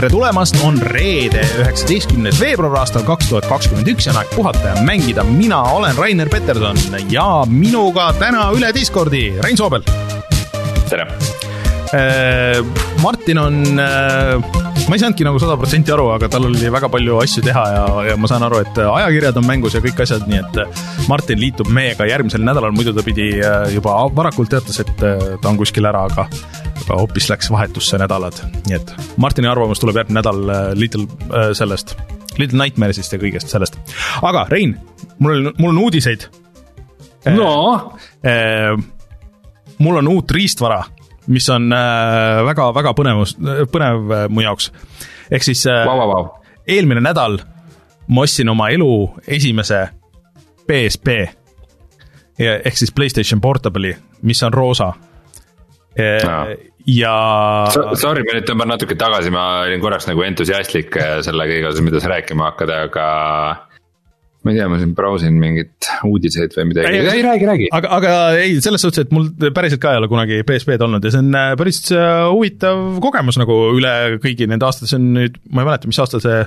tere 0.00 0.14
tulemast, 0.14 0.56
on 0.64 0.78
reede, 0.80 1.42
üheksateistkümnes 1.60 2.38
veebruar 2.40 2.78
aastal 2.80 3.02
kaks 3.04 3.26
tuhat 3.28 3.44
kakskümmend 3.50 3.90
üks 3.92 4.06
ja 4.06 4.14
on 4.14 4.20
aeg 4.22 4.30
puhata 4.32 4.70
ja 4.70 4.84
mängida. 4.86 5.20
mina 5.28 5.58
olen 5.74 5.98
Rainer 5.98 6.28
Peterson 6.32 6.78
ja 7.12 7.44
minuga 7.44 8.06
täna 8.16 8.46
üle 8.56 8.70
Discordi 8.72 9.34
Rein 9.44 9.60
Soobel. 9.60 9.84
tere. 10.88 11.04
Martin 13.02 13.38
on, 13.38 13.60
ma 14.88 14.96
ei 14.96 15.02
saanudki 15.02 15.26
nagu 15.26 15.40
sada 15.42 15.56
protsenti 15.60 15.92
aru, 15.94 16.08
aga 16.14 16.28
tal 16.32 16.48
oli 16.48 16.70
väga 16.72 16.88
palju 16.92 17.18
asju 17.22 17.44
teha 17.46 17.64
ja, 17.74 17.84
ja 18.10 18.16
ma 18.20 18.30
saan 18.30 18.44
aru, 18.46 18.62
et 18.64 18.80
ajakirjad 18.84 19.38
on 19.40 19.46
mängus 19.48 19.76
ja 19.76 19.82
kõik 19.84 20.02
asjad, 20.04 20.26
nii 20.30 20.40
et 20.40 21.06
Martin 21.10 21.40
liitub 21.40 21.70
meiega 21.74 22.08
järgmisel 22.08 22.44
nädalal, 22.46 22.74
muidu 22.76 22.94
ta 22.96 23.04
pidi 23.06 23.32
juba 23.74 23.96
varakult 24.16 24.52
teatas, 24.52 24.80
et 24.82 24.92
ta 25.00 25.50
on 25.50 25.60
kuskil 25.60 25.88
ära, 25.90 26.06
aga 26.10 26.28
aga 26.90 26.98
hoopis 27.00 27.28
läks 27.30 27.50
vahetusse 27.52 27.98
nädalad, 28.00 28.38
nii 28.66 28.76
et 28.78 28.94
Martini 29.20 29.50
arvamus 29.50 29.82
tuleb 29.82 30.00
järgmine 30.00 30.20
nädal 30.20 30.40
Little 30.78 31.06
äh, 31.30 31.50
sellest, 31.56 31.94
Little 32.40 32.58
Nightmares'ist 32.58 33.14
ja 33.14 33.20
kõigest 33.22 33.52
sellest. 33.52 33.78
aga 34.26 34.46
Rein, 34.50 34.74
mul 35.18 35.36
on, 35.36 35.52
mul 35.58 35.74
on 35.74 35.82
uudiseid. 35.86 36.26
no 37.36 37.50
äh,. 38.26 38.74
mul 39.78 40.00
on 40.02 40.08
uut 40.08 40.30
riistvara, 40.34 40.82
mis 41.26 41.48
on 41.52 41.68
väga-väga 42.46 42.92
äh, 42.92 42.96
põnevus, 42.96 43.36
põnev 43.72 44.14
äh, 44.14 44.26
mu 44.32 44.44
jaoks. 44.44 44.70
ehk 45.30 45.44
siis 45.46 45.66
äh, 45.66 45.84
wow, 45.86 45.98
wow, 45.98 46.14
wow. 46.14 46.30
eelmine 46.66 47.02
nädal 47.04 47.40
ma 48.08 48.24
ostsin 48.24 48.48
oma 48.48 48.70
elu 48.70 48.90
esimese 49.26 49.88
PSP 50.66 51.20
ehk 52.40 52.76
siis 52.76 52.92
Playstation 52.96 53.40
Portable'i, 53.40 53.92
mis 54.22 54.42
on 54.42 54.52
roosa 54.52 54.92
no 56.00 56.36
ja 56.86 57.14
Sorry, 57.98 58.24
ma 58.24 58.36
nüüd 58.36 58.46
tõmban 58.48 58.70
natuke 58.72 58.96
tagasi, 58.98 59.32
ma 59.34 59.64
olin 59.66 59.82
korraks 59.82 60.08
nagu 60.08 60.24
entusiastlik 60.24 60.96
äh, 61.00 61.18
selle 61.24 61.46
kõige 61.50 61.68
osas, 61.70 61.84
mida 61.84 62.02
sa 62.02 62.12
rääkima 62.14 62.50
hakkad, 62.50 62.72
aga 62.86 63.06
ma 64.40 64.52
ei 64.52 64.58
tea, 64.58 64.68
ma 64.72 64.78
siin 64.80 64.92
brausin 64.96 65.36
mingeid 65.40 65.88
uudiseid 66.08 66.54
või 66.56 66.70
midagi, 66.70 66.96
ei, 66.96 67.08
ei 67.12 67.24
räägi, 67.24 67.48
räägi. 67.48 67.70
aga, 67.76 67.90
aga 67.98 68.12
ei, 68.40 68.54
selles 68.64 68.84
suhtes, 68.84 69.04
et 69.04 69.14
mul 69.14 69.28
päriselt 69.56 69.82
ka 69.82 69.94
ei 69.94 70.00
ole 70.00 70.08
kunagi 70.10 70.40
PSP-d 70.48 70.86
olnud 70.86 71.04
ja 71.04 71.12
see 71.12 71.20
on 71.20 71.34
äh, 71.36 71.50
päris 71.60 71.82
äh, 71.92 72.22
huvitav 72.30 73.00
kogemus 73.04 73.40
nagu 73.40 73.58
üle 73.76 73.92
kõigi 74.22 74.48
nende 74.48 74.68
aastate, 74.68 74.88
see 74.88 75.00
on 75.00 75.10
nüüd, 75.18 75.36
ma 75.52 75.64
ei 75.64 75.70
mäleta, 75.70 75.90
mis 75.90 76.00
aastal 76.00 76.24
see 76.24 76.40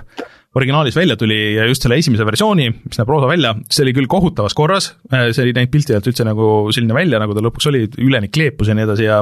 originaalis 0.58 0.97
välja 0.97 1.17
tuli 1.17 1.38
ja 1.55 1.67
just 1.69 1.85
selle 1.85 1.97
esimese 2.02 2.25
versiooni, 2.30 2.67
mis 2.85 3.00
näeb 3.00 3.09
roosa 3.09 3.30
välja, 3.30 3.55
see 3.73 3.85
oli 3.85 3.95
küll 3.97 4.09
kohutavas 4.09 4.57
korras, 4.57 4.91
see 5.09 5.47
ei 5.47 5.55
näinud 5.55 5.73
pilti 5.73 5.95
pealt 5.95 6.09
üldse 6.11 6.25
nagu 6.28 6.50
selline 6.73 6.97
välja, 6.97 7.22
nagu 7.22 7.38
ta 7.38 7.45
lõpuks 7.45 7.69
oli, 7.72 7.88
üleni 8.05 8.30
kleepus 8.33 8.69
ja 8.69 8.78
nii 8.78 8.85
edasi 8.85 9.07
ja 9.07 9.22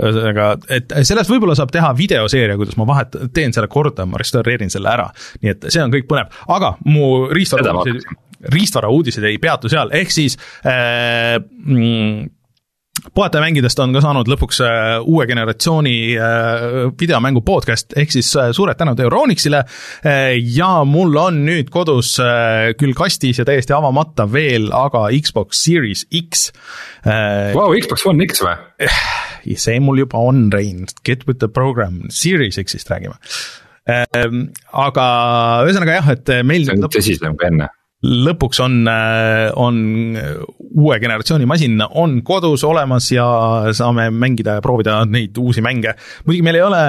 ühesõnaga, 0.00 0.48
et 0.72 0.96
sellest 1.06 1.30
võib-olla 1.32 1.56
saab 1.58 1.72
teha 1.74 1.92
videoseeria, 1.96 2.58
kuidas 2.60 2.78
ma 2.80 2.88
vahet-, 2.88 3.18
teen 3.36 3.54
selle 3.56 3.70
korda, 3.72 4.06
ma 4.08 4.20
restaureerin 4.20 4.72
selle 4.72 4.90
ära. 4.92 5.10
nii 5.42 5.54
et 5.54 5.70
see 5.70 5.84
on 5.84 5.94
kõik 5.94 6.08
põnev, 6.10 6.34
aga 6.48 6.74
mu 6.88 7.28
riistvara 7.30 7.76
uudised, 7.78 8.18
riistvara 8.54 8.90
uudised 8.92 9.24
ei 9.28 9.38
peatu 9.42 9.70
seal, 9.72 9.92
ehk 9.96 10.12
siis 10.14 10.38
äh, 10.64 11.36
mm, 11.38 12.28
puhata 13.14 13.40
mängidest 13.40 13.78
on 13.80 13.94
ka 13.94 14.02
saanud 14.04 14.28
lõpuks 14.30 14.60
äh, 14.64 14.88
uue 15.08 15.26
generatsiooni 15.30 15.94
äh, 16.16 16.64
videomängu 17.00 17.42
podcast, 17.46 17.94
ehk 17.98 18.12
siis 18.12 18.30
äh, 18.38 18.50
suured 18.56 18.78
tänud 18.78 19.00
Euronixile 19.00 19.62
ja 20.54 20.70
mul 20.88 21.16
on 21.20 21.42
nüüd 21.46 21.70
kodus 21.72 22.16
küll 22.80 22.94
kastis 22.96 23.40
ja 23.40 23.46
täiesti 23.48 23.74
avamata 23.76 24.26
veel, 24.30 24.70
aga 24.74 25.08
Xbox 25.22 25.64
Series 25.64 26.06
X. 26.10 26.50
Vau, 27.04 27.70
Xbox 27.76 28.06
One 28.08 28.26
X 28.28 28.44
või? 28.44 28.56
see 29.56 29.80
mul 29.80 29.98
juba 30.02 30.20
on, 30.30 30.48
Rein, 30.54 30.86
get 31.04 31.26
with 31.28 31.40
the 31.40 31.48
program, 31.48 32.06
Series 32.10 32.60
X-ist 32.62 32.90
räägime. 32.92 33.18
aga 33.90 35.04
ühesõnaga 35.66 36.00
jah, 36.00 36.10
et 36.14 36.32
meil 36.46 36.66
see 36.66 36.76
on 36.76 36.90
tõsisem 36.90 37.36
kui 37.36 37.48
enne 37.48 37.70
lõpuks 38.00 38.62
on, 38.64 38.88
on 39.60 39.80
uue 40.16 40.96
generatsiooni 41.02 41.44
masin 41.48 41.82
on 41.84 42.20
kodus 42.24 42.64
olemas 42.64 43.10
ja 43.12 43.26
saame 43.76 44.08
mängida 44.14 44.56
ja 44.56 44.64
proovida 44.64 45.02
neid 45.04 45.36
uusi 45.40 45.60
mänge. 45.64 45.92
muidugi 46.24 46.46
meil 46.46 46.60
ei 46.60 46.64
ole 46.64 46.82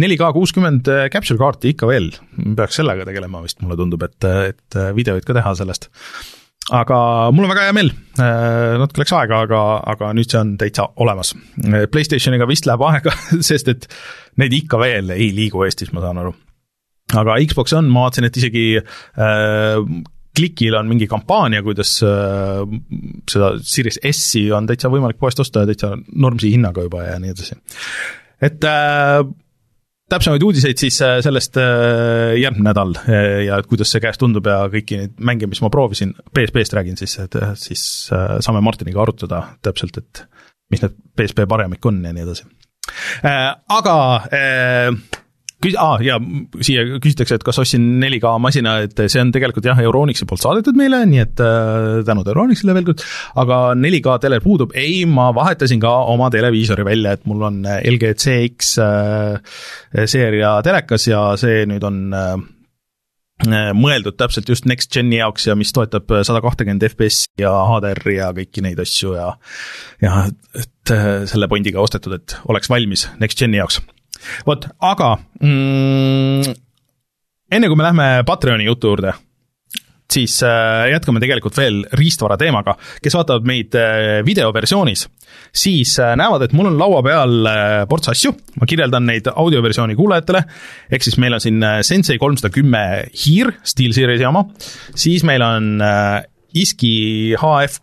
4K 0.00 0.32
kuuskümmend 0.32 0.88
capture 1.12 1.36
kaarti 1.40 1.74
ikka 1.74 1.88
veel, 1.90 2.08
peaks 2.56 2.80
sellega 2.80 3.04
tegelema 3.08 3.42
vist, 3.44 3.60
mulle 3.60 3.76
tundub, 3.76 4.06
et, 4.06 4.28
et 4.54 4.80
videoid 4.96 5.26
ka 5.28 5.36
teha 5.36 5.52
sellest. 5.60 5.90
Aga 6.70 6.98
mul 7.34 7.46
on 7.46 7.50
väga 7.52 7.66
hea 7.66 7.74
meel, 7.74 7.90
natuke 8.80 9.02
läks 9.02 9.14
aega, 9.16 9.40
aga, 9.46 9.62
aga 9.94 10.12
nüüd 10.16 10.30
see 10.30 10.38
on 10.38 10.54
täitsa 10.60 10.86
olemas. 11.02 11.32
Playstationiga 11.90 12.46
vist 12.50 12.68
läheb 12.68 12.84
aega, 12.86 13.14
sest 13.50 13.72
et 13.72 13.88
need 14.40 14.54
ikka 14.62 14.78
veel 14.82 15.10
ei 15.16 15.32
liigu 15.34 15.66
Eestis, 15.66 15.90
ma 15.94 16.04
saan 16.04 16.22
aru 16.22 16.34
aga 17.18 17.36
Xbox 17.48 17.74
on, 17.78 17.90
ma 17.90 18.06
vaatasin, 18.06 18.28
et 18.28 18.40
isegi 18.40 18.64
äh, 18.78 19.82
Klikil 20.36 20.76
on 20.78 20.88
mingi 20.90 21.08
kampaania, 21.10 21.62
kuidas 21.66 21.96
äh, 22.06 22.62
seda 23.30 23.52
Series 23.66 24.00
S-i 24.12 24.46
on 24.54 24.68
täitsa 24.70 24.90
võimalik 24.92 25.18
poest 25.20 25.42
osta 25.42 25.64
ja 25.64 25.70
täitsa 25.70 25.94
normsi 26.22 26.52
hinnaga 26.54 26.86
juba 26.86 27.06
ja 27.08 27.18
nii 27.22 27.34
edasi. 27.34 27.58
et 28.46 28.66
äh, 28.68 29.24
täpsemaid 30.10 30.42
uudiseid 30.44 30.80
siis 30.80 30.98
äh, 31.04 31.18
sellest 31.24 31.56
äh, 31.60 32.34
järgmine 32.40 32.70
nädal 32.70 32.94
äh, 33.00 33.42
ja 33.46 33.60
et 33.60 33.68
kuidas 33.70 33.92
see 33.92 34.02
käes 34.02 34.18
tundub 34.20 34.48
ja 34.50 34.62
kõiki 34.72 34.98
neid 35.00 35.16
mänge, 35.30 35.48
mis 35.50 35.62
ma 35.64 35.70
proovisin, 35.72 36.14
PSP-st 36.34 36.76
räägin 36.78 36.98
siis, 37.00 37.16
et 37.22 37.36
siis 37.60 37.84
saame 38.10 38.62
Martiniga 38.64 39.02
arutada 39.02 39.44
täpselt, 39.64 40.00
et 40.02 40.24
mis 40.70 40.82
need 40.82 40.96
PSP 41.18 41.46
paremik 41.50 41.86
on 41.86 42.02
ja 42.04 42.14
nii 42.14 42.26
edasi. 42.26 42.48
Aga 43.22 43.96
küs-, 45.64 45.76
aa 45.78 45.96
ah, 45.96 46.04
ja 46.04 46.18
siia 46.64 46.84
küsitakse, 47.02 47.38
et 47.38 47.46
kas 47.46 47.60
ostsin 47.62 47.86
4K 48.02 48.32
masina, 48.42 48.76
et 48.86 49.02
see 49.06 49.22
on 49.22 49.32
tegelikult 49.34 49.66
jah, 49.68 49.80
Euronixi 49.84 50.28
poolt 50.28 50.42
saadetud 50.44 50.78
meile, 50.78 51.02
nii 51.08 51.22
et 51.22 51.42
äh, 51.44 52.00
tänud 52.08 52.28
Euronixile 52.32 52.76
veel 52.76 52.88
kord, 52.90 53.04
aga 53.42 53.60
4K 53.78 54.20
teler 54.24 54.44
puudub, 54.44 54.74
ei, 54.78 55.02
ma 55.08 55.30
vahetasin 55.36 55.82
ka 55.82 55.92
oma 56.12 56.30
televiisori 56.32 56.86
välja, 56.86 57.16
et 57.16 57.28
mul 57.30 57.44
on 57.50 57.60
LG 57.66 58.14
CX 58.24 58.72
äh, 58.84 59.60
seeria 60.06 60.56
telekas 60.66 61.10
ja 61.10 61.26
see 61.40 61.66
nüüd 61.70 61.84
on 61.86 62.00
äh, 62.16 62.34
mõeldud 63.72 64.18
täpselt 64.20 64.50
just 64.52 64.66
next 64.68 64.92
gen'i 64.92 65.16
jaoks 65.16 65.46
ja 65.48 65.54
mis 65.56 65.72
toetab 65.72 66.12
sada 66.28 66.42
kahtekümmend 66.44 66.84
FPS 66.90 67.22
ja 67.40 67.54
HDR-i 67.70 68.18
ja 68.18 68.34
kõiki 68.36 68.60
neid 68.66 68.82
asju 68.84 69.14
ja 69.16 69.30
ja 70.04 70.26
et 70.60 70.92
selle 71.30 71.48
pondiga 71.48 71.80
ostetud, 71.80 72.18
et 72.18 72.36
oleks 72.52 72.68
valmis 72.68 73.06
next 73.22 73.40
gen'i 73.40 73.56
jaoks 73.62 73.80
vot, 74.46 74.68
aga 74.80 75.14
mm, 75.40 76.54
enne 77.52 77.70
kui 77.70 77.78
me 77.78 77.86
lähme 77.88 78.08
Patreoni 78.28 78.68
jutu 78.68 78.92
juurde, 78.92 79.14
siis 80.10 80.40
äh, 80.42 80.90
jätkame 80.90 81.22
tegelikult 81.22 81.56
veel 81.58 81.82
riistvara 81.98 82.36
teemaga. 82.40 82.76
kes 83.02 83.16
vaatavad 83.16 83.46
meid 83.46 83.76
äh, 83.78 84.20
videoversioonis, 84.26 85.06
siis 85.54 85.96
äh, 86.02 86.14
näevad, 86.18 86.46
et 86.46 86.56
mul 86.56 86.70
on 86.70 86.78
laua 86.78 87.02
peal 87.06 87.50
ports 87.90 88.12
asju, 88.12 88.34
ma 88.60 88.68
kirjeldan 88.70 89.06
neid 89.06 89.30
audioversiooni 89.30 89.96
kuulajatele, 89.98 90.42
ehk 90.90 91.06
siis 91.06 91.18
meil 91.22 91.38
on 91.38 91.44
siin 91.44 91.62
Sensei 91.86 92.18
kolmsada 92.18 92.52
kümme 92.54 92.82
hiir, 93.24 93.54
SteelSeries'i 93.62 94.26
oma, 94.28 94.46
siis 94.98 95.24
meil 95.26 95.44
on 95.46 95.78
Iski 96.50 97.36
HF 97.38 97.78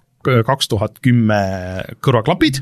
kaks 0.48 0.68
tuhat 0.68 0.98
kümme 1.04 1.40
kõrvaklapid. 2.04 2.60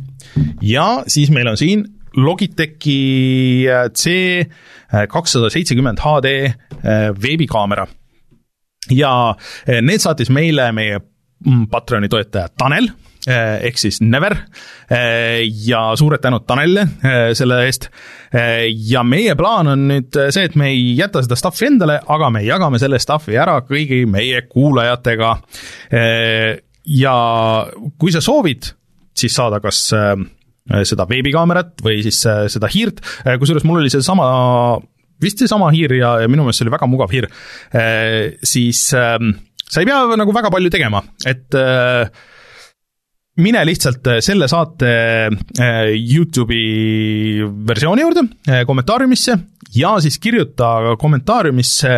Ja 0.61 1.05
siis 1.09 1.31
meil 1.33 1.49
on 1.49 1.57
siin 1.57 1.85
Logitechi 2.15 3.67
äh, 3.69 3.89
C 3.93 4.39
äh, 4.39 5.07
kakssada 5.07 5.49
seitsekümmend 5.49 5.99
HD 5.99 6.25
äh, 6.45 7.11
veebikaamera. 7.22 7.87
ja 8.91 9.35
need 9.81 9.97
saatis 9.97 10.29
meile 10.29 10.67
meie 10.78 10.99
mm, 10.99 11.63
Patreoni 11.72 12.05
toetaja 12.05 12.51
Tanel, 12.53 12.91
ehk 13.25 13.79
siis 13.81 13.97
Never 14.05 14.35
ja 15.66 15.79
suured 15.97 16.22
tänud 16.22 16.45
Tanelile 16.45 16.84
selle 17.34 17.63
eest. 17.66 17.87
ja 18.91 19.01
meie 19.01 19.34
plaan 19.35 19.72
on 19.72 19.87
nüüd 19.90 20.19
see, 20.29 20.45
et 20.45 20.53
me 20.53 20.69
ei 20.69 20.93
jäta 20.99 21.23
seda 21.25 21.34
stuff'i 21.40 21.66
endale, 21.66 21.97
aga 21.97 22.29
me 22.29 22.43
jagame 22.45 22.78
selle 22.78 23.01
stuff'i 23.01 23.40
ära 23.41 23.57
kõigi 23.66 24.03
meie 24.05 24.43
kuulajatega. 24.45 25.34
ja 27.01 27.17
kui 27.97 28.13
sa 28.13 28.22
soovid, 28.22 28.69
siis 29.17 29.34
saada 29.34 29.57
kas 29.66 29.87
seda 30.66 31.06
veebikaamerat 31.09 31.82
või 31.85 32.02
siis 32.06 32.22
äh, 32.29 32.46
seda 32.52 32.70
hiirt, 32.72 33.02
äh, 33.26 33.38
kusjuures 33.41 33.66
mul 33.67 33.84
oli 33.84 33.91
seesama, 33.94 34.28
vist 35.22 35.41
seesama 35.41 35.70
hiir 35.76 35.94
ja, 36.00 36.16
ja 36.23 36.29
minu 36.32 36.46
meelest 36.46 36.62
see 36.62 36.67
oli 36.67 36.76
väga 36.76 36.90
mugav 36.90 37.14
hiir, 37.14 37.28
siis 38.46 38.88
ähm, 38.97 39.35
sa 39.64 39.82
ei 39.82 39.90
pea 39.90 40.17
nagu 40.17 40.34
väga 40.35 40.52
palju 40.53 40.72
tegema, 40.73 41.03
et 41.29 41.56
mine 43.46 43.62
lihtsalt 43.67 44.09
selle 44.26 44.50
saate 44.52 44.91
Youtube'i 45.96 47.46
versiooni 47.70 48.03
juurde, 48.03 48.26
kommentaariumisse 48.67 49.38
ja 49.78 49.96
siis 50.03 50.20
kirjuta 50.23 50.97
kommentaariumisse, 51.00 51.96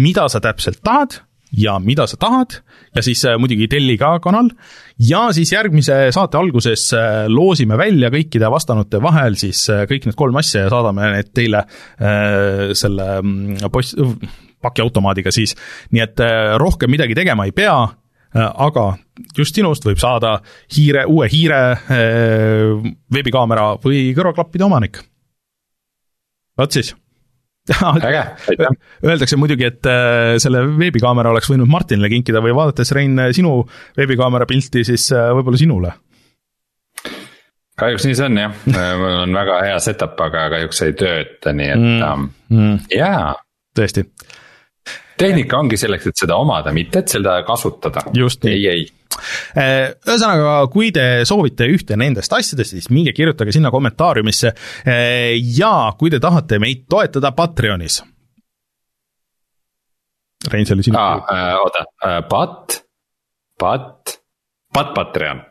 mida 0.00 0.28
sa 0.32 0.40
täpselt 0.40 0.80
tahad 0.84 1.20
ja 1.52 1.78
mida 1.82 2.06
sa 2.08 2.16
tahad 2.20 2.60
ja 2.96 3.02
siis 3.04 3.22
äh, 3.28 3.38
muidugi 3.38 3.68
telli 3.70 3.96
ka 3.98 4.14
kanal 4.22 4.50
ja 5.08 5.28
siis 5.34 5.52
järgmise 5.54 5.96
saate 6.14 6.38
alguses 6.40 6.88
äh, 6.96 7.24
loosime 7.30 7.78
välja 7.78 8.10
kõikide 8.12 8.50
vastanute 8.50 9.00
vahel 9.02 9.38
siis 9.40 9.62
äh, 9.70 9.84
kõik 9.90 10.08
need 10.08 10.18
kolm 10.18 10.40
asja 10.40 10.66
ja 10.66 10.72
saadame 10.72 11.10
need 11.14 11.32
teile 11.36 11.64
selle 12.76 13.06
mm, 13.22 13.70
post-, 13.72 13.98
pakiautomaadiga 14.62 15.32
siis. 15.34 15.54
nii 15.94 16.02
et 16.02 16.22
rohkem 16.60 16.90
midagi 16.92 17.14
tegema 17.16 17.46
ei 17.48 17.54
pea, 17.56 17.76
aga 18.34 18.86
just 19.36 19.56
sinust 19.56 19.86
võib 19.86 20.00
saada 20.00 20.34
hiire, 20.76 21.06
uue 21.08 21.28
hiire, 21.32 21.60
veebikaamera 23.14 23.70
või 23.84 24.10
kõrvaklappide 24.16 24.66
omanik. 24.66 25.00
vot 26.60 26.76
siis 26.76 26.92
äge, 28.08 28.22
aitäh. 28.52 28.76
Öeldakse 29.06 29.38
muidugi, 29.40 29.66
et 29.68 29.88
äh, 29.88 30.36
selle 30.42 30.62
veebikaamera 30.78 31.32
oleks 31.34 31.50
võinud 31.50 31.70
Martinile 31.70 32.10
kinkida 32.12 32.42
või 32.44 32.54
vaadates, 32.56 32.92
Rein, 32.96 33.18
sinu 33.36 33.60
veebikaamera 33.98 34.48
pilti, 34.50 34.84
siis 34.86 35.10
äh, 35.14 35.30
võib-olla 35.36 35.60
sinule? 35.60 35.96
kahjuks 37.80 38.04
nii 38.04 38.16
see 38.18 38.26
on 38.28 38.36
jah, 38.36 38.56
mul 39.00 39.14
on 39.22 39.38
väga 39.38 39.54
hea 39.64 39.78
setup, 39.80 40.18
aga 40.20 40.50
kahjuks 40.52 40.82
ei 40.84 40.92
tööta, 41.00 41.54
nii 41.56 41.70
et 41.72 41.80
mm. 41.80 42.02
Um, 42.04 42.26
mm. 42.52 42.74
jaa. 42.92 43.32
tõesti. 43.78 44.04
tehnika 45.16 45.62
ongi 45.62 45.80
selleks, 45.80 46.10
et 46.10 46.20
seda 46.20 46.36
omada, 46.36 46.74
mitte 46.76 47.00
et 47.00 47.12
seda 47.14 47.38
kasutada. 47.48 48.04
ei, 48.12 48.66
ei 48.68 48.84
Äh, 48.84 48.99
ühesõnaga, 49.56 50.54
kui 50.72 50.90
te 50.94 51.24
soovite 51.28 51.66
ühte 51.70 51.98
nendest 51.98 52.32
asjadest, 52.36 52.76
siis 52.76 52.90
minge 52.94 53.14
kirjutage 53.16 53.54
sinna 53.56 53.72
kommentaariumisse. 53.74 54.54
Äh, 54.86 55.34
ja 55.58 55.92
kui 55.98 56.12
te 56.12 56.20
tahate 56.22 56.60
meid 56.62 56.86
toetada 56.90 57.32
Patreonis. 57.36 58.00
Rein, 60.50 60.64
see 60.64 60.76
oli 60.76 60.86
sinu 60.86 60.96
ah,. 60.96 61.20
Äh, 61.28 61.54
oota, 61.60 61.84
Pat, 62.30 62.80
Pat, 63.60 64.18
Pat 64.72 64.94
Patreon. 64.96 65.44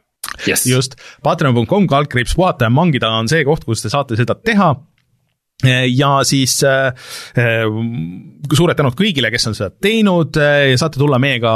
Yes.. 0.47 0.63
just, 0.67 0.95
patreon.com 1.23 1.87
kaldkriips 1.89 2.35
puhata 2.37 2.67
ja 2.67 2.71
mangida 2.71 3.09
on 3.17 3.27
see 3.31 3.43
koht, 3.47 3.65
kus 3.67 3.83
te 3.83 3.91
saate 3.91 4.15
seda 4.19 4.35
teha 4.35 4.71
ja 5.67 6.23
siis 6.23 6.61
äh, 6.63 6.93
äh, 7.35 7.65
suured 8.55 8.77
tänud 8.79 8.95
kõigile, 8.95 9.27
kes 9.33 9.49
on 9.49 9.55
seda 9.57 9.73
teinud, 9.83 10.37
äh, 10.39 10.71
saate 10.79 11.01
tulla 11.01 11.19
meiega 11.19 11.51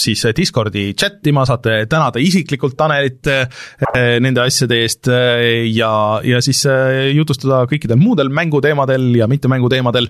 siis 0.00 0.22
Discordi 0.36 0.86
chat 0.96 1.26
ima, 1.28 1.44
saate 1.44 1.82
tänada 1.90 2.22
isiklikult 2.22 2.78
Tanelit 2.78 3.28
nende 3.94 4.40
asjade 4.42 4.78
eest 4.82 5.08
ja, 5.08 5.90
ja 6.24 6.40
siis 6.44 6.62
jutustada 7.14 7.60
kõikidel 7.70 8.00
muudel 8.00 8.30
mänguteemadel 8.34 9.06
ja 9.18 9.28
mittemänguteemadel. 9.30 10.08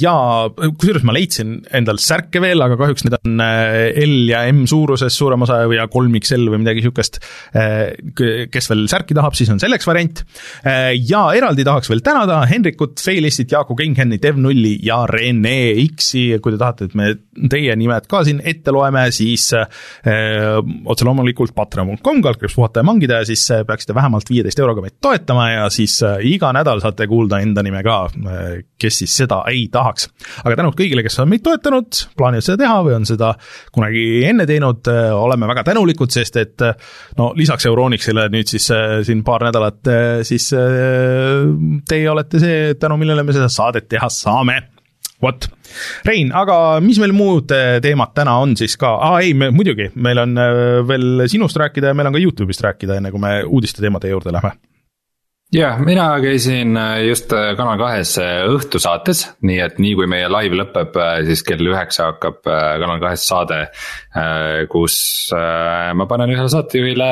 ja 0.00 0.14
kusjuures 0.54 1.04
ma 1.04 1.14
leidsin 1.16 1.56
endal 1.74 1.98
särke 2.02 2.40
veel, 2.42 2.62
aga 2.64 2.78
kahjuks 2.80 3.04
need 3.06 3.18
on 3.18 3.42
L 3.42 4.16
ja 4.30 4.44
M 4.50 4.64
suuruses 4.70 5.16
suurem 5.18 5.44
osa 5.44 5.60
ja 5.74 5.88
3XL 5.90 6.48
või 6.52 6.62
midagi 6.62 6.82
niisugust. 6.82 7.20
kes 8.14 8.70
veel 8.70 8.86
särki 8.90 9.16
tahab, 9.16 9.36
siis 9.36 9.52
on 9.52 9.60
selleks 9.62 9.88
variant 9.88 10.24
ja 10.64 11.26
eraldi 11.36 11.63
eraldi 11.64 11.70
tahaks 11.70 11.90
veel 11.90 12.02
tänada 12.04 12.44
Henrikut, 12.48 13.00
Feilistit, 13.00 13.52
Jaaku 13.52 13.74
Kinghenni, 13.76 14.18
Dev0 14.20 14.78
ja 14.84 15.04
Rene 15.08 15.74
X-i, 15.96 16.38
kui 16.42 16.52
te 16.52 16.58
tahate, 16.60 16.88
et 16.88 16.94
me 16.94 17.14
teie 17.50 17.74
nimed 17.76 18.06
ka 18.10 18.22
siin 18.24 18.40
ette 18.44 18.72
loeme, 18.74 19.06
siis 19.14 19.48
äh, 19.56 19.66
otse 20.86 21.06
loomulikult 21.06 21.54
patreon.com, 21.56 22.20
kaldkriips 22.24 22.56
puhata 22.56 22.82
ja 22.82 22.86
mangida 22.86 23.20
ja 23.22 23.28
siis 23.28 23.44
äh, 23.50 23.64
peaksite 23.66 23.94
vähemalt 23.96 24.30
viieteist 24.30 24.60
euroga 24.60 24.84
meid 24.84 24.98
toetama 25.02 25.48
ja 25.50 25.68
siis 25.72 25.96
äh, 26.04 26.20
iga 26.34 26.52
nädal 26.54 26.82
saate 26.84 27.08
kuulda 27.10 27.40
enda 27.44 27.64
nime 27.64 27.82
ka 27.86 27.98
äh,, 28.10 28.64
kes 28.80 29.00
siis 29.02 29.16
seda 29.24 29.42
ei 29.50 29.66
tahaks. 29.72 30.08
aga 30.44 30.56
tänud 30.60 30.76
kõigile, 30.78 31.04
kes 31.06 31.18
on 31.22 31.30
meid 31.32 31.44
toetanud, 31.44 32.02
plaanivad 32.18 32.46
seda 32.46 32.60
teha 32.64 32.78
või 32.86 32.98
on 32.98 33.08
seda 33.08 33.32
kunagi 33.74 34.04
enne 34.28 34.46
teinud 34.50 34.92
äh,, 34.92 35.10
oleme 35.16 35.48
väga 35.50 35.66
tänulikud, 35.72 36.12
sest 36.12 36.38
et 36.42 36.66
äh, 36.66 36.76
no 37.18 37.32
lisaks 37.36 37.66
Euronixile 37.70 38.28
nüüd 38.32 38.50
siis 38.50 38.68
siin 39.06 39.22
paar 39.24 39.44
nädalat 39.46 39.88
siis 40.26 40.46
teie 41.88 42.10
olete 42.10 42.40
see, 42.42 42.60
tänu 42.80 42.98
millele 43.00 43.24
me 43.26 43.34
seda 43.36 43.50
saadet 43.52 43.88
teha 43.90 44.10
saame. 44.12 44.60
Vot, 45.22 45.46
Rein, 46.04 46.32
aga 46.36 46.80
mis 46.84 46.98
meil 47.00 47.14
muud 47.16 47.52
äh, 47.54 47.78
teemad 47.82 48.12
täna 48.16 48.34
on 48.42 48.52
siis 48.58 48.74
ka, 48.80 48.90
aa 49.06 49.22
ei, 49.24 49.32
me 49.38 49.48
muidugi, 49.54 49.88
meil 49.94 50.20
on 50.20 50.36
äh, 50.40 50.82
veel 50.88 51.24
sinust 51.30 51.56
rääkida 51.60 51.92
ja 51.92 51.96
meil 51.96 52.10
on 52.10 52.16
ka 52.18 52.20
Youtube'ist 52.20 52.64
rääkida, 52.66 52.98
enne 52.98 53.14
kui 53.14 53.22
me 53.22 53.38
uudiste 53.46 53.80
teemade 53.84 54.10
juurde 54.12 54.34
lähme 54.34 54.52
jah, 55.54 55.78
mina 55.78 56.06
käisin 56.22 56.74
äh, 56.76 57.04
just 57.08 57.30
Kanal 57.30 57.78
kahes 57.78 58.16
õhtusaates, 58.20 59.22
nii 59.46 59.60
et 59.64 59.78
nii 59.82 59.94
kui 59.98 60.08
meie 60.10 60.26
live 60.32 60.58
lõpeb, 60.58 60.98
siis 61.28 61.44
kell 61.46 61.62
üheksa 61.70 62.10
hakkab 62.10 62.42
Kanal 62.44 63.00
kahes 63.02 63.28
saade. 63.28 63.60
kus 64.70 64.96
ma 65.34 66.06
panen 66.10 66.34
ühele 66.34 66.50
saatejuhile 66.50 67.08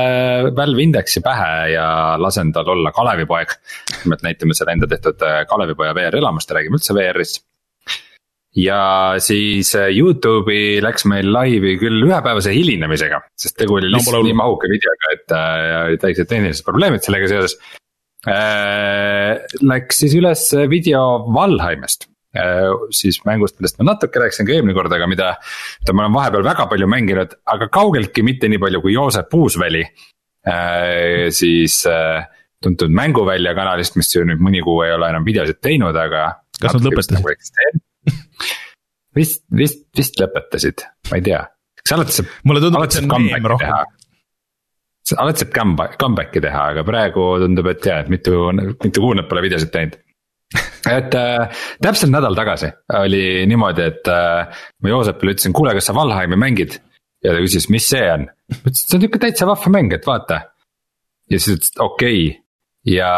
Valve 0.56 0.82
Indexi 0.82 1.22
pähe 1.22 1.72
ja 1.76 1.86
lasen 2.18 2.52
tal 2.52 2.68
olla 2.74 2.92
Kalevipoeg. 2.92 3.56
nimelt 4.04 4.26
näitame 4.26 4.58
selle 4.58 4.76
enda 4.76 4.90
tehtud 4.90 5.22
Kalevipoja 5.48 5.94
VR-elamust 5.94 6.50
ja 6.50 6.60
räägime 6.60 6.78
üldse 6.78 6.98
VR-ist 6.98 7.42
ja 8.56 9.14
siis 9.22 9.72
äh, 9.78 9.88
Youtube'i 9.96 10.80
läks 10.84 11.06
meil 11.08 11.30
laivi 11.32 11.76
küll 11.80 12.04
ühepäevase 12.04 12.52
hilinemisega, 12.52 13.22
sest 13.38 13.56
tegu 13.60 13.78
oli 13.78 13.88
lihtsalt 13.92 14.18
no, 14.18 14.26
nii 14.26 14.36
mahuka 14.36 14.68
videoga, 14.72 15.12
et 15.16 15.36
äh, 15.36 15.94
täiesti 16.02 16.28
tehnilised 16.28 16.66
probleemid 16.66 17.04
sellega 17.04 17.30
seoses 17.32 17.56
äh,. 17.56 17.81
Läks 18.26 20.02
siis 20.04 20.12
üles 20.14 20.44
video 20.70 21.02
Valheimist 21.34 22.06
äh,, 22.38 22.68
siis 22.94 23.18
mängust, 23.26 23.58
millest 23.58 23.80
ma 23.80 23.88
natuke 23.92 24.22
rääkisin 24.22 24.46
ka 24.46 24.54
eelmine 24.54 24.76
kord, 24.76 24.92
aga 24.94 25.08
mida, 25.10 25.32
mida 25.82 25.96
ma 25.96 26.06
olen 26.06 26.14
vahepeal 26.16 26.46
väga 26.46 26.68
palju 26.70 26.88
mänginud, 26.90 27.34
aga 27.50 27.66
kaugeltki 27.72 28.22
mitte 28.26 28.50
nii 28.52 28.62
palju 28.62 28.82
kui 28.84 28.94
Joosep 28.94 29.34
Uusväli 29.40 29.82
äh,. 29.82 31.28
siis 31.34 31.82
äh, 31.90 32.22
tuntud 32.62 32.94
mänguvälja 32.94 33.54
kanalist, 33.58 33.96
mis 33.98 34.10
ju 34.14 34.24
nüüd 34.28 34.42
mõni 34.42 34.62
kuu 34.64 34.84
ei 34.86 34.94
ole 34.94 35.10
enam 35.12 35.26
videosid 35.26 35.58
teinud, 35.64 35.96
aga. 35.98 36.28
kas 36.60 36.76
nad 36.76 36.86
lõpetasid? 36.86 37.16
Nagu 37.18 37.32
vist, 39.18 39.42
vist, 39.62 39.82
vist 39.98 40.20
lõpetasid, 40.20 40.86
ma 41.10 41.18
ei 41.18 41.26
tea, 41.26 41.42
kas 41.82 41.96
alati 41.98 42.20
saab. 42.20 42.30
mulle 42.48 42.62
tundub, 42.64 42.86
et 42.86 42.96
see 42.96 43.04
on 43.04 43.26
meem 43.26 43.50
rohkem. 43.54 43.98
Alati 45.18 45.44
saab 45.44 45.52
comeback, 45.56 45.98
comeback'i 46.00 46.42
teha, 46.44 46.64
aga 46.74 46.86
praegu 46.86 47.26
tundub, 47.42 47.68
et 47.72 47.86
jaa, 47.86 48.00
et 48.04 48.10
mitu, 48.12 48.48
mitu 48.54 49.04
kuud 49.04 49.18
nad 49.18 49.28
pole 49.30 49.44
videosid 49.44 49.72
teinud 49.74 49.98
et 50.90 51.14
äh, 51.14 51.64
täpselt 51.82 52.12
nädal 52.12 52.36
tagasi 52.36 52.70
oli 52.98 53.46
niimoodi, 53.48 53.84
et 53.92 54.08
äh, 54.10 54.62
ma 54.82 54.92
Joosepile 54.92 55.36
ütlesin, 55.36 55.54
kuule, 55.56 55.74
kas 55.76 55.90
sa 55.90 55.96
Valheimi 55.96 56.38
mängid? 56.40 56.78
ja 57.22 57.34
ta 57.34 57.42
küsis, 57.42 57.68
mis 57.70 57.86
see 57.88 58.04
on? 58.10 58.26
ma 58.26 58.62
ütlesin, 58.66 58.86
see 58.88 58.96
on 58.98 59.04
nihuke 59.04 59.22
täitsa 59.22 59.48
vahva 59.48 59.72
mäng, 59.72 59.94
et 59.94 60.08
vaata. 60.08 60.40
ja 61.30 61.38
siis 61.38 61.58
ütles, 61.58 61.74
okei 61.78 62.24
okay. 62.28 62.40
ja 62.96 63.12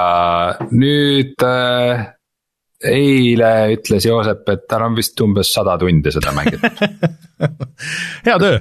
nüüd 0.70 1.46
äh, 1.46 2.04
eile 2.88 3.50
ütles 3.74 4.06
Joosep, 4.06 4.48
et 4.52 4.64
tal 4.70 4.84
on 4.86 4.96
vist 4.96 5.20
umbes 5.24 5.50
sada 5.54 5.76
tundi 5.80 6.12
seda 6.14 6.32
mängitud 6.36 6.82
hea 8.26 8.36
töö. 8.40 8.58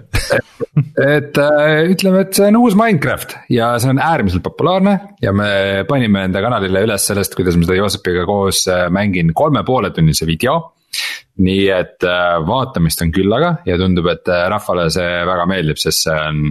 Et 1.03 1.39
äh, 1.39 1.91
ütleme, 1.91 2.23
et 2.25 2.37
see 2.37 2.49
on 2.49 2.59
uus 2.63 2.77
Minecraft 2.79 3.35
ja 3.53 3.73
see 3.81 3.93
on 3.93 4.01
äärmiselt 4.01 4.45
populaarne 4.45 4.95
ja 5.23 5.33
me 5.35 5.49
panime 5.89 6.25
enda 6.27 6.41
kanalile 6.43 6.85
üles 6.87 7.07
sellest, 7.09 7.35
kuidas 7.37 7.57
ma 7.57 7.67
seda 7.67 7.79
Joosepiga 7.81 8.25
koos 8.29 8.65
äh, 8.71 8.87
mängin 8.93 9.33
kolme 9.37 9.65
poole 9.67 9.93
tunnise 9.95 10.27
video. 10.29 10.59
nii 11.43 11.63
et 11.73 12.05
äh, 12.05 12.35
vaatamist 12.45 13.01
on 13.01 13.11
küllaga 13.11 13.55
ja 13.65 13.77
tundub, 13.81 14.05
et 14.11 14.29
rahvale 14.29 14.89
see 14.93 15.23
väga 15.25 15.47
meeldib, 15.49 15.79
sest 15.81 16.05
see 16.05 16.17
on 16.29 16.43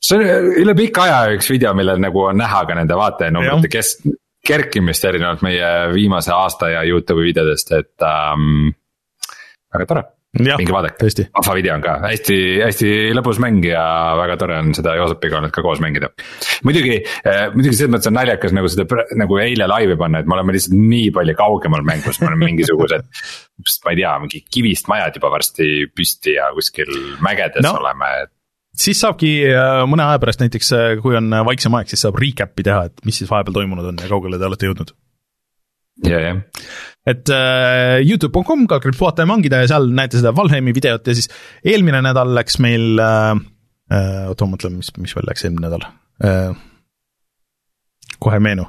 see 0.00 0.16
on 0.16 0.54
üle 0.62 0.74
pika 0.78 1.04
aja 1.04 1.34
üks 1.36 1.50
video, 1.52 1.74
millel 1.76 2.00
nagu 2.00 2.22
on 2.30 2.40
näha 2.40 2.62
ka 2.68 2.76
nende 2.78 2.96
vaatajanumbrite 2.96 3.70
kes-, 3.72 3.98
kerkimist 4.46 5.08
erinevalt 5.08 5.42
meie 5.46 5.72
viimase 5.94 6.32
aasta 6.34 6.70
ja 6.72 6.84
Youtube'i 6.86 7.30
videodest, 7.30 7.72
et 7.76 8.06
ähm, 8.06 8.70
väga 9.74 9.88
tore. 9.90 10.04
minge 10.38 10.70
vaadake, 10.70 11.08
vahva 11.34 11.54
video 11.56 11.72
on 11.74 11.82
ka, 11.82 11.94
hästi, 12.04 12.36
hästi 12.60 12.90
lõbus 13.16 13.40
mäng 13.42 13.64
ja 13.64 13.82
väga 14.20 14.36
tore 14.40 14.58
on 14.60 14.74
seda 14.76 14.92
Joosepiga 14.98 15.40
nüüd 15.42 15.54
ka 15.56 15.64
koos 15.64 15.80
mängida. 15.82 16.10
muidugi, 16.68 16.98
äh, 17.24 17.48
muidugi 17.54 17.78
selles 17.78 17.94
mõttes 17.94 18.10
on 18.10 18.18
naljakas 18.18 18.54
nagu 18.54 18.70
seda 18.70 19.04
nagu 19.18 19.40
eile 19.42 19.66
laivi 19.70 19.96
panna, 20.00 20.20
et 20.20 20.28
me 20.28 20.36
oleme 20.36 20.54
lihtsalt 20.56 20.76
nii 20.78 21.10
palju 21.16 21.36
kaugemal 21.38 21.84
mängus, 21.88 22.20
me 22.20 22.30
oleme 22.30 22.44
mingisugused. 22.52 23.08
ma 23.84 23.94
ei 23.94 24.02
tea, 24.02 24.16
mingi 24.22 24.44
kivist 24.54 24.90
majad 24.92 25.16
juba 25.18 25.32
varsti 25.34 25.88
püsti 25.90 26.36
ja 26.36 26.52
kuskil 26.54 26.92
mägedes 27.24 27.64
no. 27.66 27.78
oleme, 27.80 28.12
et 28.22 28.32
siis 28.78 29.00
saabki 29.02 29.32
äh, 29.50 29.82
mõne 29.90 30.06
aja 30.06 30.20
pärast 30.22 30.42
näiteks, 30.42 30.70
äh, 30.76 30.94
kui 31.02 31.16
on 31.18 31.32
äh, 31.34 31.44
vaiksem 31.46 31.74
aeg, 31.78 31.90
siis 31.90 32.04
saab 32.04 32.18
recap'i 32.20 32.64
teha, 32.66 32.86
et 32.90 33.04
mis 33.08 33.20
siis 33.20 33.30
vahepeal 33.30 33.58
toimunud 33.60 33.90
on 33.90 34.00
ja 34.00 34.10
kaugele 34.10 34.40
te 34.40 34.48
olete 34.48 34.70
jõudnud. 34.70 34.94
ja, 36.06 36.22
jah. 36.22 36.40
et 37.10 37.34
äh, 37.34 37.98
Youtube.com, 38.06 38.66
kalkriips 38.70 39.00
puhata 39.00 39.26
ja 39.26 39.30
mangida 39.30 39.62
ja 39.64 39.72
seal 39.74 39.90
näete 39.90 40.20
seda 40.20 40.34
Valheimi 40.36 40.74
videot 40.76 41.10
ja 41.10 41.18
siis 41.18 41.30
eelmine 41.66 42.02
nädal 42.06 42.34
läks 42.38 42.60
meil 42.62 43.02
äh,, 43.02 43.34
oota 44.28 44.46
ma 44.46 44.54
mõtlen, 44.54 44.78
mis, 44.78 44.92
mis 45.00 45.16
veel 45.16 45.26
läks 45.30 45.46
eelmine 45.48 45.66
nädal 45.66 45.88
äh,. 46.22 46.52
kohe 48.22 48.42
meenu. 48.42 48.68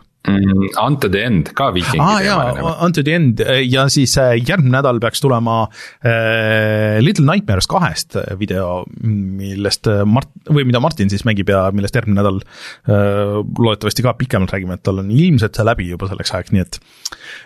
Unto 0.79 1.09
the 1.11 1.23
end 1.25 1.53
ka 1.57 1.69
viikingi 1.75 2.03
ah, 2.03 2.19
teema. 2.23 2.75
Unto 2.85 3.03
the 3.05 3.15
end 3.17 3.43
ja 3.65 3.87
siis 3.91 4.15
äh, 4.21 4.35
järgmine 4.37 4.77
nädal 4.77 5.01
peaks 5.03 5.23
tulema 5.23 5.61
äh, 6.03 6.99
Little 7.03 7.27
Nightmares 7.27 7.67
kahest 7.69 8.17
video, 8.39 8.83
millest 9.01 9.89
Mart- 10.09 10.33
või 10.49 10.65
mida 10.69 10.81
Martin 10.83 11.11
siis 11.11 11.25
mängib 11.27 11.51
ja 11.51 11.67
millest 11.75 11.97
järgmine 11.97 12.19
nädal 12.21 12.41
äh, 12.41 13.39
loodetavasti 13.39 14.05
ka 14.05 14.15
pikemalt 14.19 14.53
räägime, 14.53 14.77
et 14.79 14.85
tal 14.85 15.01
on 15.03 15.11
ilmselt 15.13 15.57
see 15.57 15.67
läbi 15.67 15.89
juba 15.89 16.09
selleks 16.09 16.33
ajaks, 16.35 16.53
nii 16.55 16.63
et 16.65 16.79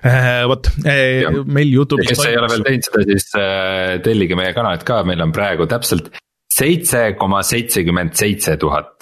äh, 0.07 0.43
vot 0.49 0.69
äh, 0.83 1.29
meil 1.45 1.71
Youtube'is. 1.73 2.13
kes 2.13 2.25
ei 2.29 2.39
ole 2.39 2.49
veel 2.51 2.67
teinud 2.67 2.89
seda, 2.89 3.05
siis 3.09 3.29
äh, 3.39 3.95
tellige 4.05 4.37
meie 4.39 4.55
kanalit 4.55 4.85
ka, 4.87 5.01
meil 5.07 5.23
on 5.25 5.33
praegu 5.35 5.67
täpselt 5.71 6.11
seitse 6.53 7.13
koma 7.17 7.41
seitsekümmend 7.45 8.13
seitse 8.17 8.57
tuhat 8.61 9.01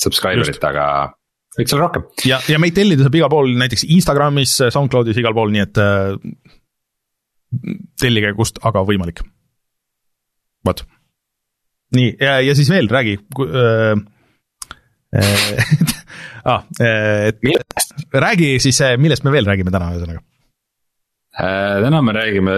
subscriber'it, 0.00 0.62
aga 0.64 0.86
võiks 1.58 1.74
olla 1.76 1.86
rohkem. 1.86 2.06
ja, 2.28 2.40
ja 2.48 2.60
meid 2.62 2.76
tellida 2.76 3.06
saab 3.06 3.18
igal 3.18 3.30
pool, 3.32 3.52
näiteks 3.60 3.84
Instagramis, 3.92 4.56
SoundCloudis, 4.72 5.20
igal 5.20 5.36
pool, 5.36 5.52
nii 5.54 5.64
et 5.64 5.80
äh, 5.82 6.16
tellige 8.00 8.32
kust 8.38 8.60
aga 8.64 8.84
võimalik. 8.88 9.22
vot. 10.66 10.84
nii, 11.96 12.16
ja, 12.20 12.40
ja 12.44 12.56
siis 12.58 12.72
veel 12.72 12.90
räägi 12.92 13.18
äh,. 13.20 14.02
Äh, 15.12 15.72
ah, 16.52 16.62
et 16.80 17.42
räägi 18.16 18.54
siis, 18.64 18.78
millest 18.96 19.26
me 19.26 19.34
veel 19.34 19.44
räägime 19.48 19.74
täna, 19.74 19.90
ühesõnaga 19.92 20.24
täna 21.32 22.00
me 22.04 22.12
räägime, 22.16 22.54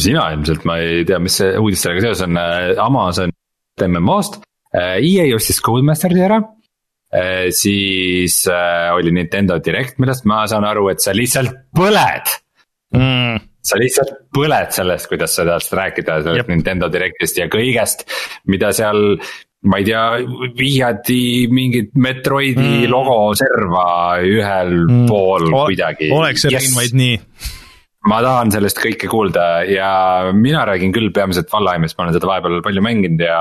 sina 0.00 0.26
ilmselt, 0.32 0.62
ma 0.68 0.78
ei 0.80 1.02
tea, 1.08 1.18
mis 1.20 1.34
see 1.40 1.56
uudis 1.60 1.82
sellega 1.84 2.06
seoses 2.06 2.24
on, 2.24 2.38
Amazon 2.80 3.32
MMO-st. 3.84 4.38
EA 4.74 5.26
ostis 5.36 5.60
Codemasteri 5.64 6.22
ära 6.24 6.38
Äh, 6.40 6.63
siis 7.54 8.40
äh, 8.50 8.90
oli 8.94 9.12
Nintendo 9.14 9.58
Direct, 9.62 9.98
millest 10.02 10.26
ma 10.26 10.44
saan 10.50 10.66
aru, 10.66 10.88
et 10.92 11.02
sa 11.04 11.14
lihtsalt 11.14 11.54
põled 11.76 12.30
mm.. 12.96 13.42
sa 13.64 13.80
lihtsalt 13.80 14.14
põled 14.34 14.74
sellest, 14.74 15.10
kuidas 15.12 15.36
sa 15.36 15.46
tahad 15.46 15.80
rääkida 15.80 16.20
sellest 16.26 16.52
Nintendo 16.52 16.90
Directist 16.92 17.38
ja 17.38 17.48
kõigest, 17.52 18.06
mida 18.50 18.72
seal 18.74 19.20
ma 19.64 19.80
ei 19.80 19.86
tea, 19.88 20.04
vihjati 20.58 21.20
mingit 21.52 21.94
Metroidi 21.96 22.84
mm. 22.84 22.90
logo 22.92 23.18
serva 23.38 23.86
ühel 24.20 24.74
mm. 24.84 25.06
pool 25.08 25.48
o 25.48 25.66
kuidagi. 25.68 26.10
oleks 26.12 26.44
see 26.44 26.52
yes. 26.52 26.72
vaid 26.76 26.98
nii 26.98 27.20
ma 28.10 28.20
tahan 28.24 28.52
sellest 28.52 28.80
kõike 28.82 29.08
kuulda 29.08 29.64
ja 29.68 29.88
mina 30.36 30.66
räägin 30.68 30.92
küll 30.92 31.08
peamiselt 31.14 31.48
Valheimist, 31.52 31.96
ma 31.96 32.04
olen 32.04 32.18
seda 32.18 32.28
vahepeal 32.28 32.60
palju 32.64 32.84
mänginud 32.84 33.24
ja, 33.24 33.40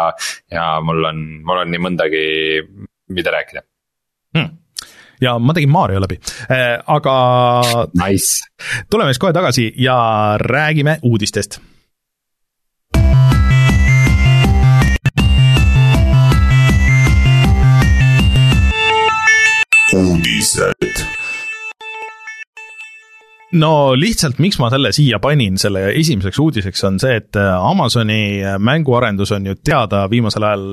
ja 0.53 0.67
mul 0.85 1.03
on, 1.09 1.21
mul 1.43 1.63
on 1.65 1.73
nii 1.73 1.83
mõndagi 1.83 2.25
mida 3.09 3.31
rääkida. 3.31 3.61
Hmm. 4.37 4.57
Ja 5.21 5.39
ma 5.39 5.53
tegin 5.53 5.69
Mario 5.69 6.01
läbi. 6.01 6.19
Äh,, 6.51 6.79
aga 6.87 7.15
nice.. 8.03 8.43
tuleme 8.89 9.13
siis 9.13 9.19
kohe 9.19 9.33
tagasi 9.33 9.73
ja 9.77 10.37
räägime 10.39 10.99
uudistest. 11.01 11.59
uudised 19.93 21.22
no 23.59 23.71
lihtsalt, 23.97 24.39
miks 24.41 24.57
ma 24.61 24.69
selle 24.73 24.91
siia 24.95 25.19
panin, 25.21 25.57
selle 25.61 25.85
esimeseks 25.93 26.39
uudiseks 26.41 26.83
on 26.87 26.99
see, 27.01 27.17
et 27.21 27.37
äh, 27.39 27.51
Amazoni 27.53 28.41
äh, 28.41 28.57
mänguarendus 28.61 29.33
on 29.35 29.45
ju 29.49 29.55
teada 29.59 30.03
viimasel 30.11 30.45
ajal 30.47 30.65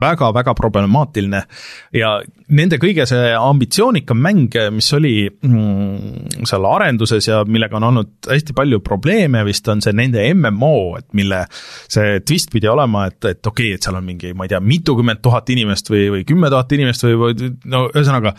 väga-väga 0.00 0.52
äh, 0.52 0.58
problemaatiline. 0.58 1.42
ja 1.96 2.12
nende 2.48 2.78
kõige 2.80 3.06
see 3.08 3.32
ambitsioonikam 3.36 4.20
mäng, 4.24 4.54
mis 4.74 4.92
oli 4.96 5.14
mm, 5.28 6.44
seal 6.48 6.68
arenduses 6.68 7.28
ja 7.28 7.42
millega 7.48 7.76
on 7.80 7.88
olnud 7.90 8.30
hästi 8.30 8.56
palju 8.56 8.80
probleeme, 8.84 9.44
vist 9.48 9.68
on 9.68 9.82
see 9.84 9.96
nende 9.96 10.24
MMO, 10.34 10.98
et 11.00 11.08
mille 11.18 11.44
see 11.52 12.20
twist 12.26 12.52
pidi 12.52 12.68
olema, 12.68 13.06
et, 13.08 13.20
et 13.24 13.40
okei 13.40 13.72
okay,, 13.72 13.78
et 13.78 13.88
seal 13.88 13.98
on 14.00 14.06
mingi, 14.06 14.34
ma 14.36 14.46
ei 14.46 14.54
tea, 14.54 14.62
mitukümmend 14.64 15.24
tuhat 15.24 15.48
inimest 15.54 15.92
või, 15.92 16.08
või 16.12 16.24
kümme 16.28 16.52
tuhat 16.52 16.72
inimest 16.76 17.04
või, 17.08 17.20
või 17.20 17.52
no 17.68 17.86
ühesõnaga 17.92 18.36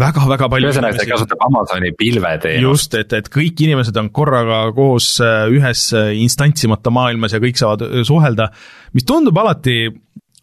väga-väga 0.00 0.48
palju. 0.52 0.70
ühesõnaga, 0.70 1.00
see 1.00 1.10
kasutab 1.10 1.44
Amazoni 1.46 1.92
pilveteenust. 1.96 2.64
just, 2.64 2.96
et, 2.98 3.12
et 3.16 3.30
kõik 3.32 3.62
inimesed 3.66 3.96
on 4.00 4.10
korraga 4.14 4.64
koos 4.76 5.14
äh, 5.24 5.46
ühes 5.52 5.88
äh, 5.96 6.12
instantsimata 6.22 6.92
maailmas 6.94 7.36
ja 7.36 7.40
kõik 7.42 7.60
saavad 7.60 7.86
äh, 7.86 8.02
suhelda, 8.06 8.50
mis 8.96 9.06
tundub 9.08 9.38
alati 9.40 9.78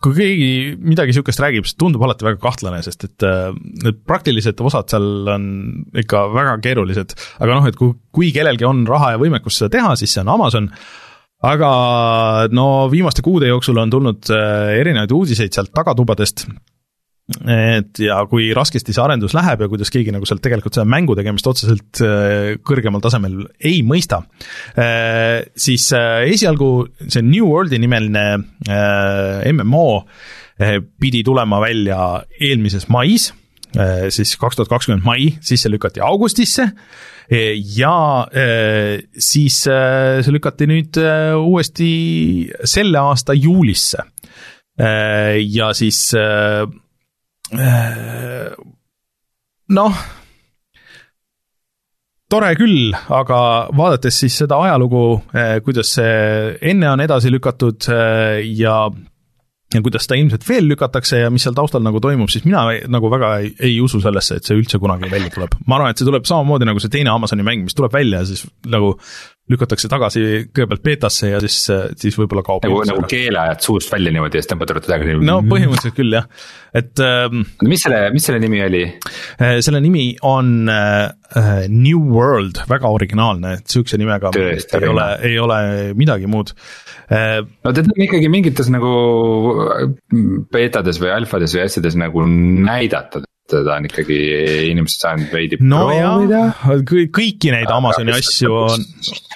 kui 0.03 0.17
keegi 0.17 0.47
midagi 0.83 1.13
sihukest 1.15 1.39
räägib, 1.39 1.67
siis 1.67 1.77
tundub 1.79 2.01
alati 2.03 2.25
väga 2.27 2.41
kahtlane, 2.43 2.81
sest 2.83 3.05
et 3.07 3.23
need 3.85 4.01
praktilised 4.03 4.59
osad 4.59 4.91
seal 4.91 5.29
on 5.31 5.45
ikka 6.01 6.25
väga 6.33 6.57
keerulised. 6.65 7.15
aga 7.39 7.55
noh, 7.55 7.69
et 7.69 7.77
kui, 7.79 7.93
kui 8.11 8.33
kellelgi 8.35 8.67
on 8.67 8.83
raha 8.89 9.13
ja 9.13 9.21
võimekus 9.21 9.61
seda 9.61 9.71
teha, 9.77 9.93
siis 9.95 10.11
see 10.11 10.25
on 10.25 10.33
Amazon 10.33 10.67
aga 11.47 11.69
no 12.51 12.67
viimaste 12.91 13.23
kuude 13.23 13.47
jooksul 13.47 13.79
on 13.79 13.95
tulnud 13.95 14.27
erinevaid 14.75 15.15
uudiseid 15.15 15.55
sealt 15.55 15.71
tagatubadest 15.71 16.49
et 17.23 18.01
ja 18.03 18.17
kui 18.27 18.49
raskesti 18.55 18.91
see 18.91 19.03
arendus 19.03 19.31
läheb 19.35 19.61
ja 19.63 19.69
kuidas 19.71 19.91
keegi 19.93 20.11
nagu 20.11 20.27
sealt 20.27 20.43
tegelikult 20.43 20.75
seda 20.75 20.83
mängu 20.89 21.15
tegemist 21.15 21.47
otseselt 21.47 22.01
äh, 22.03 22.55
kõrgemal 22.67 23.03
tasemel 23.03 23.45
ei 23.63 23.79
mõista, 23.87 24.19
äh, 24.75 25.39
siis 25.55 25.87
äh, 25.95 26.25
esialgu 26.33 26.89
see 27.07 27.23
New 27.23 27.47
World'i 27.47 27.79
nimeline 27.79 28.25
MMO 29.53 29.87
pidi 30.99 31.23
tulema 31.25 31.57
välja 31.63 31.97
eelmises 32.43 32.85
mais, 32.93 33.31
siis 34.13 34.35
kaks 34.37 34.59
tuhat 34.59 34.69
kakskümmend 34.69 35.05
mai, 35.07 35.31
siis 35.41 35.63
see 35.63 35.71
lükati 35.73 36.03
augustisse 36.05 36.67
ja 37.79 37.95
siis 39.17 39.57
see 39.65 40.35
lükati 40.35 40.67
nüüd 40.69 40.99
uuesti 41.39 41.89
selle 42.69 43.01
aasta 43.01 43.33
juulisse. 43.33 44.05
ja 44.77 45.73
siis 45.73 46.05
noh, 49.73 50.03
tore 52.33 52.51
küll, 52.57 52.93
aga 53.13 53.39
vaadates 53.77 54.17
siis 54.23 54.37
seda 54.43 54.57
ajalugu, 54.65 55.05
äh, 55.37 55.57
kuidas 55.65 55.95
see 55.97 56.53
enne 56.73 56.89
on 56.93 57.03
edasi 57.03 57.31
lükatud 57.33 57.89
äh, 57.93 58.39
ja 58.57 58.87
ja 59.73 59.81
kuidas 59.81 60.05
seda 60.05 60.19
ilmselt 60.21 60.43
veel 60.45 60.67
lükatakse 60.69 61.23
ja 61.23 61.29
mis 61.33 61.45
seal 61.45 61.55
taustal 61.57 61.81
nagu 61.81 62.01
toimub, 62.03 62.29
siis 62.29 62.45
mina 62.45 62.65
nagu 62.93 63.09
väga 63.09 63.31
ei, 63.41 63.53
ei 63.69 63.79
usu 63.81 64.01
sellesse, 64.03 64.37
et 64.37 64.45
see 64.45 64.57
üldse 64.59 64.77
kunagi 64.81 65.09
välja 65.09 65.31
tuleb. 65.33 65.55
ma 65.65 65.79
arvan, 65.79 65.93
et 65.93 66.01
see 66.01 66.09
tuleb 66.09 66.27
samamoodi 66.29 66.67
nagu 66.69 66.81
see 66.83 66.93
teine 66.93 67.13
Amazoni 67.13 67.45
mäng, 67.45 67.65
mis 67.65 67.77
tuleb 67.77 67.93
välja 67.93 68.21
ja 68.21 68.29
siis 68.29 68.45
nagu 68.69 68.95
lükatakse 69.53 69.89
tagasi 69.91 70.23
kõigepealt 70.49 70.83
beetasse 70.85 71.31
ja 71.31 71.39
siis, 71.43 71.57
siis 71.99 72.17
võib-olla 72.19 72.43
kaob. 72.45 72.65
nagu, 72.67 72.83
nagu 72.89 73.05
keele 73.09 73.39
ajad 73.45 73.65
suust 73.65 73.91
välja 73.93 74.13
niimoodi 74.13 74.39
ja 74.39 74.43
siis 74.43 74.51
tõmbad 74.51 74.73
ruttu 74.75 74.91
tagasi. 74.91 75.17
no 75.25 75.39
põhimõtteliselt 75.47 75.97
küll 75.97 76.17
jah, 76.17 76.29
et 76.75 77.03
ähm,. 77.03 77.43
mis 77.67 77.85
selle, 77.85 78.05
mis 78.15 78.27
selle 78.29 78.41
nimi 78.43 78.63
oli? 78.65 78.83
Äh, 79.39 79.57
selle 79.65 79.81
nimi 79.83 80.07
on 80.27 80.71
äh, 80.71 81.67
New 81.71 82.13
World, 82.13 82.63
väga 82.69 82.91
originaalne, 82.93 83.57
et 83.59 83.73
sihukese 83.73 83.99
nimega 84.01 84.33
Tõesti, 84.35 84.79
ei 84.81 84.89
ole, 84.91 85.09
ei 85.29 85.37
ole 85.41 85.59
midagi 85.99 86.29
muud 86.31 86.55
äh,. 87.09 87.41
no 87.43 87.75
teda 87.75 87.93
on 87.93 88.07
ikkagi 88.07 88.31
mingites 88.33 88.71
nagu 88.73 88.95
beetades 90.53 91.01
või 91.01 91.13
alfades 91.15 91.55
või 91.55 91.67
asjades 91.67 91.99
nagu 91.99 92.25
näidatud 92.27 93.27
seda 93.49 93.77
on 93.77 93.87
ikkagi 93.89 94.17
inimesed 94.71 95.03
saanud 95.03 95.33
veidi 95.33 95.59
no 95.61 95.85
proovida. 95.89 96.43
kõiki 96.85 97.51
neid 97.53 97.71
Amazoni 97.73 98.15
asju 98.15 98.53
on. 98.63 98.85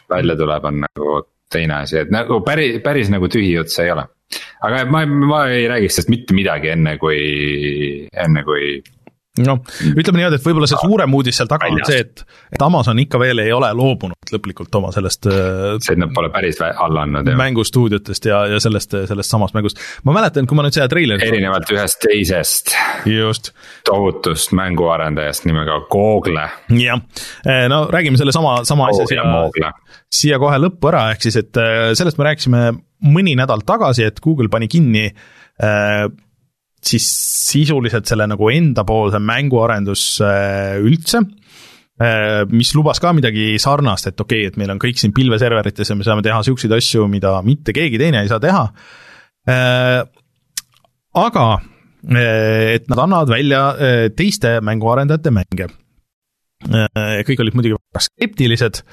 Välja 0.09 0.35
tuleb, 0.39 0.65
on 0.65 0.83
nagu 0.85 1.17
teine 1.51 1.81
asi, 1.83 2.01
et 2.03 2.11
nagu 2.13 2.41
päris, 2.45 2.79
päris 2.83 3.11
nagu 3.13 3.29
tühi 3.31 3.53
jutt 3.53 3.71
see 3.71 3.87
ei 3.87 3.95
ole. 3.95 4.07
aga 4.67 4.83
ma, 4.91 5.05
ma 5.05 5.41
ei 5.53 5.67
räägiks 5.71 5.99
sellest 5.99 6.11
mitte 6.11 6.35
midagi 6.35 6.73
enne, 6.73 6.97
kui, 6.99 7.19
enne 8.11 8.43
kui 8.47 8.81
noh, 9.43 9.61
ütleme 9.93 10.21
niimoodi, 10.21 10.39
et 10.39 10.45
võib-olla 10.45 10.69
see 10.69 10.79
suurem 10.81 11.13
uudis 11.17 11.37
seal 11.39 11.49
taga 11.51 11.69
on 11.71 11.79
see, 11.87 12.01
et, 12.05 12.23
et 12.53 12.63
Amazon 12.63 12.99
ikka 13.03 13.19
veel 13.21 13.43
ei 13.43 13.53
ole 13.55 13.69
loobunud 13.77 14.33
lõplikult 14.33 14.73
oma 14.79 14.91
sellest 14.95 15.27
äh, 15.29 15.77
see, 15.83 15.95
et 15.95 16.01
nad 16.01 16.13
pole 16.15 16.31
päris 16.33 16.59
alla 16.63 17.05
andnud. 17.05 17.31
mängustuudiotest 17.39 18.29
ja, 18.29 18.43
ja 18.53 18.61
sellest, 18.63 18.95
sellest 19.09 19.33
samast 19.33 19.57
mängust. 19.57 19.81
ma 20.07 20.15
mäletan, 20.17 20.47
kui 20.49 20.57
ma 20.57 20.65
nüüd 20.65 20.77
seda 20.77 20.89
treilerit 20.91 21.27
erinevalt 21.27 21.71
ühest 21.75 22.01
teisest 22.03 22.75
just. 23.09 23.53
tohutust 23.87 24.55
mänguarendajast 24.57 25.47
nimega 25.49 25.79
Google. 25.91 26.47
jah, 26.73 27.01
äh, 27.47 27.65
no 27.71 27.85
räägime 27.93 28.19
selle 28.19 28.35
sama, 28.35 28.59
sama 28.67 28.91
asja 28.91 29.07
siia, 29.13 29.71
siia 30.13 30.41
kohe 30.41 30.59
lõppu 30.61 30.91
ära, 30.91 31.07
ehk 31.13 31.27
siis, 31.27 31.39
et 31.43 31.61
äh, 31.61 31.91
sellest 31.97 32.19
me 32.19 32.29
rääkisime 32.31 32.63
mõni 33.07 33.35
nädal 33.37 33.61
tagasi, 33.67 34.07
et 34.07 34.21
Google 34.23 34.49
pani 34.49 34.69
kinni 34.71 35.05
äh, 35.07 36.07
siis 36.83 37.07
sisuliselt 37.47 38.07
selle 38.09 38.27
nagu 38.29 38.49
endapoolse 38.53 39.19
mänguarendus 39.23 40.03
üldse 40.83 41.23
mis 42.53 42.73
lubas 42.77 42.99
ka 43.01 43.09
midagi 43.17 43.55
sarnast, 43.61 44.11
et 44.11 44.21
okei 44.21 44.43
okay,, 44.43 44.51
et 44.51 44.59
meil 44.61 44.69
on 44.69 44.81
kõik 44.81 44.99
siin 45.01 45.13
pilveserverites 45.17 45.89
ja 45.89 45.95
me 45.97 46.05
saame 46.05 46.21
teha 46.25 46.43
siukseid 46.45 46.75
asju, 46.77 47.07
mida 47.09 47.33
mitte 47.45 47.73
keegi 47.73 47.97
teine 47.97 48.21
ei 48.21 48.29
saa 48.29 48.41
teha. 48.43 48.67
aga 51.17 51.45
et 52.05 52.85
nad 52.91 53.01
annavad 53.01 53.31
välja 53.33 53.61
teiste 54.13 54.59
mänguarendajate 54.61 55.33
mänge. 55.33 55.71
kõik 57.25 57.41
olid 57.41 57.57
muidugi 57.57 57.79
väga 57.79 58.03
skeptilised, 58.05 58.83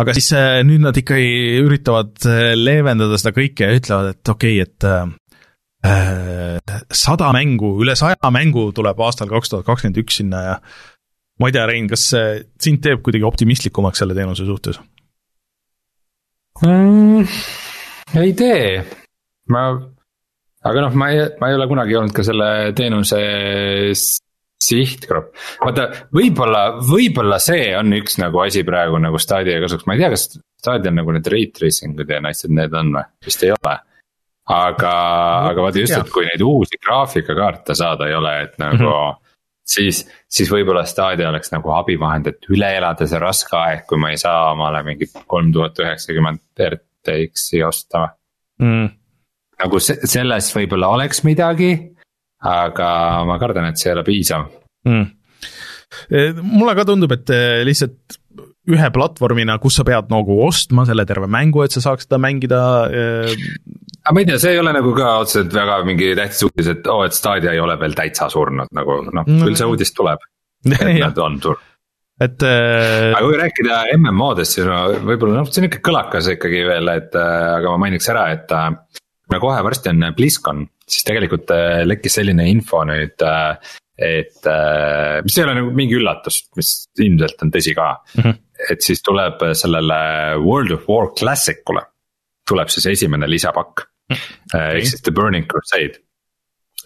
aga 0.00 0.16
siis 0.16 0.32
nüüd 0.64 0.80
nad 0.80 0.96
ikkagi 0.96 1.60
üritavad 1.60 2.24
leevendada 2.56 3.20
seda 3.20 3.36
kõike 3.36 3.68
ja 3.68 3.76
ütlevad, 3.76 4.16
et 4.16 4.32
okei 4.32 4.62
okay,, 4.62 4.64
et 4.64 5.20
sada 5.84 7.30
mängu, 7.36 7.74
üle 7.84 7.94
saja 7.98 8.30
mängu 8.32 8.70
tuleb 8.76 9.00
aastal 9.04 9.28
kaks 9.28 9.52
tuhat 9.52 9.66
kakskümmend 9.68 10.00
üks 10.00 10.20
sinna 10.22 10.42
ja 10.44 10.54
ma 11.40 11.50
ei 11.50 11.56
tea, 11.56 11.66
Rein, 11.68 11.88
kas 11.90 12.06
see 12.12 12.42
sind 12.62 12.82
teeb 12.84 13.02
kuidagi 13.04 13.26
optimistlikumaks 13.28 14.00
selle 14.00 14.16
teenuse 14.16 14.46
suhtes 14.48 14.80
mm,? 16.64 17.26
ei 18.20 18.32
tee, 18.38 18.80
ma, 19.52 19.66
aga 20.64 20.86
noh, 20.86 20.96
ma 21.00 21.10
ei, 21.12 21.24
ma 21.40 21.50
ei 21.50 21.58
ole 21.58 21.68
kunagi 21.70 21.98
olnud 22.00 22.16
ka 22.16 22.24
selle 22.26 22.48
teenuse 22.78 23.20
sihtgrupp. 24.64 25.34
vaata, 25.60 25.88
võib-olla, 26.14 26.66
võib-olla 26.80 27.40
see 27.42 27.72
on 27.76 27.92
üks 27.98 28.16
nagu 28.22 28.40
asi 28.46 28.64
praegu 28.64 29.00
nagu 29.02 29.20
Stadia 29.20 29.60
kasuks, 29.60 29.84
ma 29.88 29.98
ei 29.98 30.04
tea, 30.04 30.14
kas 30.14 30.30
Stadial 30.64 30.94
nagu 30.96 31.12
need 31.12 31.26
rate 31.28 31.58
tracing'ud 31.58 32.08
ja 32.08 32.22
asjad 32.30 32.54
need 32.56 32.72
on 32.78 32.94
või, 32.94 33.10
vist 33.26 33.42
ei 33.44 33.52
ole 33.52 33.74
aga 34.50 34.94
no,, 34.94 35.50
aga 35.50 35.66
vaata 35.66 35.80
just, 35.80 35.96
et 35.96 36.10
kui 36.12 36.26
neid 36.28 36.42
uusi 36.44 36.78
graafikakaarte 36.82 37.76
saada 37.78 38.08
ei 38.10 38.16
ole, 38.16 38.34
et 38.44 38.58
nagu 38.60 38.82
mm. 38.82 38.90
-hmm. 38.90 39.38
siis, 39.76 40.02
siis 40.28 40.50
võib-olla 40.52 40.84
Stadia 40.84 41.28
oleks 41.30 41.52
nagu 41.54 41.72
abivahend, 41.72 42.28
et 42.28 42.50
üle 42.52 42.74
elada 42.76 43.06
see 43.08 43.20
raske 43.22 43.56
aeg, 43.56 43.86
kui 43.88 43.98
ma 43.98 44.12
ei 44.12 44.20
saa 44.20 44.52
omale 44.52 44.82
mingit 44.84 45.16
kolm 45.26 45.52
tuhat 45.52 45.80
üheksakümmend 45.80 46.42
RTX-i 46.68 47.62
osta 47.64 48.08
mm.. 48.60 48.88
nagu 49.64 49.80
se 49.80 49.98
selles 50.04 50.52
võib-olla 50.56 50.92
oleks 50.98 51.24
midagi, 51.24 51.72
aga 52.44 52.90
ma 53.24 53.38
kardan, 53.38 53.70
et 53.70 53.80
see 53.80 53.90
ei 53.90 53.96
ole 53.96 54.04
piisav 54.04 54.44
mm. 54.84 55.06
mulle 56.42 56.76
ka 56.76 56.84
tundub, 56.84 57.16
et 57.16 57.32
lihtsalt 57.64 58.20
ühe 58.64 58.88
platvormina, 58.92 59.58
kus 59.60 59.76
sa 59.78 59.84
pead 59.84 60.08
nagu 60.12 60.38
ostma 60.44 60.86
selle 60.88 61.04
terve 61.08 61.28
mängu, 61.28 61.64
et 61.64 61.72
sa 61.72 61.82
saaks 61.84 62.06
seda 62.06 62.18
mängida 62.20 62.60
aga 64.04 64.14
ma 64.14 64.20
ei 64.20 64.26
tea, 64.28 64.40
see 64.40 64.54
ei 64.54 64.60
ole 64.60 64.72
nagu 64.76 64.90
ka 64.96 65.12
otseselt 65.22 65.54
väga 65.56 65.78
mingi 65.88 66.10
tähtis 66.18 66.44
uudis, 66.44 66.72
et 66.74 66.88
oo 66.92 67.00
oh,, 67.00 67.04
et 67.08 67.16
Stadia 67.16 67.54
ei 67.54 67.60
ole 67.62 67.76
veel 67.80 67.94
täitsa 67.96 68.28
surnud 68.32 68.72
nagu 68.76 68.98
noh 69.06 69.14
no,, 69.16 69.24
küll 69.44 69.56
see 69.56 69.68
uudis 69.70 69.94
tuleb. 69.96 70.26
et 70.74 70.90
nad 71.00 71.20
on 71.24 71.38
surnud. 71.40 71.70
et 72.24 72.44
äh.... 72.48 73.12
aga 73.14 73.22
kui 73.24 73.38
rääkida 73.40 73.78
MMO-dest, 73.96 74.58
siis 74.58 74.68
no 74.68 74.82
võib-olla 75.08 75.40
noh, 75.40 75.48
see 75.48 75.62
on 75.62 75.68
ikka 75.70 75.80
kõlakas 75.88 76.28
ikkagi 76.36 76.60
veel, 76.68 76.92
et 76.92 77.16
äh, 77.16 77.46
aga 77.54 77.72
ma 77.72 77.86
mainiks 77.86 78.10
ära, 78.12 78.26
et 78.36 78.52
äh, 78.52 78.68
kuna 79.24 79.40
kohe 79.40 79.64
varsti 79.64 79.92
on 79.94 80.10
BlizzCon, 80.18 80.60
siis 80.84 81.08
tegelikult 81.08 81.54
äh, 81.56 81.80
lekkis 81.88 82.20
selline 82.20 82.46
info 82.52 82.84
nüüd 82.88 83.24
äh, 83.24 83.72
et 83.94 84.50
äh, 84.50 85.22
mis 85.24 85.38
ei 85.38 85.46
ole 85.46 85.56
nagu 85.60 85.72
mingi 85.72 85.96
üllatus, 85.96 86.42
mis 86.58 86.74
ilmselt 87.00 87.40
on 87.46 87.54
tõsi 87.54 87.72
ka 87.78 87.88
mm. 87.96 88.20
-hmm. 88.20 88.38
et 88.74 88.84
siis 88.84 89.00
tuleb 89.06 89.48
sellele 89.56 89.98
World 90.44 90.76
of 90.76 90.88
War 90.90 91.12
Classicule 91.16 91.86
tuleb 92.44 92.68
siis 92.68 92.90
esimene 92.92 93.28
lisapakk 93.30 93.86
okay.. 94.10 94.80
ehk 94.80 94.90
siis 94.90 95.02
The 95.02 95.14
Burning 95.14 95.48
Crusade. 95.50 96.02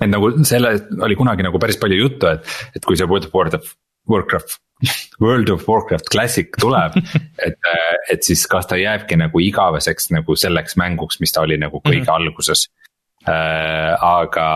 et 0.00 0.10
nagu 0.10 0.30
selle 0.48 0.76
oli 1.04 1.18
kunagi 1.18 1.46
nagu 1.46 1.60
päris 1.62 1.80
palju 1.80 1.98
juttu, 1.98 2.30
et, 2.30 2.56
et 2.76 2.84
kui 2.84 2.98
see 2.98 3.08
World 3.08 3.54
of 3.58 3.74
Warcraft, 4.08 4.58
World 5.20 5.50
of 5.52 5.66
Warcraft 5.68 6.10
Classic 6.12 6.52
tuleb 6.60 6.96
et, 7.46 7.58
et 8.12 8.22
siis 8.24 8.46
kas 8.50 8.68
ta 8.70 8.78
jääbki 8.80 9.18
nagu 9.20 9.42
igaveseks 9.44 10.12
nagu 10.14 10.36
selleks 10.38 10.78
mänguks, 10.80 11.20
mis 11.20 11.34
ta 11.34 11.44
oli 11.46 11.58
nagu 11.60 11.82
kõige 11.82 12.04
mm 12.04 12.06
-hmm. 12.06 12.14
alguses 12.14 12.68
äh,. 13.26 13.94
aga, 14.00 14.48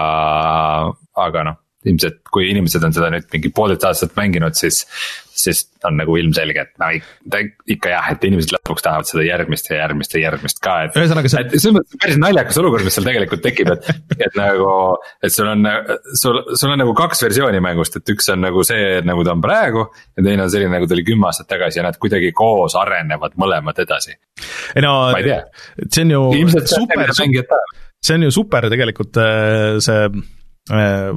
aga 1.16 1.44
noh, 1.50 1.61
ilmselt 1.88 2.20
kui 2.32 2.48
inimesed 2.52 2.84
on 2.86 2.94
seda 2.94 3.10
nüüd 3.12 3.28
mingi 3.32 3.50
poolteist 3.54 3.84
aastat 3.88 4.14
mänginud, 4.18 4.54
siis, 4.58 4.84
siis 5.34 5.64
on 5.88 5.96
nagu 5.98 6.14
ilmselge, 6.20 6.62
et 6.62 6.80
no 6.80 6.88
ikka 7.74 7.90
jah, 7.90 8.10
et 8.14 8.26
inimesed 8.28 8.54
lõpuks 8.54 8.84
tahavad 8.84 9.08
seda 9.08 9.24
järgmist 9.26 9.70
ja 9.70 9.80
järgmist 9.80 10.14
ja 10.14 10.22
järgmist 10.22 10.60
ka, 10.62 10.76
et. 10.86 10.98
ühesõnaga 10.98 11.32
see. 11.32 11.44
selles 11.56 11.76
mõttes 11.76 12.00
päris 12.02 12.20
naljakas 12.22 12.60
olukord, 12.62 12.86
mis 12.86 12.96
seal 12.98 13.08
tegelikult 13.08 13.42
tekib, 13.44 13.72
et, 13.74 13.88
et 14.18 14.38
nagu, 14.38 14.68
et 15.26 15.34
sul 15.34 15.50
on, 15.50 15.66
sul, 16.18 16.38
sul 16.54 16.74
on 16.74 16.82
nagu 16.84 16.94
kaks 16.98 17.24
versiooni 17.26 17.62
mängust, 17.64 17.98
et 17.98 18.12
üks 18.14 18.30
on 18.34 18.44
nagu 18.46 18.62
see, 18.66 19.00
nagu 19.08 19.26
ta 19.26 19.34
on 19.34 19.42
praegu. 19.44 19.86
ja 20.16 20.26
teine 20.26 20.46
on 20.46 20.52
selline, 20.52 20.72
nagu 20.76 20.88
ta 20.88 20.96
oli 20.98 21.06
kümme 21.08 21.30
aastat 21.30 21.50
tagasi 21.50 21.80
ja 21.80 21.86
nad 21.88 21.98
kuidagi 22.02 22.30
koos 22.36 22.78
arenevad 22.78 23.34
mõlemad 23.42 23.82
edasi. 23.82 24.14
ei 24.76 24.86
no, 24.86 24.94
see 25.88 26.06
on 26.06 26.14
ju 26.14 26.22
Ilmselt 26.42 26.70
super, 26.70 27.10
see 27.18 28.20
on 28.20 28.28
ju 28.28 28.30
super 28.34 28.70
tegelikult 28.70 29.18
äh, 29.18 29.82
see 29.82 30.06
äh, 30.70 31.10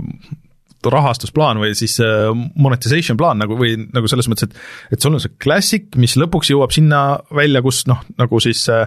rahastusplaan 0.94 1.60
või 1.62 1.74
siis 1.78 1.98
äh, 2.04 2.30
monetization 2.56 3.18
plaan 3.20 3.42
nagu 3.44 3.58
või 3.60 3.76
nagu 3.84 4.10
selles 4.12 4.30
mõttes, 4.32 4.50
et 4.50 4.96
et 4.96 5.04
sul 5.04 5.16
on 5.16 5.24
see 5.24 5.36
classic, 5.42 5.94
mis 6.00 6.18
lõpuks 6.20 6.52
jõuab 6.54 6.74
sinna 6.76 7.20
välja, 7.36 7.62
kus 7.66 7.86
noh, 7.90 8.02
nagu 8.20 8.42
siis 8.44 8.66
äh, 8.74 8.86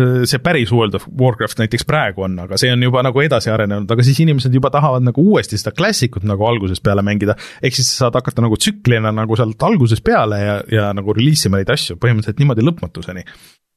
see 0.00 0.40
päris 0.42 0.70
World 0.72 0.94
of 0.96 1.06
Warcraft 1.20 1.60
näiteks 1.60 1.84
praegu 1.88 2.24
on, 2.24 2.38
aga 2.44 2.58
see 2.60 2.70
on 2.72 2.82
juba 2.84 3.02
nagu 3.04 3.20
edasi 3.20 3.50
arenenud, 3.52 3.90
aga 3.90 4.04
siis 4.06 4.20
inimesed 4.22 4.54
juba 4.54 4.70
tahavad 4.72 5.04
nagu 5.04 5.24
uuesti 5.32 5.58
seda 5.60 5.74
classic 5.76 6.16
ut 6.16 6.26
nagu 6.28 6.46
algusest 6.46 6.84
peale 6.86 7.04
mängida. 7.06 7.36
ehk 7.62 7.76
siis 7.76 7.90
sa 7.90 8.06
saad 8.06 8.20
hakata 8.20 8.46
nagu 8.46 8.56
tsüklina 8.56 9.12
nagu 9.14 9.36
sealt 9.36 9.68
algusest 9.68 10.04
peale 10.06 10.38
ja, 10.40 10.54
ja 10.70 10.92
nagu 10.96 11.16
release 11.16 11.50
ima 11.50 11.60
neid 11.60 11.72
asju 11.74 11.98
põhimõtteliselt 12.00 12.40
niimoodi 12.40 12.64
lõpmatuseni. 12.66 13.26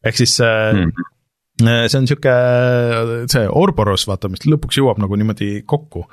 ehk 0.06 0.22
siis 0.24 0.40
mm 0.40 0.86
-hmm 0.86 1.12
see 1.62 2.00
on 2.00 2.08
sihuke, 2.10 2.32
see 3.30 3.44
Orboros, 3.62 4.08
vaata, 4.10 4.30
mis 4.32 4.42
lõpuks 4.50 4.80
jõuab 4.80 4.98
nagu 5.02 5.18
niimoodi 5.20 5.62
kokku 5.70 6.08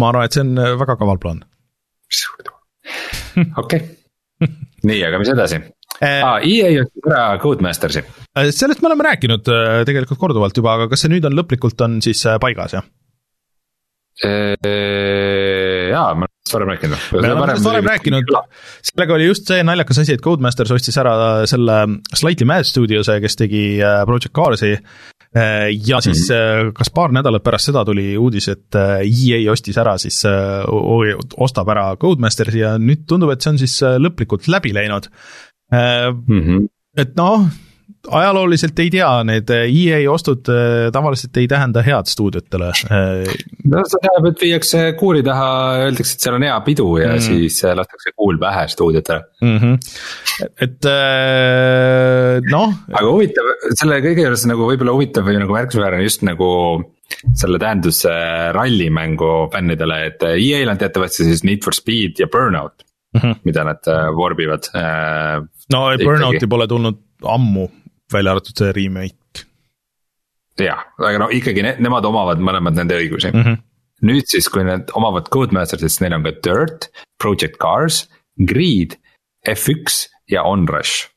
ma 0.00 0.10
arvan, 0.10 0.26
et 0.28 0.36
see 0.36 0.44
on 0.44 0.52
äh, 0.60 0.74
väga 0.80 0.98
kaval 1.00 1.20
plaan. 1.22 1.40
okei, 3.62 3.80
nii, 4.86 5.00
aga 5.08 5.18
mis 5.20 5.32
edasi 5.32 5.58
ah,? 5.58 6.36
EA 6.44 6.68
ostis 6.84 7.08
ära 7.08 7.24
Codemastersi. 7.42 8.04
Äh, 8.36 8.52
sellest 8.54 8.84
me 8.84 8.90
oleme 8.92 9.08
rääkinud 9.08 9.48
tegelikult 9.88 10.20
korduvalt 10.20 10.56
juba, 10.56 10.76
aga 10.76 10.90
kas 10.92 11.04
see 11.04 11.12
nüüd 11.12 11.26
on 11.26 11.36
lõplikult 11.38 11.82
on 11.86 11.98
siis 12.04 12.22
paigas, 12.42 12.78
jah? 12.78 12.86
jaa, 14.16 16.14
ma 16.16 16.24
olen 16.24 16.30
sellest 16.32 16.54
varem 16.54 16.70
rääkinud. 16.70 17.02
me 17.12 17.18
oleme 17.20 17.48
sellest 17.50 17.66
varem 17.68 17.88
rääkinud, 17.90 18.30
sellega 18.88 19.12
oli 19.18 19.26
just 19.26 19.50
see 19.50 19.66
naljakas 19.66 20.00
asi, 20.00 20.14
et 20.16 20.24
Codemasters 20.24 20.72
ostis 20.72 20.96
ära 21.02 21.12
selle 21.50 21.82
Slightly 22.14 22.48
Mad 22.48 22.64
Studios'e, 22.64 23.18
kes 23.20 23.36
tegi 23.42 23.66
Project 24.08 24.32
Cars'i 24.36 24.72
Äh, 24.76 25.15
ja 25.36 26.00
siis 26.00 26.30
mm 26.30 26.34
-hmm. 26.34 26.72
kas 26.72 26.90
paar 26.90 27.12
nädalat 27.12 27.42
pärast 27.44 27.68
seda 27.68 27.84
tuli 27.84 28.16
uudis, 28.16 28.48
et 28.48 28.74
äh, 28.74 29.02
EA 29.04 29.52
ostis 29.52 29.76
ära 29.76 29.98
siis, 29.98 30.22
ostab 31.36 31.68
ära 31.68 31.96
Codemastersi 31.96 32.58
ja 32.58 32.78
nüüd 32.78 33.04
tundub, 33.08 33.30
et 33.30 33.42
see 33.42 33.50
on 33.50 33.58
siis 33.58 33.82
lõplikult 33.82 34.48
läbi 34.48 34.72
läinud 34.72 35.10
mm. 35.72 36.40
-hmm. 36.40 36.68
et 36.96 37.16
noh, 37.16 37.48
ajalooliselt 38.10 38.78
ei 38.82 38.90
tea, 38.92 39.08
need 39.26 39.50
EA 39.50 39.98
ostud 40.10 40.48
äh, 40.52 40.88
tavaliselt 40.94 41.36
ei 41.40 41.48
tähenda 41.50 41.82
head 41.86 42.10
stuudiotele. 42.10 42.70
Äh. 42.90 43.36
no 43.66 43.82
see 43.86 44.02
tähendab, 44.02 44.28
et 44.30 44.42
viiakse 44.42 44.82
kuuli 44.98 45.22
taha, 45.26 45.50
öeldakse, 45.86 46.16
et 46.16 46.26
seal 46.26 46.38
on 46.38 46.46
hea 46.46 46.56
pidu 46.66 46.88
ja 47.00 47.12
mm. 47.14 47.24
siis 47.24 47.58
äh, 47.64 47.76
lastakse 47.78 48.14
kuul 48.14 48.38
pähe 48.42 48.66
stuudiotele 48.72 49.22
mm. 49.42 49.56
-hmm. 49.62 49.78
et 50.66 50.90
noh. 52.50 52.74
aga 52.92 53.06
huvitav, 53.06 53.54
selle 53.78 54.00
kõige 54.04 54.26
juures 54.26 54.46
nagu 54.50 54.68
võib-olla 54.70 54.96
huvitav 54.96 55.26
või 55.26 55.40
nagu 55.42 55.56
märkimisväärne 55.56 56.06
just 56.06 56.26
nagu 56.26 56.50
selle 57.38 57.58
tähendus 57.62 58.02
rallimängu 58.54 59.32
fännidele, 59.52 60.00
et 60.10 60.22
EA-l 60.26 60.72
on 60.72 60.78
teatavasti 60.78 61.26
siis 61.28 61.44
Need 61.46 61.62
for 61.64 61.74
Speed 61.74 62.18
ja 62.18 62.26
Burnout 62.26 62.82
mm, 63.14 63.20
-hmm. 63.20 63.42
mida 63.44 63.64
nad 63.64 63.90
vorbivad. 64.16 64.70
no 65.72 65.82
Burnouti 66.04 66.46
pole 66.46 66.66
tulnud 66.66 67.05
ammu 67.24 67.68
välja 68.12 68.34
arvatud 68.34 68.58
see 68.58 68.72
remake. 68.72 69.46
jah, 70.60 70.84
aga 70.98 71.18
no 71.20 71.30
ikkagi 71.32 71.64
ne, 71.64 71.74
nemad 71.82 72.04
omavad 72.08 72.40
mõlemad 72.40 72.78
nende 72.78 72.96
õigusi 72.96 73.32
mm. 73.32 73.42
-hmm. 73.42 73.62
nüüd 74.08 74.28
siis, 74.30 74.48
kui 74.48 74.64
need 74.64 74.92
omavad 74.96 75.28
Codemasterit, 75.32 75.88
siis 75.90 76.00
neil 76.00 76.16
on 76.16 76.24
ka 76.24 76.32
Dirt, 76.44 76.88
Project 77.20 77.58
Cars, 77.60 78.06
Grid, 78.36 78.96
F1 79.48 80.08
ja 80.32 80.42
Onrush. 80.42 81.10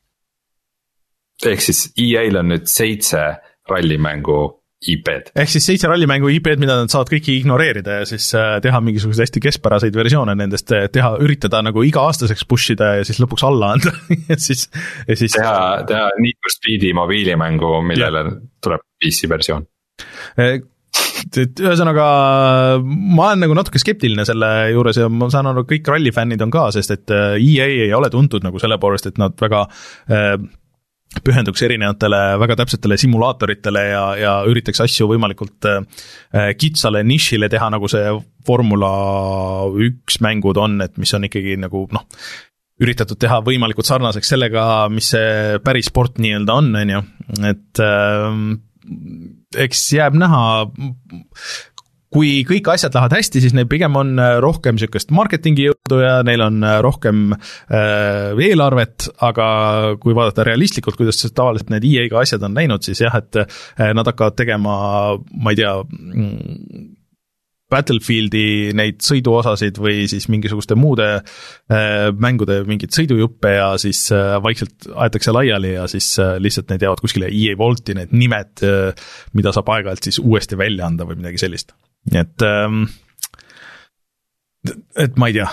ehk 1.46 1.60
siis 1.60 1.92
EA-l 1.96 2.36
on 2.36 2.52
nüüd 2.52 2.68
seitse 2.68 3.40
rallimängu 3.70 4.59
IP-d. 4.80 5.34
ehk 5.36 5.50
siis 5.52 5.66
seitse 5.68 5.88
rallimängu 5.90 6.30
IP-d, 6.32 6.56
mida 6.62 6.78
nad 6.78 6.92
saavad 6.92 7.10
kõiki 7.12 7.34
ignoreerida 7.36 7.98
ja 8.00 8.06
siis 8.08 8.30
äh, 8.38 8.54
teha 8.64 8.80
mingisuguseid 8.84 9.26
hästi 9.26 9.42
keskpäraseid 9.44 9.96
versioone 9.96 10.32
nendest, 10.40 10.72
äh, 10.72 10.86
teha, 10.92 11.12
üritada 11.20 11.60
nagu 11.66 11.84
iga-aastaseks 11.84 12.46
push 12.48 12.72
ida 12.72 12.94
ja 13.00 13.04
siis 13.04 13.20
lõpuks 13.20 13.44
alla 13.44 13.74
anda 13.76 13.92
ja 14.30 14.38
siis, 14.40 14.70
ja 15.04 15.18
siis. 15.20 15.36
teha, 15.36 15.84
teha 15.88 16.08
Need 16.20 16.40
for 16.40 16.54
Speedi 16.54 16.94
mobiilimängu, 16.96 17.74
millele 17.92 18.24
ja. 18.24 18.36
tuleb 18.64 18.86
PC 19.04 19.28
versioon 19.28 19.68
äh, 20.40 20.62
et 21.36 21.60
ühesõnaga, 21.60 22.06
ma 22.80 23.26
olen 23.28 23.44
nagu 23.44 23.54
natuke 23.58 23.78
skeptiline 23.82 24.24
selle 24.26 24.48
juures 24.72 24.96
ja 24.96 25.10
ma 25.12 25.28
saan 25.30 25.50
aru, 25.52 25.66
kõik 25.68 25.92
rallifännid 25.92 26.40
on 26.40 26.54
ka, 26.54 26.70
sest 26.74 26.96
et 26.96 27.12
EA 27.12 27.68
ei 27.68 27.92
ole 27.94 28.08
tuntud 28.10 28.42
nagu 28.46 28.62
selle 28.62 28.80
poolest, 28.80 29.10
et 29.12 29.20
nad 29.20 29.36
väga 29.44 29.66
äh, 30.08 30.32
pühenduks 31.24 31.64
erinevatele 31.66 32.20
väga 32.40 32.56
täpsetele 32.60 32.98
simulaatoritele 33.00 33.82
ja, 33.88 34.04
ja 34.18 34.34
üritaks 34.48 34.82
asju 34.84 35.08
võimalikult 35.10 35.66
äh, 35.66 36.52
kitsale 36.58 37.02
nišile 37.06 37.50
teha, 37.50 37.70
nagu 37.74 37.90
see 37.90 38.14
Formula 38.46 38.92
üks 39.84 40.20
mängud 40.24 40.60
on, 40.60 40.78
et 40.84 40.96
mis 41.02 41.12
on 41.16 41.26
ikkagi 41.26 41.58
nagu 41.60 41.84
noh, 41.92 42.06
üritatud 42.80 43.18
teha 43.20 43.40
võimalikult 43.44 43.88
sarnaseks 43.90 44.32
sellega, 44.32 44.64
mis 44.92 45.10
see 45.12 45.58
päris 45.64 45.90
sport 45.90 46.22
nii-öelda 46.22 46.58
on, 46.62 46.70
on 46.80 46.94
ju, 46.94 47.02
et 47.50 47.82
äh, 47.84 48.40
eks 49.66 49.82
jääb 49.98 50.16
näha, 50.18 50.44
kui 52.14 52.42
kõik 52.46 52.68
asjad 52.72 52.94
lähevad 52.96 53.14
hästi, 53.18 53.42
siis 53.42 53.54
neil 53.54 53.68
pigem 53.70 53.96
on 53.98 54.14
äh, 54.18 54.36
rohkem 54.42 54.78
sihukest 54.80 55.12
marketingi 55.14 55.68
jõudu 55.68 56.00
ja 56.02 56.14
neil 56.26 56.42
on 56.42 56.62
äh, 56.66 56.78
rohkem 56.82 57.34
äh, 57.34 58.34
eelarvet, 58.34 59.10
aga 59.22 59.48
kui 60.02 60.16
vaadata 60.18 60.46
realistlikult, 60.48 60.98
kuidas 60.98 61.22
tavaliselt 61.28 61.70
need 61.70 61.86
EA-ga 61.86 62.24
asjad 62.24 62.46
on 62.46 62.56
läinud, 62.58 62.86
siis 62.86 63.02
jah, 63.04 63.14
et 63.20 63.42
äh, 63.44 63.92
nad 63.94 64.10
hakkavad 64.10 64.38
tegema, 64.38 64.72
ma 65.18 65.52
ei 65.54 65.62
tea 65.62 65.76
mm,, 65.86 66.88
Battlefieldi 67.70 68.72
neid 68.74 68.96
sõiduosasid 69.06 69.76
või 69.78 70.08
siis 70.10 70.24
mingisuguste 70.26 70.74
muude 70.74 71.04
mängude 72.18 72.56
mingeid 72.66 72.90
sõidujuppe 72.96 73.52
ja 73.52 73.68
siis 73.78 74.00
vaikselt 74.42 74.88
aetakse 74.90 75.30
laiali 75.30 75.76
ja 75.76 75.84
siis 75.86 76.08
lihtsalt 76.42 76.74
need 76.74 76.82
jäävad 76.82 77.04
kuskile 77.04 77.28
EA 77.30 77.54
Vaulti, 77.60 77.94
need 77.94 78.10
nimed 78.10 78.64
mida 79.38 79.54
saab 79.54 79.70
aeg-ajalt 79.76 80.10
siis 80.10 80.18
uuesti 80.18 80.58
välja 80.58 80.90
anda 80.90 81.06
või 81.06 81.20
midagi 81.22 81.44
sellist 81.44 81.70
nii 82.08 82.22
et, 82.22 82.46
ähm, 82.46 82.82
et 84.96 85.20
ma 85.20 85.28
ei 85.28 85.36
tea. 85.36 85.50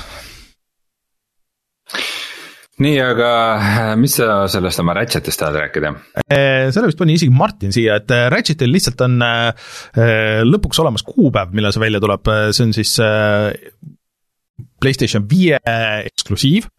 Nii, 2.77 2.97
aga 3.01 3.29
äh, 3.57 3.91
mis 3.97 4.19
sa 4.19 4.43
sellest 4.53 4.83
oma 4.83 4.93
Ratchetist 4.93 5.41
tahad 5.41 5.55
rääkida? 5.63 5.95
Äh, 6.29 6.67
selle 6.69 6.91
vist 6.91 6.99
pani 6.99 7.15
isegi 7.17 7.33
Martin 7.33 7.73
siia, 7.73 7.95
et 7.97 8.13
äh, 8.13 8.27
Ratchetil 8.29 8.69
lihtsalt 8.69 9.01
on 9.01 9.17
lõpuks 10.45 10.83
olemas 10.83 11.05
kuupäev, 11.07 11.55
millal 11.57 11.73
see 11.73 11.81
välja 11.81 12.01
tuleb, 12.03 12.29
see 12.53 12.67
on 12.67 12.75
siis 12.77 12.93
PlayStation 14.77 15.25
viie 15.25 15.57
eksklusiiv, 15.57 16.69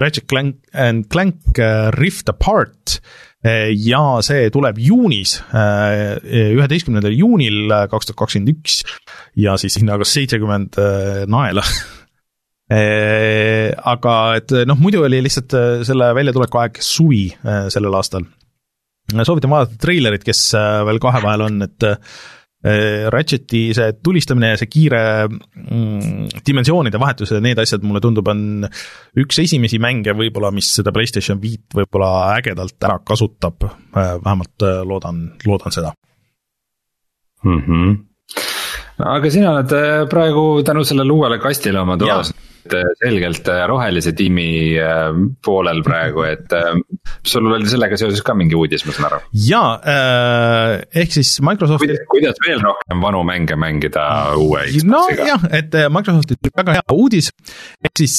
Ratchet 0.00 0.24
Clank 0.30 0.62
and 0.72 1.10
Clank 1.12 1.60
Rift 1.98 2.32
Apart 2.32 2.96
ja 3.44 4.00
see 4.26 4.48
tuleb 4.50 4.80
juunis, 4.82 5.36
üheteistkümnendal 5.54 7.14
juunil 7.14 7.70
kaks 7.90 8.08
tuhat 8.08 8.18
kakskümmend 8.24 8.50
üks 8.56 8.80
ja 9.38 9.54
siis 9.60 9.78
hinnaga 9.78 10.06
seitsekümmend 10.08 10.74
naela 11.30 11.62
aga 13.92 14.14
et 14.40 14.56
noh, 14.66 14.80
muidu 14.82 15.04
oli 15.06 15.22
lihtsalt 15.24 15.54
selle 15.86 16.10
väljatuleku 16.18 16.60
aeg 16.64 16.82
suvi 16.82 17.28
sellel 17.70 17.94
aastal. 18.00 18.26
soovitan 19.22 19.54
vaadata 19.54 19.78
treilerit, 19.86 20.26
kes 20.26 20.42
veel 20.90 20.98
kahe 21.00 21.22
vahel 21.22 21.46
on, 21.46 21.62
et 21.68 21.88
Ratcheti 22.58 23.68
see 23.70 23.92
tulistamine 24.02 24.48
ja 24.50 24.56
see 24.58 24.66
kiire 24.66 25.00
mm, 25.28 26.40
dimensioonide 26.42 26.98
vahetus 26.98 27.30
ja 27.30 27.38
need 27.44 27.60
asjad, 27.62 27.84
mulle 27.86 28.02
tundub, 28.02 28.26
on 28.32 28.66
üks 29.22 29.38
esimesi 29.44 29.78
mänge 29.78 30.10
võib-olla, 30.18 30.50
mis 30.54 30.72
seda 30.80 30.90
PlayStation 30.94 31.38
viit 31.38 31.70
võib-olla 31.78 32.10
ägedalt 32.34 32.88
ära 32.88 32.98
kasutab, 33.06 33.62
vähemalt 33.94 34.66
loodan, 34.90 35.22
loodan 35.46 35.76
seda 35.76 35.94
mm. 37.46 37.62
-hmm. 37.62 37.96
aga 39.14 39.30
sina 39.30 39.54
oled 39.54 39.78
praegu 40.10 40.48
tänu 40.66 40.82
sellele 40.84 41.14
uuele 41.14 41.38
kastile 41.38 41.78
oma 41.86 41.94
toas 42.00 42.34
selgelt 43.00 43.48
äh, 43.48 43.62
rohelise 43.68 44.12
tiimi 44.16 44.76
äh, 44.80 45.10
poolel 45.44 45.82
praegu, 45.86 46.24
et 46.28 46.52
äh, 46.56 46.78
sul 47.26 47.48
oli 47.52 47.68
sellega 47.70 47.98
seoses 48.00 48.22
ka 48.26 48.34
mingi 48.38 48.56
uudis, 48.58 48.84
ma 48.86 48.94
saan 48.96 49.08
aru. 49.10 49.20
jaa, 49.48 49.70
ehk 51.02 51.14
siis 51.18 51.36
Microsofti. 51.44 51.98
kuidas 52.10 52.40
veel 52.44 52.62
rohkem 52.64 53.04
vanu 53.04 53.22
mänge 53.28 53.58
mängida 53.60 54.06
uue 54.38 54.66
Xbox'iga? 54.68 54.90
nojah, 54.92 55.46
et 55.60 55.78
Microsoftil 55.94 56.40
tuli 56.40 56.56
väga 56.62 56.78
hea 56.78 56.96
uudis, 56.96 57.30
ehk 57.84 58.02
siis 58.04 58.18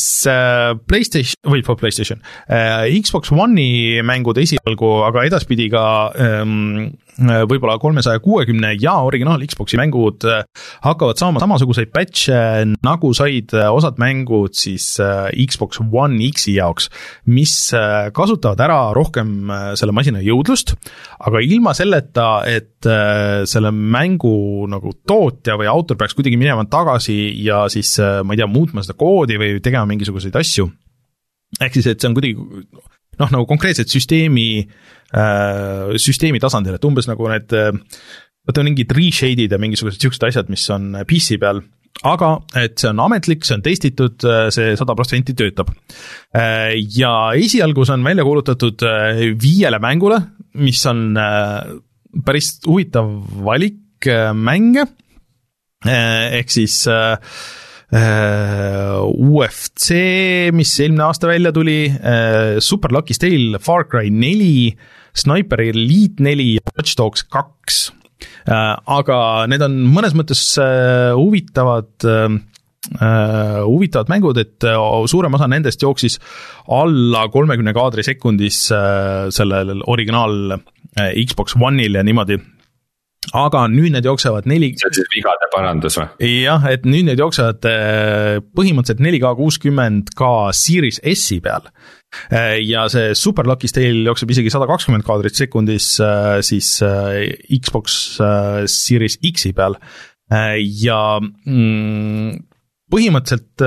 Playstation, 0.89 1.52
või 1.54 1.63
Playstation, 1.69 2.23
Xbox 2.47 3.34
One'i 3.36 4.02
mängud 4.06 4.39
esialgu, 4.41 4.95
aga 5.08 5.28
edaspidi 5.30 5.69
ka 5.73 5.86
ähm, 6.17 6.97
võib-olla 7.19 7.77
kolmesaja 7.82 8.21
kuuekümne 8.23 8.75
ja 8.79 8.99
originaal 9.05 9.43
Xbox'i 9.47 9.79
mängud 9.79 10.25
hakkavad 10.86 11.19
saama 11.19 11.41
samasuguseid 11.43 11.91
patch'e, 11.93 12.39
nagu 12.86 13.12
said 13.17 13.53
osad 13.69 13.99
mängud 14.01 14.55
siis 14.58 14.99
äh, 15.03 15.29
Xbox 15.47 15.79
One 15.79 16.19
X-i 16.32 16.55
jaoks, 16.58 16.89
mis 17.32 17.53
äh, 17.75 18.10
kasutavad 18.15 18.60
ära 18.63 18.79
rohkem 18.95 19.51
äh, 19.51 19.65
selle 19.79 19.95
masina 19.95 20.21
jõudlust, 20.23 20.75
aga 21.19 21.41
ilma 21.43 21.75
selleta, 21.77 22.29
et 22.47 22.67
selle 22.79 23.73
mängu 23.75 24.63
nagu 24.71 24.93
tootja 25.08 25.58
või 25.60 25.67
autor 25.67 25.97
peaks 25.99 26.15
kuidagi 26.15 26.38
minema 26.39 26.63
tagasi 26.71 27.17
ja 27.43 27.65
siis 27.71 27.97
ma 27.99 28.32
ei 28.32 28.39
tea, 28.39 28.47
muutma 28.47 28.86
seda 28.86 28.95
koodi 28.99 29.36
või 29.39 29.58
tegema 29.63 29.84
mingisuguseid 29.89 30.38
asju. 30.39 30.69
ehk 31.60 31.75
siis, 31.75 31.89
et 31.91 31.99
see 31.99 32.08
on 32.08 32.15
kuidagi 32.15 32.38
noh, 33.19 33.32
nagu 33.34 33.45
konkreetselt 33.49 33.91
süsteemi, 33.91 34.49
süsteemi 35.99 36.39
tasandil, 36.41 36.77
et 36.77 36.86
umbes 36.86 37.10
nagu 37.10 37.27
need 37.32 37.51
vaata 37.51 38.63
mingid 38.65 38.93
reshade'id 38.95 39.51
ja 39.51 39.60
mingisugused 39.62 40.01
siuksed 40.01 40.25
asjad, 40.29 40.49
mis 40.53 40.63
on 40.73 40.93
PC 41.10 41.39
peal 41.41 41.63
aga 42.08 42.29
et 42.60 42.79
see 42.79 42.89
on 42.91 43.01
ametlik, 43.03 43.43
see 43.45 43.58
on 43.58 43.63
testitud, 43.65 44.25
see 44.55 44.75
sada 44.79 44.95
protsenti 44.95 45.36
töötab. 45.38 45.71
ja 46.95 47.13
esialgu 47.36 47.86
see 47.86 47.97
on 47.97 48.05
välja 48.08 48.25
kuulutatud 48.27 48.86
äh, 48.88 49.23
viiele 49.41 49.79
mängule, 49.84 50.21
mis 50.63 50.86
on 50.89 51.17
äh, 51.17 51.75
päris 52.25 52.60
huvitav 52.67 53.10
valik 53.43 54.08
äh, 54.08 54.32
mänge, 54.34 54.86
ehk 55.86 56.51
siis 56.51 56.84
UFC, 59.10 59.88
mis 60.54 60.75
eelmine 60.80 61.08
aasta 61.08 61.25
välja 61.32 61.49
tuli, 61.56 61.89
Super 62.62 62.93
Lucky 62.93 63.17
Tale, 63.17 63.58
Far 63.63 63.88
Cry 63.89 64.12
neli, 64.13 64.69
Sniper 65.17 65.63
Elite 65.71 66.21
neli 66.21 66.52
ja 66.60 66.75
Watch 66.78 66.93
Dogs 66.99 67.25
kaks 67.25 67.88
Äh, 68.49 68.75
aga 68.97 69.17
need 69.52 69.63
on 69.63 69.75
mõnes 69.93 70.15
mõttes 70.17 70.43
äh, 70.62 71.12
huvitavad 71.17 72.10
huvitavad 72.89 74.08
mängud, 74.10 74.38
et 74.39 74.65
suurem 75.12 75.36
osa 75.36 75.49
nendest 75.52 75.84
jooksis 75.84 76.15
alla 76.73 77.25
kolmekümne 77.30 77.73
kaadri 77.75 78.06
sekundis 78.08 78.62
sellel 79.36 79.84
originaal 79.91 80.56
Xbox 80.95 81.58
One'il 81.60 81.99
ja 81.99 82.06
niimoodi. 82.08 82.39
Aga 83.38 83.68
nüüd 83.72 83.94
need 83.94 84.08
jooksevad 84.08 84.48
neli. 84.50 84.74
see 84.80 84.89
on 84.89 84.98
siis 84.98 85.12
vigade 85.13 85.52
parandus 85.54 86.00
või? 86.00 86.34
jah, 86.44 86.65
et 86.72 86.88
nüüd 86.89 87.10
need 87.12 87.22
jooksevad 87.22 87.65
põhimõtteliselt 88.56 89.06
4K 89.06 89.36
kuuskümmend 89.39 90.13
ka 90.18 90.34
Series 90.56 91.02
S-i 91.04 91.39
peal 91.44 91.70
Äh, 92.32 92.58
ja 92.65 92.88
see 92.89 93.13
Super 93.15 93.46
Lucky 93.46 93.70
Tale 93.70 94.02
jookseb 94.08 94.32
isegi 94.34 94.50
sada 94.54 94.65
kakskümmend 94.70 95.06
kaadrit 95.06 95.38
sekundis 95.38 95.92
äh, 96.02 96.39
siis 96.46 96.80
äh, 96.86 97.30
Xbox 97.54 98.18
Series 98.74 99.20
X-i 99.22 99.54
peal 99.58 99.78
ja 100.30 101.02
mm, 101.22 102.34
põhimõtteliselt 102.94 103.63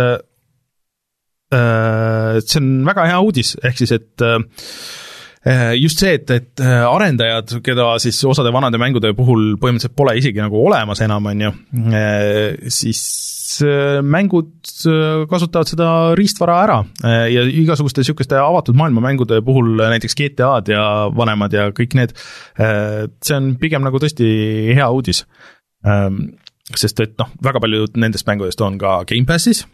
see 1.53 2.61
on 2.61 2.68
väga 2.87 3.07
hea 3.11 3.16
uudis, 3.20 3.51
ehk 3.66 3.81
siis 3.83 3.90
et 3.96 4.22
just 5.74 5.98
see, 5.98 6.14
et, 6.20 6.31
et 6.31 6.62
arendajad, 6.62 7.57
keda 7.66 7.88
siis 8.02 8.20
osade 8.31 8.52
vanade 8.55 8.78
mängude 8.78 9.11
puhul 9.18 9.57
põhimõtteliselt 9.59 9.96
pole 9.98 10.14
isegi 10.20 10.38
nagu 10.38 10.61
olemas 10.62 11.02
enam, 11.02 11.26
on 11.33 11.46
ju, 11.48 11.52
siis 12.70 13.02
Äh, 13.61 14.00
mängud 14.02 14.52
äh, 14.87 15.24
kasutavad 15.28 15.68
seda 15.68 15.88
riistvara 16.16 16.59
ära 16.64 16.78
äh, 17.05 17.26
ja 17.33 17.42
igasuguste 17.44 18.00
niisuguste 18.00 18.38
avatud 18.40 18.78
maailma 18.78 19.02
mängude 19.05 19.40
puhul, 19.44 19.74
näiteks 19.76 20.16
GTA-d 20.18 20.72
ja 20.72 20.85
vanemad 21.12 21.52
ja 21.57 21.66
kõik 21.74 21.96
need, 21.98 22.14
see 22.57 23.37
on 23.37 23.52
pigem 23.61 23.85
nagu 23.85 24.00
tõesti 24.00 24.26
hea 24.76 24.88
uudis. 24.94 25.24
Ähm, 25.87 26.38
sest 26.72 27.00
et 27.02 27.16
noh, 27.20 27.28
väga 27.44 27.61
paljud 27.61 27.98
nendest 28.00 28.28
mängudest 28.28 28.61
on 28.64 28.78
ka 28.81 29.02
Gamepassis, 29.09 29.64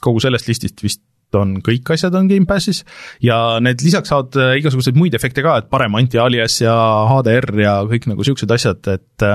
kogu 0.00 0.22
sellest 0.22 0.48
listist 0.48 0.84
vist 0.84 1.02
on 1.38 1.58
kõik 1.64 1.92
asjad 1.94 2.14
on 2.18 2.30
Gamepassis 2.30 2.84
ja 3.24 3.58
need 3.62 3.82
lisaks 3.84 4.10
saavad 4.12 4.58
igasuguseid 4.60 4.98
muid 4.98 5.14
efekte 5.14 5.44
ka, 5.46 5.58
et 5.60 5.70
parem 5.72 5.94
anti-alias 6.00 6.60
ja 6.62 6.76
HDR 7.10 7.52
ja 7.62 7.74
kõik 7.90 8.08
nagu 8.10 8.26
siuksed 8.26 8.56
asjad, 8.56 8.82
et 8.94 9.28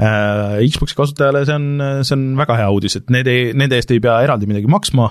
Äh, 0.00 0.62
Xbox'i 0.72 0.96
kasutajale 0.96 1.42
see 1.44 1.56
on, 1.58 1.66
see 2.06 2.16
on 2.16 2.22
väga 2.38 2.56
hea 2.62 2.68
uudis, 2.72 2.96
et 2.96 3.10
need 3.12 3.28
ei, 3.28 3.50
nende 3.56 3.76
eest 3.76 3.90
ei 3.92 4.00
pea 4.00 4.16
eraldi 4.24 4.48
midagi 4.48 4.70
maksma, 4.72 5.10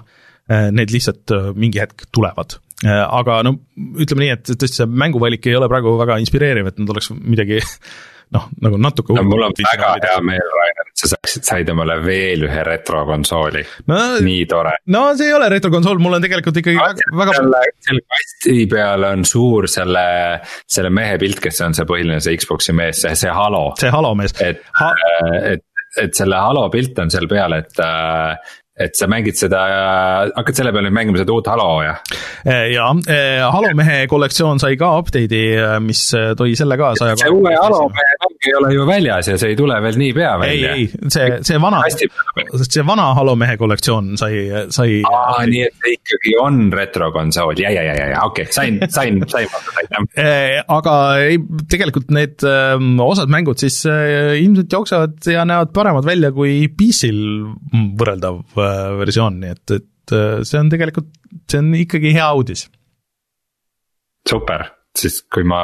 äh, 0.49 0.69
need 0.73 0.89
lihtsalt 0.93 1.33
äh, 1.35 1.51
mingi 1.53 1.81
hetk 1.83 2.07
tulevad. 2.15 2.57
aga 2.79 3.41
no 3.43 3.51
ütleme 3.99 4.23
nii, 4.23 4.35
et 4.37 4.49
tõesti 4.53 4.77
see 4.79 4.85
mänguvalik 4.87 5.43
ei 5.51 5.57
ole 5.57 5.67
praegu 5.67 5.97
väga 5.99 6.15
inspireeriv, 6.23 6.69
et 6.69 6.77
nad 6.79 6.93
oleks 6.93 7.09
midagi 7.11 7.59
noh, 8.35 8.45
nagu 8.63 8.79
natuke 8.79 9.17
no, 9.17 9.25
mul 9.27 9.43
on 9.49 9.55
väga 9.59 9.89
hea 10.05 10.21
meel, 10.23 10.53
Rainer, 10.55 10.78
sa 10.99 11.09
saaksid, 11.13 11.45
said 11.47 11.71
omale 11.73 11.99
veel 12.03 12.45
ühe 12.47 12.65
retrokonsooli 12.67 13.63
no,, 13.91 13.99
nii 14.25 14.43
tore. 14.49 14.75
no 14.93 15.05
see 15.19 15.29
ei 15.29 15.37
ole 15.37 15.49
retrokonsool, 15.55 16.01
mul 16.03 16.17
on 16.19 16.25
tegelikult 16.25 16.61
ikkagi 16.61 16.79
no, 16.79 16.89
väga, 16.89 17.17
väga. 17.21 17.37
selle, 17.39 17.63
selle 17.87 18.05
kasti 18.15 18.57
peal 18.71 19.07
on 19.09 19.25
suur 19.27 19.69
selle, 19.71 20.05
selle 20.67 20.93
mehe 20.93 21.17
pilt, 21.21 21.41
kes 21.43 21.63
on 21.65 21.77
see 21.77 21.87
põhiline, 21.89 22.21
see 22.23 22.37
Xbox'i 22.39 22.75
mees, 22.75 23.03
see, 23.05 23.15
see 23.19 23.33
Halo. 23.33 23.69
see 23.79 23.91
Halo 23.93 24.13
mees 24.19 24.35
et 24.43 24.63
ha., 24.79 24.93
et, 25.53 25.65
et 26.01 26.15
selle 26.15 26.39
Halo 26.39 26.67
pilt 26.73 26.99
on 27.01 27.11
seal 27.13 27.29
peal, 27.31 27.55
et 27.59 27.83
äh, 27.83 28.55
et 28.79 28.95
sa 28.95 29.09
mängid 29.11 29.35
seda, 29.35 29.59
hakkad 30.31 30.55
selle 30.55 30.71
peale 30.71 30.87
nüüd 30.87 30.95
mängima 30.95 31.19
seda 31.19 31.33
uut 31.35 31.47
Halo 31.51 31.67
ja? 31.83 31.97
Eh, 32.47 32.69
jaa, 32.71 32.93
eh, 33.11 33.41
Halo 33.43 33.73
mehe 33.75 34.05
kollektsioon 34.11 34.61
sai 34.63 34.77
ka 34.79 34.93
update'i, 35.01 35.57
mis 35.83 36.05
tõi 36.39 36.55
selle 36.59 36.79
kaasa. 36.79 37.11
see 37.19 37.33
uue 37.33 37.55
Halo 37.59 37.89
mehe 37.91 38.18
ei 38.47 38.55
ole 38.55 38.73
ju 38.73 38.85
väljas 38.87 39.27
ja 39.27 39.37
see 39.39 39.53
ei 39.53 39.57
tule 39.59 39.77
veel 39.83 39.97
niipea 39.99 40.33
välja. 40.39 40.73
ei, 40.75 40.85
ei, 40.85 41.09
see, 41.11 41.39
see 41.47 41.59
vana, 41.61 41.81
see 42.63 42.85
vana 42.87 43.09
Halo 43.17 43.35
mehe 43.39 43.57
kollektsioon 43.59 44.13
sai, 44.19 44.45
sai. 44.75 44.99
aa, 45.09 45.43
nii 45.49 45.65
et 45.67 45.75
see 45.83 45.97
ikkagi 45.97 46.35
on 46.41 46.61
retrokonsool 46.75 47.59
ja, 47.59 47.73
ja, 47.75 47.83
ja, 47.89 47.95
ja, 48.13 48.23
okei 48.27 48.47
okay,, 48.47 48.55
sain, 48.59 48.79
sain, 48.87 49.19
sain 49.27 49.49
vastused, 49.51 49.81
aitäh. 49.83 50.63
aga 50.77 50.95
ei, 51.25 51.39
tegelikult 51.71 52.13
need 52.15 52.47
osad 53.03 53.31
mängud 53.31 53.59
siis 53.61 53.81
ilmselt 53.85 54.71
jooksevad 54.79 55.19
ja 55.33 55.45
näevad 55.47 55.75
paremad 55.75 56.07
välja 56.07 56.31
kui 56.35 56.61
PC-l 56.71 57.89
võrreldav 57.99 58.41
versioon, 58.99 59.39
nii 59.43 59.55
et, 59.55 59.77
et 59.77 60.15
äh, 60.15 60.41
see 60.47 60.59
on 60.61 60.71
tegelikult, 60.71 61.09
see 61.49 61.61
on 61.61 61.71
ikkagi 61.77 62.13
hea 62.15 62.27
uudis. 62.35 62.67
super, 64.29 64.67
siis 64.97 65.19
kui 65.31 65.45
ma 65.47 65.61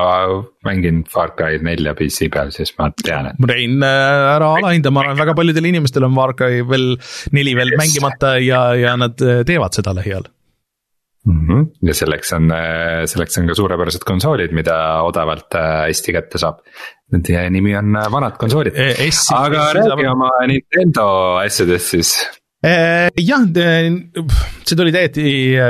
mängin 0.66 1.04
Far 1.10 1.34
Cry 1.38 1.60
nelja 1.66 1.96
PC 1.98 2.30
peal, 2.34 2.54
siis 2.56 2.74
ma 2.80 2.92
tean, 3.02 3.32
et. 3.32 3.42
Rein, 3.50 3.80
äh, 3.84 4.36
ära 4.36 4.54
alahinda, 4.60 4.94
ma 4.94 5.06
arvan, 5.06 5.20
väga 5.20 5.36
paljudel 5.38 5.72
inimestel 5.72 6.08
on 6.08 6.16
Far 6.18 6.36
Cry 6.38 6.64
veel 6.70 6.94
neli 7.36 7.56
veel 7.58 7.74
yes. 7.74 7.82
mängimata 7.82 8.36
ja, 8.44 8.68
ja 8.80 8.96
nad 9.00 9.22
äh, 9.26 9.44
teevad 9.48 9.76
seda 9.78 9.96
lähiajal 9.98 10.30
mm. 11.26 11.42
-hmm. 11.42 11.68
ja 11.90 11.98
selleks 11.98 12.34
on, 12.38 12.54
selleks 13.12 13.42
on 13.42 13.50
ka 13.50 13.58
suurepärased 13.58 14.06
konsoolid, 14.08 14.54
mida 14.54 14.78
odavalt 15.04 15.58
hästi 15.58 16.16
kätte 16.16 16.42
saab. 16.42 16.62
Nende 17.14 17.50
nimi 17.54 17.76
on 17.78 17.98
vanad 18.12 18.38
konsoolid, 18.42 18.74
e, 18.78 19.10
aga 19.36 19.68
räägi 19.78 20.10
oma 20.10 20.32
Nintendo 20.50 21.06
asjadest 21.44 21.94
siis 21.94 22.18
Äh, 22.26 22.44
jah, 22.65 23.43
see 24.65 24.78
tuli 24.80 24.93
täiesti 24.95 25.25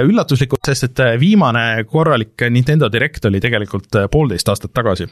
üllatuslikult, 0.08 0.64
sest 0.70 0.90
et 0.90 1.02
viimane 1.20 1.84
korralik 1.90 2.48
Nintendo 2.50 2.88
Direct 2.92 3.28
oli 3.28 3.42
tegelikult 3.44 4.00
poolteist 4.12 4.52
aastat 4.54 4.74
tagasi 4.76 5.10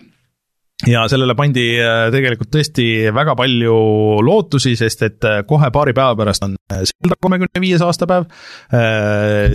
ja 0.87 1.03
sellele 1.11 1.35
pandi 1.37 1.63
äh, 1.79 2.07
tegelikult 2.13 2.51
tõesti 2.53 2.85
väga 3.15 3.35
palju 3.39 3.75
lootusi, 4.25 4.73
sest 4.79 5.05
et 5.07 5.27
äh, 5.27 5.41
kohe 5.47 5.69
paari 5.73 5.93
päeva 5.95 6.15
pärast 6.19 6.45
on 6.45 6.55
äh, 6.71 6.83
Zelda 6.89 7.17
kolmekümne 7.23 7.61
viies 7.63 7.83
aastapäev, 7.83 8.27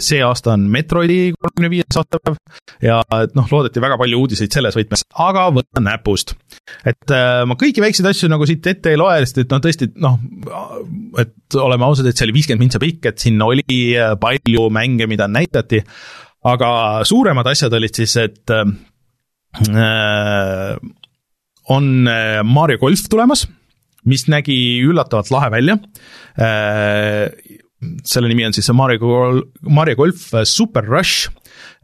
see 0.04 0.20
aasta 0.24 0.54
on 0.54 0.66
Metroidi 0.72 1.32
kolmekümne 1.36 1.70
viies 1.72 1.98
aastapäev 2.00 2.36
ja 2.84 3.00
et 3.24 3.34
noh, 3.36 3.48
loodeti 3.52 3.82
väga 3.82 3.98
palju 4.00 4.20
uudiseid 4.22 4.54
selles 4.54 4.76
võtmes, 4.78 5.04
aga 5.24 5.48
võta 5.54 5.82
näpust. 5.84 6.34
et 6.88 7.14
ma 7.48 7.56
kõiki 7.60 7.82
väikseid 7.84 8.08
asju 8.10 8.30
nagu 8.32 8.46
siit 8.48 8.66
ette 8.70 8.92
ei 8.92 9.00
loe, 9.00 9.18
sest 9.24 9.42
et 9.44 9.52
noh, 9.52 9.62
tõesti 9.64 9.90
noh, 10.00 10.18
et 11.20 11.58
oleme 11.58 11.88
ausad, 11.88 12.08
et 12.08 12.16
see 12.16 12.28
oli 12.28 12.38
viiskümmend 12.38 12.66
mintsa 12.66 12.82
pikk, 12.82 13.10
et 13.12 13.24
sinna 13.24 13.48
oli 13.48 13.64
palju 14.20 14.68
mänge, 14.74 15.08
mida 15.10 15.28
näidati, 15.30 15.82
aga 16.48 16.70
suuremad 17.08 17.48
asjad 17.52 17.74
olid 17.80 18.00
siis, 18.00 18.16
et 18.20 18.56
on 21.74 22.08
äh, 22.08 22.42
Mario 22.46 22.80
golf 22.80 23.06
tulemas, 23.10 23.46
mis 24.08 24.26
nägi 24.30 24.56
üllatavalt 24.86 25.32
lahe 25.34 25.50
välja. 25.52 25.78
Äh, 26.38 27.28
selle 28.08 28.30
nimi 28.30 28.46
on 28.46 28.56
siis 28.56 28.70
Mario, 28.74 29.42
Mario 29.62 29.98
golf 30.00 30.32
Super 30.50 30.86
Rush 30.88 31.28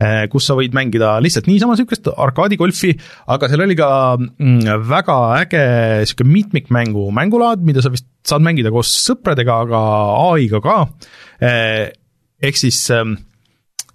äh, 0.03 0.25
kus 0.33 0.49
sa 0.49 0.57
võid 0.59 0.75
mängida 0.75 1.13
lihtsalt 1.23 1.47
niisama 1.47 1.77
niisugust 1.77 2.09
arkaadigolfi, 2.11 2.91
aga 3.31 3.51
seal 3.51 3.63
oli 3.63 3.77
ka 3.79 3.91
mm, 4.19 4.81
väga 4.91 5.19
äge 5.45 5.63
niisugune 6.03 6.35
mitmikmängu 6.35 7.07
mängulaad, 7.15 7.63
mida 7.63 7.85
sa 7.85 7.95
vist 7.95 8.09
saad 8.27 8.43
mängida 8.43 8.73
koos 8.75 8.91
sõpradega, 9.05 9.61
aga 9.69 9.85
ai-ga 10.33 10.59
ka. 10.65 10.77
ehk 11.45 12.59
siis 12.59 12.81
ähm, 12.91 13.19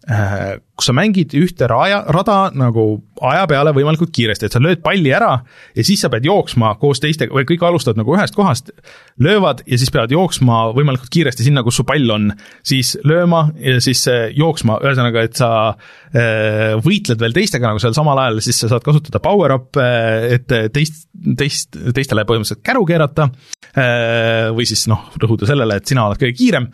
Äh, 0.09 0.59
kus 0.79 0.89
sa 0.89 0.95
mängid 0.95 1.33
ühte 1.35 1.67
raja, 1.69 1.99
rada 2.15 2.37
nagu 2.55 2.85
aja 3.25 3.43
peale 3.51 3.73
võimalikult 3.75 4.13
kiiresti, 4.15 4.47
et 4.47 4.55
sa 4.55 4.61
lööd 4.63 4.79
palli 4.83 5.11
ära 5.15 5.33
ja 5.75 5.83
siis 5.85 5.99
sa 6.03 6.09
pead 6.11 6.27
jooksma 6.27 6.71
koos 6.79 7.01
teistega 7.03 7.35
või 7.35 7.47
kõik 7.49 7.65
alustavad 7.67 7.99
nagu 7.99 8.15
ühest 8.15 8.37
kohast, 8.37 8.71
löövad 9.19 9.65
ja 9.67 9.79
siis 9.79 9.91
peavad 9.91 10.13
jooksma 10.15 10.61
võimalikult 10.77 11.11
kiiresti 11.11 11.43
sinna, 11.45 11.63
kus 11.67 11.81
su 11.81 11.85
pall 11.87 12.15
on, 12.15 12.29
siis 12.63 12.95
lööma 13.07 13.49
ja 13.59 13.77
siis 13.83 14.05
äh, 14.11 14.29
jooksma, 14.39 14.79
ühesõnaga, 14.85 15.25
et 15.27 15.39
sa 15.39 15.51
äh, 15.69 16.77
võitled 16.79 17.19
veel 17.19 17.35
teistega 17.35 17.73
nagu 17.73 17.83
seal 17.83 17.97
samal 17.97 18.23
ajal, 18.23 18.39
siis 18.45 18.63
sa 18.63 18.71
saad 18.71 18.85
kasutada 18.85 19.21
power-up'e, 19.23 19.89
et 20.37 20.47
teist, 20.75 21.09
teist, 21.37 21.75
teistele 21.75 22.23
põhimõtteliselt 22.29 22.63
käru 22.65 22.85
keerata. 22.87 23.29
Või 23.69 24.65
siis 24.65 24.87
noh, 24.89 25.11
rõhuda 25.21 25.45
sellele, 25.45 25.75
et 25.77 25.87
sina 25.87 26.07
oled 26.07 26.17
kõige 26.19 26.33
kiirem. 26.35 26.65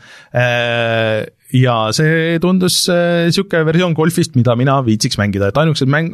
Ja 1.54 1.76
see 1.96 2.40
tundus 2.44 2.82
niisugune 2.90 3.62
äh, 3.62 3.68
versioon 3.96 3.98
golfist, 3.98 4.36
mida 4.36 4.56
mina 4.60 4.80
viitsiks 4.86 5.18
mängida, 5.20 5.50
et 5.50 5.58
ainukesed 5.58 5.90
mäng, 5.92 6.14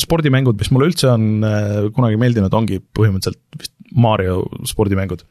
spordimängud, 0.00 0.58
mis 0.58 0.70
mulle 0.74 0.90
üldse 0.90 1.10
on 1.12 1.44
äh, 1.46 1.90
kunagi 1.94 2.18
meeldinud, 2.20 2.54
ongi 2.54 2.80
põhimõtteliselt 2.80 3.60
vist 3.60 3.74
Mario 3.94 4.42
spordimängud. 4.66 5.22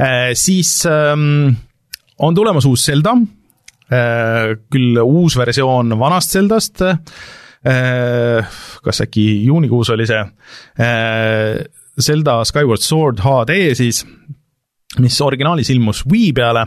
Äh, 0.00 0.32
siis 0.34 0.80
ähm, 0.90 1.54
on 2.18 2.34
tulemas 2.34 2.66
uus 2.66 2.84
Zelda, 2.88 3.14
küll 3.90 4.98
uus 5.02 5.34
versioon 5.34 5.96
vanast 5.98 6.30
Zeldast, 6.30 6.78
kas 8.86 9.02
äkki 9.02 9.24
juunikuus 9.48 9.90
oli 9.90 10.06
see, 10.06 10.20
Zelda 11.98 12.36
Skyward 12.46 12.86
Sword 12.86 13.24
HD 13.24 13.56
siis 13.74 14.04
mis 14.98 15.20
originaalis 15.22 15.70
ilmus 15.70 16.02
Wii 16.10 16.32
peale. 16.34 16.64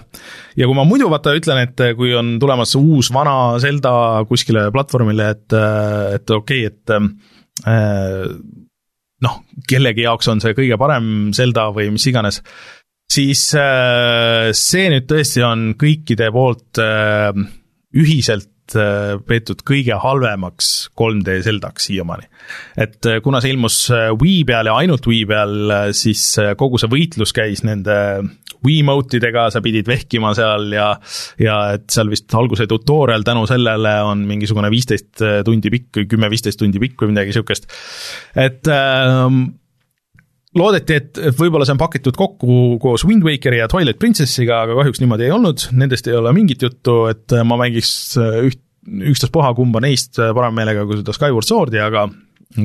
Ja 0.56 0.68
kui 0.70 0.78
ma 0.78 0.86
muidu 0.88 1.10
vaata 1.12 1.34
ütlen, 1.36 1.66
et 1.66 1.84
kui 1.98 2.14
on 2.16 2.38
tulemas 2.40 2.76
uus 2.80 3.12
vana 3.14 3.58
Zelda 3.60 4.24
kuskile 4.30 4.70
platvormile, 4.72 5.30
et, 5.36 5.58
et 6.16 6.36
okei 6.38 6.68
okay,, 6.68 6.72
et 6.72 7.68
äh, 7.68 8.30
noh, 9.28 9.42
kellegi 9.68 10.08
jaoks 10.08 10.32
on 10.32 10.44
see 10.44 10.56
kõige 10.56 10.80
parem 10.80 11.34
Zelda 11.36 11.68
või 11.76 11.92
mis 11.96 12.08
iganes, 12.08 12.40
siis 13.12 13.50
äh, 13.60 14.54
see 14.56 14.88
nüüd 14.94 15.10
tõesti 15.12 15.44
on 15.44 15.74
kõikide 15.80 16.32
poolt 16.32 16.80
äh, 16.84 17.36
ühiselt 17.94 18.53
Äh, 18.53 18.53
peetud 19.28 19.64
kõige 19.68 19.98
halvemaks 20.00 20.70
3D 21.00 21.40
Zeldaks 21.46 21.90
siiamaani. 21.90 22.30
et 22.78 23.06
äh, 23.10 23.20
kuna 23.24 23.42
see 23.44 23.54
ilmus 23.54 23.80
äh, 23.92 24.12
Wii 24.16 24.44
peal 24.48 24.70
ja 24.70 24.78
ainult 24.80 25.08
Wii 25.08 25.26
peal, 25.30 25.74
siis 25.92 26.24
kogu 26.58 26.80
see 26.82 26.92
võitlus 26.92 27.36
käis 27.36 27.64
nende 27.68 27.98
Wiimote 28.64 29.18
idega, 29.20 29.50
sa 29.52 29.60
pidid 29.60 29.90
vehkima 29.90 30.32
seal 30.38 30.70
ja 30.72 30.94
ja 31.42 31.58
et 31.76 31.90
seal 31.92 32.08
vist 32.12 32.32
alguse 32.34 32.68
tutorial 32.70 33.26
tänu 33.28 33.44
sellele 33.50 33.98
on 34.08 34.24
mingisugune 34.28 34.72
viisteist 34.72 35.24
tundi 35.44 35.74
pikk, 35.74 36.06
kümme-viisteist 36.08 36.62
tundi 36.62 36.80
pikk 36.80 37.04
või 37.04 37.12
midagi 37.12 37.34
niisugust. 37.34 37.68
et 38.40 38.72
ähm, 38.72 39.44
loodeti, 40.60 41.00
et 41.00 41.22
võib-olla 41.40 41.66
see 41.68 41.76
on 41.76 41.82
pakitud 41.82 42.18
kokku 42.18 42.58
koos 42.82 43.06
Wind 43.08 43.26
Wakeri 43.26 43.62
ja 43.62 43.70
Twilight 43.72 44.02
Princessiga, 44.02 44.64
aga 44.66 44.78
kahjuks 44.80 45.02
niimoodi 45.02 45.28
ei 45.28 45.34
olnud, 45.36 45.68
nendest 45.78 46.10
ei 46.10 46.18
ole 46.20 46.34
mingit 46.36 46.62
juttu, 46.66 47.04
et 47.12 47.36
ma 47.48 47.58
mängiks 47.60 47.94
üht, 48.20 48.62
ükstaspuha 49.14 49.54
kumba 49.58 49.82
neist 49.84 50.20
parema 50.20 50.54
meelega 50.60 50.86
kui 50.88 51.00
seda 51.00 51.16
Skyward 51.16 51.48
Swordi, 51.48 51.80
aga, 51.82 52.06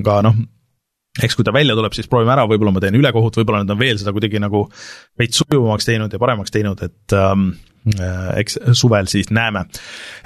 aga 0.01 0.21
noh, 0.27 0.39
eks 1.23 1.39
kui 1.39 1.47
ta 1.47 1.55
välja 1.55 1.77
tuleb, 1.79 1.95
siis 1.97 2.09
proovime 2.11 2.35
ära, 2.35 2.47
võib-olla 2.51 2.75
ma 2.75 2.83
teen 2.83 2.99
ülekohut, 2.99 3.39
võib-olla 3.41 3.63
nad 3.65 3.75
on 3.75 3.81
veel 3.81 3.99
seda 4.01 4.15
kuidagi 4.15 4.43
nagu 4.43 4.65
veits 5.19 5.41
sujuvamaks 5.41 5.89
teinud 5.89 6.15
ja 6.15 6.21
paremaks 6.23 6.55
teinud, 6.55 6.83
et 6.85 7.17
ähm, 7.17 7.51
äh, 7.97 8.33
eks 8.43 8.59
suvel 8.79 9.11
siis 9.11 9.33
näeme 9.35 9.65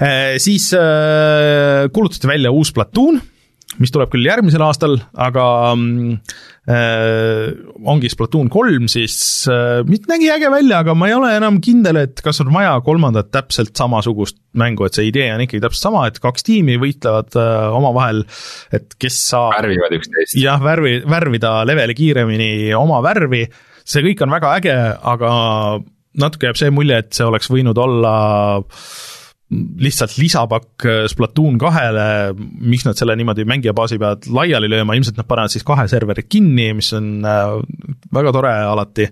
äh,. 0.01 0.35
Siis 0.43 0.71
äh, 0.77 1.87
kuulutati 1.93 2.29
välja 2.29 2.51
uus 2.53 2.73
Platoon 2.75 3.21
mis 3.81 3.93
tuleb 3.93 4.11
küll 4.13 4.25
järgmisel 4.27 4.61
aastal, 4.65 4.97
aga 5.19 5.45
äh, 5.73 7.47
ongi 7.89 8.11
Splatoon 8.11 8.49
kolm 8.53 8.89
siis 8.91 9.15
äh,, 9.51 9.81
mis 9.87 10.03
nägi 10.09 10.29
äge 10.33 10.51
välja, 10.53 10.81
aga 10.83 10.95
ma 10.97 11.09
ei 11.09 11.15
ole 11.17 11.31
enam 11.37 11.59
kindel, 11.63 12.01
et 12.03 12.21
kas 12.25 12.41
on 12.43 12.51
vaja 12.53 12.75
kolmandat 12.85 13.31
täpselt 13.33 13.73
samasugust 13.79 14.39
mängu, 14.59 14.85
et 14.87 14.97
see 14.97 15.07
idee 15.09 15.31
on 15.33 15.45
ikkagi 15.45 15.63
täpselt 15.63 15.87
sama, 15.87 16.05
et 16.09 16.19
kaks 16.23 16.45
tiimi 16.47 16.77
võitlevad 16.81 17.39
äh, 17.39 17.77
omavahel, 17.79 18.23
et 18.75 18.97
kes 19.01 19.21
saab 19.31 19.57
värvivad 19.57 19.97
üksteist. 19.99 20.37
jah, 20.39 20.61
värvi, 20.63 20.99
värvida 21.09 21.55
leveli 21.69 21.97
kiiremini 21.97 22.51
oma 22.77 23.01
värvi, 23.05 23.47
see 23.83 24.05
kõik 24.05 24.21
on 24.25 24.37
väga 24.37 24.53
äge, 24.59 24.77
aga 25.15 25.33
natuke 26.21 26.51
jääb 26.51 26.61
see 26.61 26.73
mulje, 26.73 27.01
et 27.01 27.17
see 27.17 27.25
oleks 27.25 27.49
võinud 27.49 27.79
olla 27.81 28.13
äh, 28.61 28.85
lihtsalt 29.83 30.17
lisapakk 30.19 30.85
äh, 30.87 30.99
Splatoon 31.11 31.57
kahele, 31.61 32.05
miks 32.37 32.85
nad 32.87 32.99
selle 32.99 33.15
niimoodi 33.19 33.45
mängija 33.49 33.75
baasi 33.77 33.99
peavad 34.01 34.27
laiali 34.33 34.69
lööma, 34.71 34.97
ilmselt 34.97 35.19
nad 35.19 35.29
panevad 35.29 35.53
siis 35.53 35.65
kahe 35.67 35.85
serverit 35.91 36.29
kinni, 36.31 36.71
mis 36.77 36.91
on 36.97 37.15
äh, 37.27 37.55
väga 38.13 38.35
tore 38.35 38.53
alati. 38.73 39.09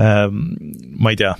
ma 0.00 1.10
ei 1.12 1.16
tea, 1.18 1.34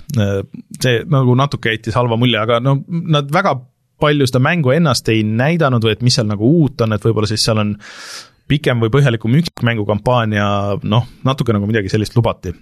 see 0.82 0.98
nagu 1.08 1.32
natuke 1.38 1.72
jättis 1.72 1.94
halva 1.96 2.18
mulje, 2.20 2.36
aga 2.36 2.58
no 2.60 2.74
nad 2.90 3.30
väga 3.32 3.54
palju 4.02 4.26
seda 4.28 4.42
mängu 4.44 4.74
ennast 4.74 5.08
ei 5.08 5.22
näidanud 5.24 5.86
või 5.86 5.94
et 5.94 6.02
mis 6.04 6.18
seal 6.18 6.28
nagu 6.28 6.44
uut 6.58 6.82
on, 6.84 6.92
et 6.92 7.06
võib-olla 7.06 7.30
siis 7.30 7.46
seal 7.46 7.62
on 7.62 7.70
pikem 8.50 8.82
või 8.82 8.92
põhjalikum 8.92 9.38
üksikmängukampaania, 9.38 10.50
noh, 10.92 11.08
natuke 11.24 11.56
nagu 11.56 11.70
midagi 11.70 11.88
sellist 11.88 12.18
lubati. 12.18 12.52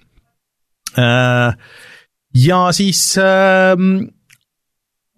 ja 2.47 2.61
siis 2.79 3.03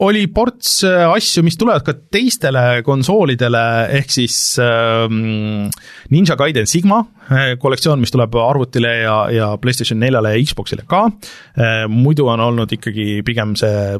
oli 0.01 0.25
ports 0.33 0.81
äh, 0.87 1.03
asju, 1.11 1.43
mis 1.45 1.57
tulevad 1.59 1.85
ka 1.85 1.93
teistele 2.13 2.81
konsoolidele, 2.85 3.63
ehk 3.99 4.13
siis 4.13 4.37
ähm, 4.61 5.69
Ninja 6.13 6.37
Gaiden 6.39 6.69
Sigma 6.69 7.03
äh, 7.29 7.53
kollektsioon, 7.61 8.01
mis 8.01 8.13
tuleb 8.13 8.35
arvutile 8.41 8.95
ja, 9.03 9.15
ja 9.33 9.51
PlayStation 9.61 10.01
neljale 10.01 10.33
ja 10.35 10.41
Xboxile 10.47 10.87
ka 10.89 11.07
äh,. 11.07 11.85
muidu 11.91 12.27
on 12.31 12.41
olnud 12.49 12.73
ikkagi 12.73 13.21
pigem 13.27 13.55
see 13.59 13.99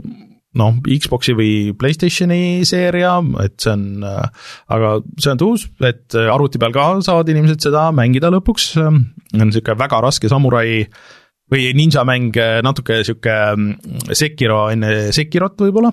noh, 0.57 0.81
Xbox'i 0.83 1.35
või 1.37 1.53
Playstationi 1.79 2.65
seeria, 2.67 3.13
et 3.43 3.55
see 3.61 3.71
on, 3.75 3.87
äh, 4.07 4.51
aga 4.73 4.97
see 5.15 5.35
on 5.35 5.47
uus, 5.51 5.69
et 5.85 6.17
arvuti 6.17 6.59
peal 6.61 6.75
ka 6.75 6.91
saavad 7.05 7.29
inimesed 7.31 7.69
seda 7.69 7.89
mängida 7.95 8.33
lõpuks, 8.33 8.73
on 8.81 9.03
niisugune 9.37 9.79
väga 9.79 10.01
raske 10.03 10.31
samurai 10.31 10.69
äh, 10.81 11.09
või 11.51 11.71
ninja 11.77 12.05
mäng 12.07 12.37
äh, 12.39 12.59
natuke 12.65 13.01
sihuke 13.07 13.35
mm, 13.55 14.13
Sekiro 14.17 14.63
enne 14.73 15.11
Sekirot 15.15 15.59
võib-olla, 15.61 15.91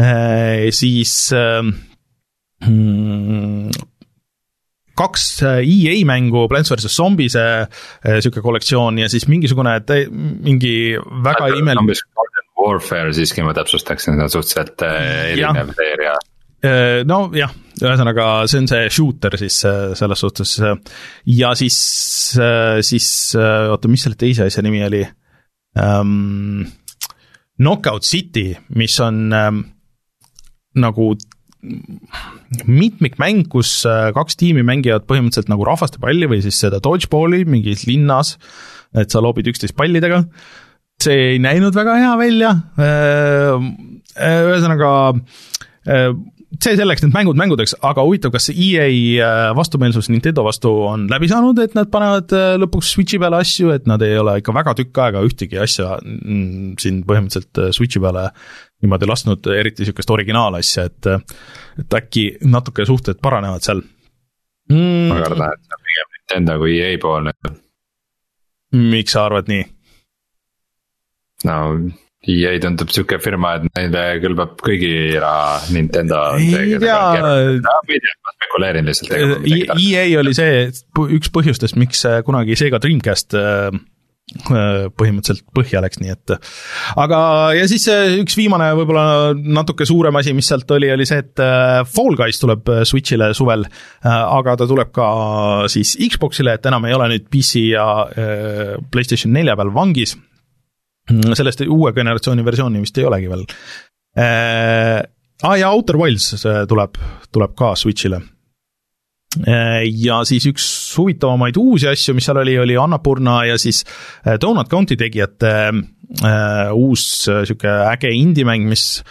äh, 0.00 0.68
siis 0.74 1.14
ähm, 1.36 1.72
mm, 2.64 3.70
kaks 4.98 5.26
EA 5.64 5.96
mängu, 6.06 6.44
Plants 6.50 6.70
vs 6.70 6.92
Zombies, 6.92 7.34
sihuke 8.04 8.42
kollektsioon 8.44 9.00
ja 9.00 9.08
siis 9.10 9.24
mingisugune, 9.26 9.78
mingi 10.12 10.74
väga 11.24 11.48
imeline. 11.56 11.96
Warfare 12.62 13.10
siiski 13.16 13.42
ma 13.42 13.56
täpsustaksin, 13.56 14.14
see 14.14 14.28
on 14.28 14.30
suhteliselt 14.30 14.84
erinev 14.86 15.72
seeria. 15.74 16.12
Nojah, 16.62 17.54
ühesõnaga 17.82 18.26
see 18.50 18.60
on 18.62 18.68
see 18.70 18.90
shooter 18.92 19.36
siis 19.40 19.58
äh, 19.68 19.92
selles 19.98 20.22
suhtes 20.22 20.54
ja 20.60 21.52
siis, 21.58 21.78
äh, 22.38 22.78
siis 22.86 23.08
äh, 23.38 23.70
oota, 23.72 23.90
mis 23.90 24.04
selle 24.06 24.18
teise 24.20 24.46
asja 24.48 24.64
nimi 24.64 24.84
oli 24.86 25.04
um,? 25.80 26.64
Knockout 27.62 28.02
City, 28.02 28.56
mis 28.74 28.94
on 29.04 29.28
um, 29.36 29.58
nagu 30.82 31.04
mitmikmäng, 32.66 33.44
kus 33.52 33.84
kaks 34.16 34.38
tiimi 34.40 34.64
mängivad 34.66 35.04
põhimõtteliselt 35.06 35.52
nagu 35.52 35.66
rahvastepalli 35.68 36.26
või 36.32 36.40
siis 36.42 36.58
seda 36.64 36.80
dodgeball'i 36.82 37.44
mingis 37.46 37.84
linnas, 37.86 38.32
et 38.98 39.14
sa 39.14 39.22
loobid 39.22 39.52
üksteist 39.52 39.76
pallidega, 39.78 40.24
see 41.04 41.36
ei 41.36 41.38
näinud 41.44 41.76
väga 41.76 42.00
hea 42.00 42.16
välja, 42.18 42.50
ühesõnaga 44.16 44.90
see 46.60 46.76
selleks, 46.76 47.02
need 47.04 47.14
mängud 47.14 47.38
mängudeks, 47.38 47.74
aga 47.86 48.04
huvitav, 48.04 48.32
kas 48.34 48.50
EA 48.52 48.88
äh, 49.24 49.44
vastumeelsus 49.56 50.10
Nintendo 50.12 50.44
vastu 50.44 50.72
on 50.88 51.06
läbi 51.10 51.30
saanud, 51.30 51.58
et 51.62 51.76
nad 51.78 51.90
panevad 51.92 52.34
äh, 52.36 52.52
lõpuks 52.60 52.92
Switchi 52.96 53.20
peale 53.22 53.40
asju, 53.42 53.72
et 53.74 53.88
nad 53.90 54.02
ei 54.04 54.18
ole 54.20 54.36
ikka 54.42 54.54
väga 54.56 54.74
tükk 54.78 55.00
aega 55.06 55.22
ühtegi 55.26 55.60
asja 55.62 55.96
mm, 56.02 56.76
siin 56.82 57.00
põhimõtteliselt 57.08 57.62
äh, 57.62 57.72
Switchi 57.76 58.02
peale 58.02 58.28
niimoodi 58.82 59.08
lasknud, 59.08 59.50
eriti 59.54 59.84
niisugust 59.84 60.12
originaalasja, 60.12 60.86
et 60.90 61.10
et 61.80 61.98
äkki 61.98 62.26
natuke 62.52 62.84
suhted 62.88 63.20
paranevad 63.22 63.64
seal 63.64 63.80
mm.. 63.80 65.12
ma 65.12 65.20
kardan, 65.22 65.56
et 65.56 65.64
see 65.64 65.78
on 65.78 65.86
pigem 65.88 66.14
Nintendo 66.18 66.58
kui 66.60 66.78
EA 66.82 66.98
poolne. 67.00 67.36
miks 68.92 69.16
sa 69.16 69.26
arvad 69.30 69.48
nii? 69.52 69.64
no 71.48 71.58
EA 72.22 72.54
tundub 72.62 72.90
sihuke 72.94 73.18
firma, 73.18 73.56
et 73.58 73.64
neile 73.74 74.02
kõlbab 74.22 74.60
kõigi 74.62 74.92
raha 75.18 75.56
Nintendo. 75.74 76.20
ei 76.38 76.76
tea. 76.78 76.98
ma 77.18 78.34
spekuleerin 78.36 78.86
lihtsalt. 78.86 79.16
EA 79.42 80.04
oli 80.20 80.34
see 80.36 80.68
üks 81.18 81.32
põhjustest, 81.34 81.78
miks 81.80 82.06
kunagi 82.22 82.54
Sega 82.58 82.78
Dreamcast 82.78 83.34
äh, 83.34 83.74
äh, 83.74 84.86
põhimõtteliselt 84.94 85.48
põhja 85.50 85.82
läks, 85.82 85.98
nii 85.98 86.14
et. 86.14 86.36
aga, 86.94 87.20
ja 87.58 87.66
siis 87.66 87.90
üks 87.90 88.38
viimane 88.38 88.70
võib-olla 88.78 89.34
natuke 89.34 89.82
suurem 89.88 90.22
asi, 90.22 90.30
mis 90.30 90.46
sealt 90.54 90.70
oli, 90.78 90.94
oli 90.94 91.10
see, 91.10 91.24
et 91.26 91.42
äh, 91.42 91.82
Fall 91.90 92.14
Guys 92.22 92.38
tuleb 92.38 92.70
Switch'ile 92.86 93.32
suvel. 93.34 93.66
aga 94.06 94.60
ta 94.62 94.70
tuleb 94.70 94.94
ka 94.94 95.08
siis 95.66 95.98
Xbox'ile, 95.98 96.54
et 96.54 96.70
enam 96.70 96.86
ei 96.86 96.94
ole 96.94 97.16
nüüd 97.16 97.32
PC 97.34 97.72
ja 97.72 97.88
PlayStation 98.94 99.34
nelja 99.34 99.58
peal 99.58 99.74
vangis 99.74 100.14
sellest 101.36 101.64
uue 101.68 101.92
generatsiooni 101.96 102.44
versiooni 102.44 102.82
vist 102.82 102.98
ei 102.98 103.08
olegi 103.08 103.32
veel 103.32 103.46
äh,. 104.18 105.00
Ah 105.42 105.56
ja 105.58 105.72
Outer 105.74 105.96
Wilds 105.98 106.44
tuleb, 106.70 106.98
tuleb 107.34 107.54
ka 107.58 107.72
Switch'ile 107.78 108.20
äh,. 109.46 109.82
ja 110.04 110.20
siis 110.28 110.46
üks 110.50 110.66
huvitavamaid 110.98 111.58
uusi 111.58 111.88
asju, 111.90 112.14
mis 112.14 112.28
seal 112.28 112.42
oli, 112.44 112.58
oli 112.62 112.76
Annapurna 112.78 113.42
ja 113.48 113.58
siis 113.58 113.82
äh, 114.26 114.38
Donut 114.40 114.70
County 114.70 114.96
tegijate 115.00 115.52
äh, 115.70 116.70
uus 116.74 117.28
äh, 117.28 117.42
sihuke 117.48 117.72
äge 117.90 118.12
indie-mäng, 118.14 118.68
mis 118.68 119.02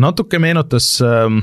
natuke 0.00 0.40
meenutas 0.42 0.92
äh, 1.04 1.40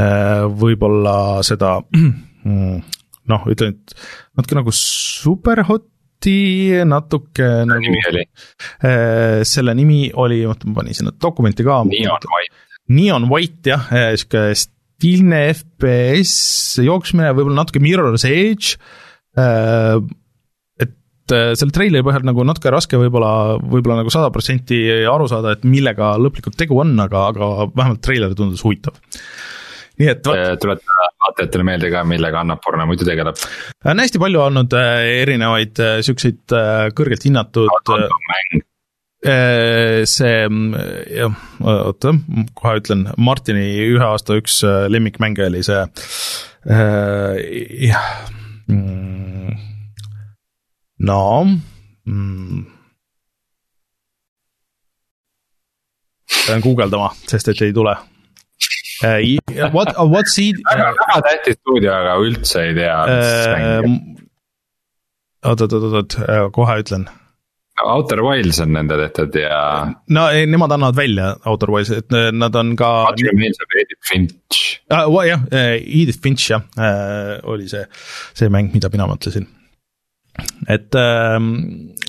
äh, 0.00 0.42
võib-olla 0.48 1.16
seda 1.46 1.78
noh, 3.32 3.48
ütlen, 3.50 3.76
et 3.76 3.96
natuke 4.36 4.58
nagu 4.58 4.74
Superhot 4.74 5.88
lahti 6.22 6.84
natuke 6.86 7.48
nagu. 7.66 7.80
nimi 7.80 8.00
oli? 8.08 8.24
Äh, 8.84 9.42
selle 9.44 9.74
nimi 9.74 10.10
oli, 10.14 10.44
oota 10.46 10.68
ma 10.68 10.80
panin 10.80 10.94
sinna 10.94 11.12
dokumenti 11.12 11.64
ka. 11.64 11.82
Neon 11.84 12.28
White. 12.30 12.54
Neon 12.88 13.28
White 13.30 13.70
jah, 13.70 13.86
äh, 13.90 14.14
sihuke 14.16 14.54
stiilne 14.54 15.52
FPS 15.52 16.78
jooksmine, 16.84 17.32
võib-olla 17.34 17.62
natuke 17.62 17.82
Mirror's 17.82 18.24
Edge. 18.24 18.76
Äh, 19.36 19.98
et 20.82 21.32
selle 21.58 21.72
treileri 21.72 22.04
põhjal 22.04 22.26
nagu 22.26 22.44
natuke 22.44 22.70
raske 22.70 22.98
võib-olla, 22.98 23.58
võib-olla 23.58 24.02
nagu 24.02 24.10
sada 24.12 24.30
protsenti 24.34 24.82
aru 25.08 25.28
saada, 25.30 25.56
et 25.56 25.64
millega 25.64 26.16
lõplikult 26.20 26.58
tegu 26.58 26.78
on, 26.82 26.94
aga, 27.00 27.28
aga 27.32 27.50
vähemalt 27.72 28.02
treiler 28.04 28.34
tundus 28.38 28.62
huvitav 28.66 28.98
nii 30.00 30.08
et 30.12 30.26
vot. 30.26 30.86
Vaatajatele 31.22 31.66
meelde 31.66 31.90
ka, 31.92 32.02
millega 32.08 32.42
Annapurna 32.42 32.86
muidu 32.88 33.06
tegeleb. 33.08 33.38
on 33.84 34.02
hästi 34.02 34.20
palju 34.22 34.42
olnud 34.42 34.76
äh, 34.78 35.06
erinevaid 35.22 35.80
äh, 35.82 35.96
siukseid 36.06 36.54
äh, 36.56 36.90
kõrgelt 36.96 37.26
hinnatud. 37.28 37.72
see, 39.22 40.38
jah, 41.14 41.34
oota, 41.62 42.14
kohe 42.58 42.80
ütlen, 42.80 43.04
Martini 43.22 43.68
ühe 43.84 44.02
aasta 44.02 44.34
üks 44.40 44.56
lemmikmänge 44.90 45.46
oli 45.46 45.62
see, 45.62 45.84
jah, 47.86 48.08
mm, 48.66 49.54
no 51.06 51.20
mm, 51.46 52.64
pean 56.48 56.66
guugeldama, 56.66 57.12
sest 57.30 57.54
et 57.54 57.62
ei 57.62 57.76
tule 57.76 57.94
what, 59.72 59.94
uh, 59.96 60.06
what 60.06 60.28
seed 60.30 60.60
väga, 60.68 60.92
väga 60.98 61.22
tähtis 61.28 61.58
stuudio, 61.60 61.94
aga 61.94 62.18
üldse 62.22 62.66
ei 62.68 62.76
tea, 62.76 62.98
uh, 63.08 63.88
oot, 65.50 65.64
oot, 65.64 65.76
oot, 65.78 65.98
oot, 66.02 66.16
kohe 66.54 66.78
ütlen. 66.84 67.08
Outer 67.82 68.20
Wilds 68.22 68.60
on 68.62 68.74
nende 68.76 68.98
tehtud 69.00 69.34
ja. 69.40 69.62
no 70.12 70.26
ei, 70.30 70.44
nemad 70.46 70.74
annavad 70.76 70.94
välja 70.94 71.32
Outer 71.48 71.72
Wilds, 71.72 71.90
et 71.96 72.12
nad 72.36 72.54
on 72.60 72.76
ka. 72.78 72.90
Edith 73.16 74.04
Finch 74.06 74.60
ah,. 74.92 75.08
jah, 75.26 75.42
Edith 75.50 76.20
Finch 76.22 76.50
jah, 76.52 76.62
oli 77.48 77.66
see, 77.72 77.82
see 78.38 78.52
mäng, 78.52 78.70
mida 78.76 78.92
mina 78.92 79.08
mõtlesin 79.10 79.48
et 80.72 80.94
äh, 80.96 81.38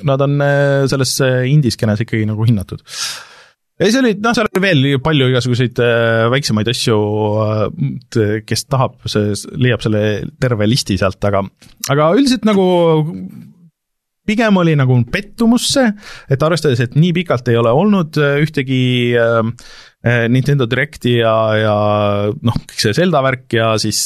nad 0.08 0.22
on 0.24 0.44
selles 0.88 1.18
indie-skeenes 1.24 2.04
ikkagi 2.06 2.28
nagu 2.30 2.46
hinnatud 2.48 2.84
äh, 2.84 3.33
ei, 3.80 3.90
see 3.90 4.02
oli, 4.04 4.14
noh, 4.22 4.36
seal 4.36 4.50
oli 4.50 4.64
veel 4.64 4.84
palju 5.04 5.30
igasuguseid 5.32 5.82
äh, 5.84 6.26
väiksemaid 6.34 6.70
asju, 6.74 7.00
äh, 7.46 8.36
kes 8.48 8.68
tahab, 8.70 9.00
see 9.10 9.34
leiab 9.58 9.84
selle 9.86 10.04
terve 10.42 10.68
listi 10.70 11.00
sealt, 11.02 11.22
aga, 11.30 11.44
aga 11.94 12.12
üldiselt 12.18 12.46
nagu 12.48 12.68
pigem 14.28 14.60
oli 14.62 14.76
nagu 14.80 15.00
pettumus 15.12 15.68
see, 15.74 15.90
et 16.32 16.46
arvestades, 16.46 16.84
et 16.84 16.94
nii 16.96 17.12
pikalt 17.20 17.50
ei 17.52 17.60
ole 17.60 17.74
olnud 17.74 18.20
äh, 18.22 18.38
ühtegi 18.44 18.84
Nintendo 20.04 20.66
Directi 20.68 21.14
ja, 21.22 21.34
ja 21.56 21.76
noh, 22.36 22.56
kõik 22.68 22.82
see 22.82 22.92
Zelda 22.98 23.22
värk 23.24 23.54
ja 23.56 23.70
siis, 23.80 24.02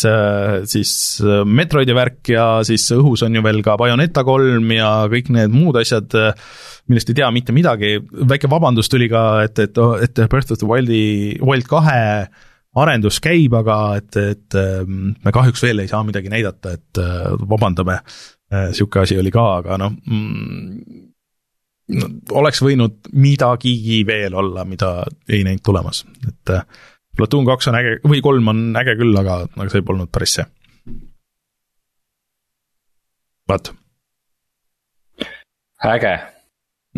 siis 0.70 0.91
Metroidi 1.50 1.95
värk 1.98 2.30
ja 2.36 2.43
siis 2.68 2.86
õhus 2.93 3.24
on 3.26 3.34
ju 3.34 3.41
veel 3.41 3.64
ka 3.66 3.74
Bayoneta 3.82 4.22
kolm 4.28 4.70
ja 4.76 4.91
kõik 5.10 5.32
need 5.34 5.56
muud 5.56 5.80
asjad 5.82 6.14
millest 6.88 7.10
ei 7.12 7.18
tea 7.20 7.30
mitte 7.36 7.56
midagi, 7.56 7.98
väike 8.30 8.50
vabandus 8.52 8.89
tuli 8.91 9.10
ka, 9.12 9.24
et, 9.48 9.60
et, 9.60 9.82
et 10.06 10.22
Birth 10.32 10.54
of 10.54 10.62
the 10.62 10.70
Wildi, 10.70 11.02
Wild 11.43 11.68
kahe 11.70 12.00
arendus 12.78 13.20
käib, 13.24 13.56
aga 13.58 13.78
et, 14.00 14.14
et 14.22 14.58
ähm, 14.60 15.14
me 15.26 15.34
kahjuks 15.36 15.64
veel 15.66 15.84
ei 15.84 15.91
saa 15.91 16.04
midagi 16.08 16.32
näidata, 16.32 16.76
et 16.78 17.02
vabandame, 17.50 18.00
niisugune 18.54 19.04
asi 19.04 19.18
oli 19.20 19.34
ka, 19.34 19.45
aga 19.62 19.80
noh 19.82 19.95
mm,, 19.98 21.08
oleks 22.32 22.62
võinud 22.64 23.12
midagigi 23.14 24.02
veel 24.08 24.36
olla, 24.36 24.66
mida 24.68 24.92
ei 25.30 25.44
näinud 25.48 25.64
tulemas, 25.64 26.04
et 26.28 26.54
äh, 26.54 26.64
Platoon 27.18 27.48
kaks 27.48 27.72
on 27.72 27.80
äge, 27.80 27.98
või 28.06 28.22
kolm 28.22 28.52
on 28.52 28.64
äge 28.78 28.98
küll, 29.00 29.16
aga, 29.18 29.42
aga 29.56 29.70
see 29.74 29.86
polnud 29.86 30.12
päris 30.14 30.38
see. 30.38 30.48
vot. 33.48 33.72
äge 35.88 36.18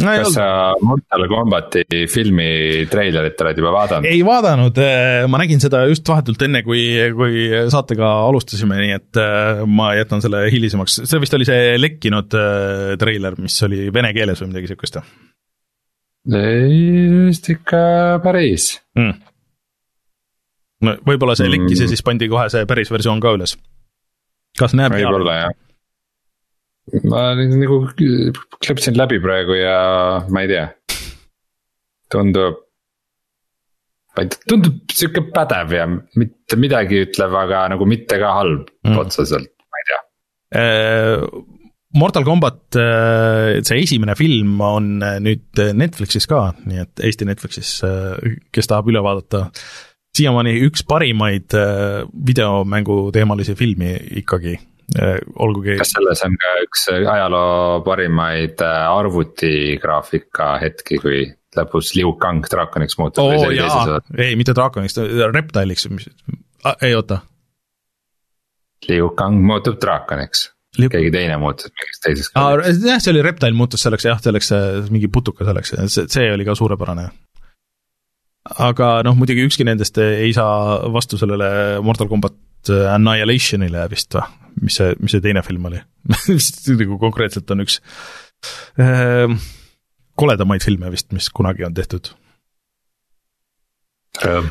no,. 0.03 0.15
kas 0.23 0.35
sa 0.35 0.47
Mortal 0.85 1.25
Combati 1.31 1.85
filmi 2.11 2.49
treilerit 2.91 3.43
oled 3.45 3.61
juba 3.61 3.73
vaadanud? 3.75 4.09
ei 4.09 4.19
vaadanud, 4.25 4.81
äh, 4.83 5.23
ma 5.31 5.41
nägin 5.43 5.63
seda 5.63 5.85
just 5.89 6.07
vahetult 6.09 6.41
enne, 6.47 6.63
kui, 6.65 6.83
kui 7.17 7.47
saatega 7.73 8.11
alustasime, 8.27 8.81
nii 8.83 8.97
et 8.97 9.21
äh, 9.21 9.63
ma 9.69 9.93
jätan 9.99 10.23
selle 10.25 10.45
hilisemaks, 10.53 11.01
see 11.09 11.23
vist 11.23 11.37
oli 11.37 11.47
see 11.49 11.73
lekkinud 11.79 12.37
treiler, 12.99 13.39
mis 13.41 13.57
oli 13.67 13.87
vene 13.93 14.13
keeles 14.15 14.43
või 14.43 14.53
midagi 14.53 14.73
sihukest? 14.73 15.01
vist 16.29 17.47
ikka 17.53 17.79
päris 18.23 18.73
mm 18.99 19.29
no 20.85 20.95
võib-olla 21.05 21.35
see 21.37 21.49
lekkis 21.49 21.77
mm. 21.77 21.83
ja 21.83 21.91
siis 21.91 22.05
pandi 22.05 22.29
kohe 22.31 22.47
see 22.51 22.67
päris 22.69 22.91
versioon 22.93 23.21
ka 23.23 23.33
üles. 23.35 23.55
kas 24.59 24.75
näeb 24.77 24.95
hea? 24.95 25.09
jah. 25.39 25.55
Ma 27.09 27.33
nagu 27.37 27.81
klepsin 28.59 28.97
läbi 28.97 29.19
praegu 29.23 29.57
ja 29.59 29.77
ma 30.29 30.43
ei 30.45 30.51
tea. 30.51 30.65
tundub, 32.09 32.57
tundub 34.49 34.95
sihuke 34.95 35.27
pädev 35.33 35.75
ja 35.77 35.85
mitte 35.89 36.57
midagi 36.57 37.03
ütlev, 37.05 37.37
aga 37.43 37.67
nagu 37.75 37.85
mitte 37.89 38.17
ka 38.21 38.33
halb 38.39 38.67
mm. 38.87 38.97
otseselt, 39.03 39.53
ma 39.69 39.81
ei 39.83 39.89
tea 39.91 40.01
äh, 40.63 41.45
Mortal 41.99 42.25
Combat, 42.25 42.61
äh, 42.77 43.59
see 43.65 43.81
esimene 43.81 44.13
film 44.17 44.59
on 44.61 44.97
nüüd 45.25 45.61
Netflixis 45.73 46.29
ka, 46.29 46.51
nii 46.69 46.83
et 46.83 47.05
Eesti 47.05 47.25
Netflixis, 47.25 47.79
äh, 47.85 48.35
kes 48.53 48.69
tahab 48.69 48.91
üle 48.91 49.01
vaadata 49.05 49.47
siiamaani 50.17 50.55
üks 50.67 50.83
parimaid 50.87 51.53
äh, 51.57 52.03
videomängu 52.27 53.09
teemalisi 53.15 53.55
filmi 53.57 53.93
ikkagi, 54.21 54.55
äh, 54.57 54.67
olgugi. 55.39 55.77
kas 55.79 55.93
selles 55.95 56.23
on 56.25 56.37
ka 56.41 56.53
üks 56.65 56.85
ajaloo 56.97 57.81
parimaid 57.85 58.61
äh, 58.65 58.85
arvutigraafika 58.89 60.51
hetki, 60.63 60.99
kui 61.01 61.23
lõpus 61.57 61.93
Liu 61.97 62.13
Kang 62.21 62.45
draakoniks 62.49 62.99
muutub 63.01 63.25
oh,? 63.25 63.97
ei, 64.17 64.35
mitte 64.39 64.55
draakoniks, 64.57 64.99
reptiliks, 65.33 65.89
ah, 66.63 66.77
ei 66.85 66.95
oota. 66.97 67.21
Liu 68.89 69.11
Kang 69.17 69.41
muutub 69.45 69.79
draakoniks 69.81 70.49
Liu... 70.77 70.91
keegi 70.93 71.09
teine 71.13 71.37
muutus 71.41 71.71
mingiks 71.73 72.03
teiseks. 72.05 72.33
jah, 72.85 73.01
see 73.01 73.13
oli 73.13 73.25
Reptile 73.25 73.57
muutus 73.57 73.85
selleks 73.85 74.05
jah, 74.05 74.21
selleks 74.21 74.53
mingi 74.93 75.09
putuka 75.11 75.47
selleks, 75.47 75.73
see, 75.89 76.05
see 76.09 76.29
oli 76.33 76.45
ka 76.47 76.57
suurepärane 76.57 77.09
aga 78.57 78.99
noh, 79.05 79.17
muidugi 79.17 79.45
ükski 79.45 79.65
nendest 79.67 79.97
ei 80.01 80.31
saa 80.35 80.79
vastu 80.93 81.19
sellele 81.19 81.79
Mortal 81.85 82.09
Combat 82.11 82.35
Annihilationile 82.69 83.85
vist 83.91 84.15
või, 84.17 84.29
mis 84.61 84.79
see, 84.79 84.95
mis 84.99 85.15
see 85.15 85.23
teine 85.23 85.43
film 85.45 85.69
oli? 85.69 85.81
Mis 86.33 86.51
nagu 86.69 86.97
konkreetselt 87.01 87.49
on 87.51 87.65
üks 87.65 87.79
äh, 88.79 89.33
koledamaid 90.19 90.63
filme 90.63 90.91
vist, 90.91 91.11
mis 91.15 91.29
kunagi 91.31 91.65
on 91.67 91.75
tehtud. 91.75 92.11
Äh.. 94.25 94.47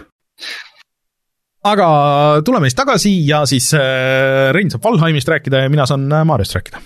aga 1.69 1.89
tuleme 2.47 2.69
siis 2.69 2.79
tagasi 2.79 3.11
ja 3.27 3.43
siis 3.49 3.73
äh, 3.77 4.53
Rein 4.55 4.71
saab 4.71 4.87
Valheimist 4.87 5.29
rääkida 5.29 5.65
ja 5.65 5.73
mina 5.73 5.87
saan 5.89 6.07
Mariost 6.29 6.55
rääkida 6.57 6.81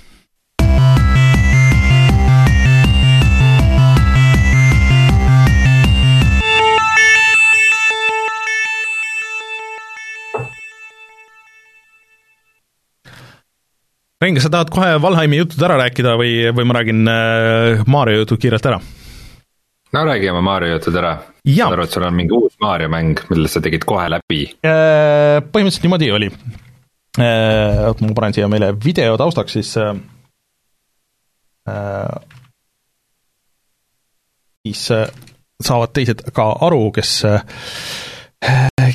Rein, 14.22 14.36
kas 14.38 14.44
sa 14.46 14.52
tahad 14.54 14.68
kohe 14.70 14.90
Valheimi 15.02 15.40
jutud 15.40 15.62
ära 15.66 15.74
rääkida 15.80 16.12
või, 16.14 16.34
või 16.54 16.66
ma 16.68 16.76
räägin 16.76 17.08
äh, 17.10 17.80
Mario 17.90 18.20
jutud 18.20 18.38
kiirelt 18.38 18.68
ära? 18.70 18.76
no 19.92 20.02
räägime 20.06 20.40
Mario 20.46 20.76
jutud 20.76 20.94
ära. 21.00 21.16
ma 21.18 21.56
saan 21.56 21.74
aru, 21.74 21.86
et 21.88 21.96
sul 21.96 22.06
on 22.06 22.14
mingi 22.14 22.36
uus 22.36 22.54
Mario 22.62 22.86
mäng, 22.92 23.18
mille 23.32 23.50
sa 23.50 23.60
tegid 23.64 23.82
kohe 23.88 24.04
läbi. 24.14 24.44
Äh, 24.62 25.40
põhimõtteliselt 25.42 25.88
niimoodi 25.88 26.12
oli. 26.14 26.30
Äh, 27.18 27.82
oot, 27.88 28.04
ma 28.04 28.14
panen 28.20 28.38
siia 28.38 28.46
meile 28.52 28.70
video 28.84 29.18
taustaks 29.18 29.58
siis. 29.58 29.74
siis 34.62 34.86
saavad 35.62 35.92
teised 35.98 36.22
ka 36.34 36.46
aru, 36.68 36.84
kes 36.94 37.12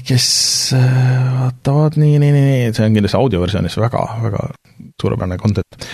kes 0.07 0.29
vaatavad 0.75 1.99
nii, 1.99 2.15
nii, 2.23 2.31
nii, 2.31 2.71
see 2.75 2.87
on 2.87 2.95
kindlasti 2.95 3.19
audioversioonis 3.19 3.79
väga, 3.79 4.07
väga 4.23 4.47
suurepärane 5.01 5.37
content. 5.37 5.87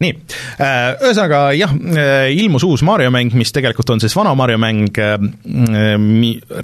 nii, 0.00 0.12
äh, 0.60 0.90
ühesõnaga 1.00 1.38
jah, 1.56 1.72
äh, 1.72 2.30
ilmus 2.36 2.66
uus 2.68 2.82
Mario 2.84 3.10
mäng, 3.14 3.32
mis 3.32 3.52
tegelikult 3.56 3.94
on 3.94 4.02
siis 4.02 4.16
vana 4.16 4.34
Mario 4.36 4.58
mäng, 4.60 4.90
äh, 4.98 5.16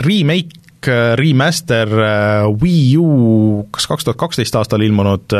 remake 0.04 0.58
remaster 0.82 1.86
Wii 2.58 2.96
U 2.98 3.68
kas 3.70 3.84
kaks 3.86 4.02
tuhat 4.02 4.18
kaksteist 4.18 4.56
aastal 4.58 4.82
ilmunud 4.82 5.30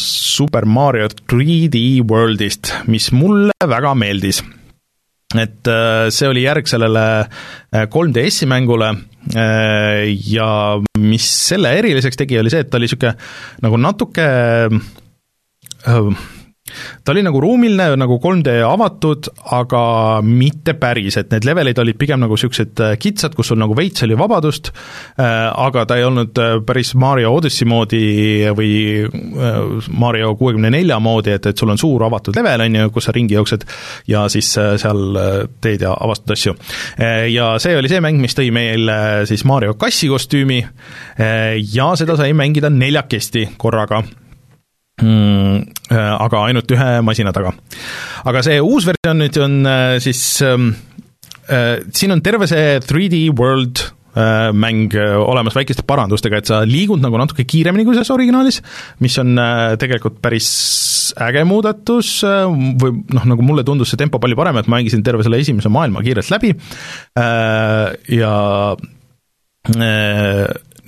Super 0.00 0.64
Mario 0.64 1.10
3D 1.28 2.00
Worldist, 2.00 2.72
mis 2.88 3.10
mulle 3.12 3.52
väga 3.68 3.92
meeldis 3.92 4.40
et 5.36 5.68
see 6.14 6.28
oli 6.30 6.46
järg 6.46 6.70
sellele 6.70 7.02
3DS-i 7.92 8.48
mängule 8.48 8.94
Äh, 9.36 10.08
ja 10.32 10.80
mis 10.98 11.26
selle 11.48 11.74
eriliseks 11.76 12.16
tegi, 12.16 12.38
oli 12.40 12.52
see, 12.52 12.62
et 12.64 12.70
ta 12.70 12.78
oli 12.78 12.86
niisugune 12.88 13.12
nagu 13.64 13.80
natuke 13.80 14.24
äh, 15.84 16.22
ta 17.04 17.12
oli 17.12 17.22
nagu 17.26 17.40
ruumiline, 17.42 17.96
nagu 17.98 18.18
3D 18.22 18.58
avatud, 18.66 19.28
aga 19.56 19.82
mitte 20.24 20.74
päris, 20.78 21.16
et 21.20 21.32
need 21.32 21.46
levelid 21.48 21.78
olid 21.82 21.98
pigem 22.00 22.22
nagu 22.22 22.36
niisugused 22.36 22.82
äh, 22.84 22.94
kitsad, 23.00 23.34
kus 23.36 23.50
sul 23.52 23.60
nagu 23.60 23.76
veits 23.78 24.04
oli 24.06 24.16
vabadust, 24.18 24.70
äh, 25.18 25.48
aga 25.48 25.84
ta 25.88 25.98
ei 25.98 26.06
olnud 26.06 26.38
äh, 26.42 26.58
päris 26.66 26.94
Mario 26.98 27.32
Odyssey 27.38 27.68
moodi 27.68 28.02
või 28.56 28.70
Mario 29.88 30.34
kuuekümne 30.38 30.70
nelja 30.72 30.98
moodi, 31.02 31.34
et, 31.36 31.50
et 31.50 31.58
sul 31.58 31.72
on 31.72 31.80
suur 31.80 32.04
avatud 32.06 32.36
level, 32.38 32.66
on 32.66 32.78
ju, 32.80 32.92
kus 32.94 33.08
sa 33.08 33.14
ringi 33.16 33.36
jooksed 33.36 33.66
ja 34.10 34.26
siis 34.32 34.50
seal 34.54 35.18
teed 35.62 35.84
ja 35.84 35.94
avastad 35.94 36.34
asju. 36.34 36.54
Ja 37.32 37.50
see 37.62 37.76
oli 37.78 37.90
see 37.90 38.02
mäng, 38.04 38.20
mis 38.22 38.36
tõi 38.36 38.50
meile 38.54 38.98
siis 39.28 39.44
Mario 39.48 39.76
kassi 39.78 40.10
kostüümi 40.10 40.60
ja 41.74 41.90
seda 41.98 42.16
sai 42.18 42.32
mängida 42.36 42.70
neljakesti 42.72 43.48
korraga 43.60 44.02
mm,. 45.02 45.74
Äh, 45.88 45.96
aga 45.96 46.42
ainult 46.44 46.68
ühe 46.74 46.88
masina 47.00 47.32
taga. 47.32 47.54
aga 48.28 48.42
see 48.44 48.58
uus 48.60 48.84
versioon 48.88 49.22
nüüd 49.22 49.38
on 49.40 49.54
äh, 49.68 49.94
siis 50.04 50.20
ähm, 50.44 50.74
äh,, 51.48 51.78
siin 51.96 52.12
on 52.12 52.20
terve 52.24 52.48
see 52.50 52.76
3D 52.84 53.22
World 53.38 53.86
äh, 54.12 54.50
mäng 54.52 54.92
äh, 54.92 55.14
olemas 55.16 55.56
väikeste 55.56 55.86
parandustega, 55.88 56.42
et 56.42 56.50
sa 56.50 56.60
liigud 56.68 57.00
nagu 57.00 57.16
natuke 57.20 57.46
kiiremini 57.48 57.86
kui 57.88 57.96
selles 57.96 58.12
originaalis, 58.12 58.60
mis 59.00 59.16
on 59.22 59.40
tegelikult 59.80 60.20
päris 60.24 60.50
äge 61.24 61.46
muudatus 61.48 62.18
või 62.20 63.00
noh, 63.16 63.24
nagu 63.32 63.46
mulle 63.46 63.64
tundus 63.64 63.94
see 63.94 64.00
tempo 64.00 64.20
palju 64.20 64.36
parem, 64.36 64.60
et 64.60 64.68
ma 64.68 64.76
mängisin 64.76 65.00
terve 65.06 65.24
selle 65.24 65.40
esimese 65.40 65.72
maailma 65.72 66.04
kiirelt 66.04 66.28
läbi 66.34 66.52
ja 68.18 68.34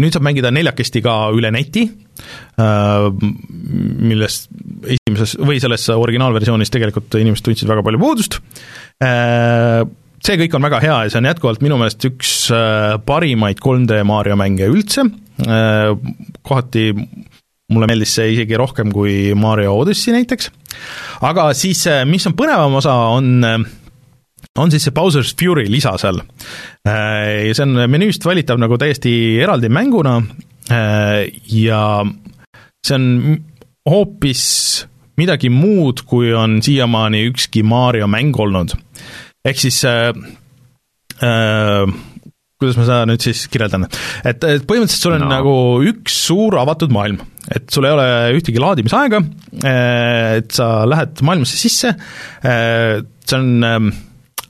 nüüd 0.00 0.14
saab 0.14 0.24
mängida 0.24 0.52
neljakesti 0.54 1.02
ka 1.04 1.14
üle 1.36 1.50
neti, 1.54 1.84
äh, 1.86 2.49
millest 2.60 4.50
esimeses 4.84 5.36
või 5.40 5.60
selles 5.62 5.86
originaalversioonis 5.92 6.72
tegelikult 6.72 7.16
inimesed 7.20 7.46
tundsid 7.46 7.70
väga 7.70 7.84
palju 7.86 8.00
puudust, 8.02 8.38
äh, 9.04 9.82
see 10.20 10.38
kõik 10.42 10.56
on 10.56 10.68
väga 10.68 10.82
hea 10.84 11.00
ja 11.04 11.12
see 11.12 11.20
on 11.22 11.30
jätkuvalt 11.30 11.64
minu 11.64 11.80
meelest 11.80 12.06
üks 12.10 12.36
äh, 12.54 12.94
parimaid 13.06 13.62
3D 13.62 14.02
Mario 14.08 14.38
mänge 14.40 14.70
üldse, 14.70 15.06
kohati 15.40 16.82
mulle 17.72 17.86
meeldis 17.88 18.12
see 18.18 18.34
isegi 18.34 18.58
rohkem 18.60 18.90
kui 18.92 19.30
Mario 19.38 19.72
Odyssey 19.80 20.12
näiteks, 20.12 20.50
aga 21.24 21.46
siis 21.56 21.86
mis 22.10 22.26
on 22.28 22.34
põnevam 22.36 22.76
osa, 22.76 22.92
on 23.16 23.40
on 24.58 24.72
siis 24.72 24.86
see 24.86 24.94
Bowser's 24.94 25.34
Fury 25.38 25.66
lisa 25.70 25.94
seal. 26.00 26.20
Äh, 26.86 27.48
ja 27.48 27.54
see 27.54 27.66
on 27.66 27.84
menüüst 27.90 28.24
valitav 28.26 28.60
nagu 28.60 28.78
täiesti 28.80 29.12
eraldi 29.42 29.70
mänguna. 29.72 30.18
Äh, 30.70 31.30
ja 31.54 32.02
see 32.86 32.96
on 32.96 33.06
hoopis 33.88 34.44
midagi 35.20 35.50
muud, 35.52 36.04
kui 36.08 36.32
on 36.36 36.60
siiamaani 36.64 37.24
ükski 37.30 37.64
Mario 37.66 38.08
mäng 38.08 38.36
olnud. 38.40 38.74
ehk 39.44 39.60
siis 39.60 39.82
äh, 39.88 40.10
äh, 41.24 41.84
kuidas 42.60 42.76
ma 42.76 42.84
seda 42.84 43.06
nüüd 43.08 43.24
siis 43.24 43.46
kirjeldan, 43.52 43.86
et, 44.24 44.44
et 44.44 44.66
põhimõtteliselt 44.68 45.06
sul 45.06 45.16
on 45.16 45.24
no. 45.24 45.30
nagu 45.32 45.54
üks 45.88 46.18
suur 46.26 46.58
avatud 46.60 46.92
maailm, 46.92 47.22
et 47.48 47.70
sul 47.72 47.88
ei 47.88 47.94
ole 47.96 48.06
ühtegi 48.36 48.60
laadimisaega, 48.60 49.22
et 49.64 50.52
sa 50.52 50.68
lähed 50.88 51.24
maailmasse 51.24 51.56
sisse, 51.56 51.94
see 52.44 53.38
on 53.38 53.94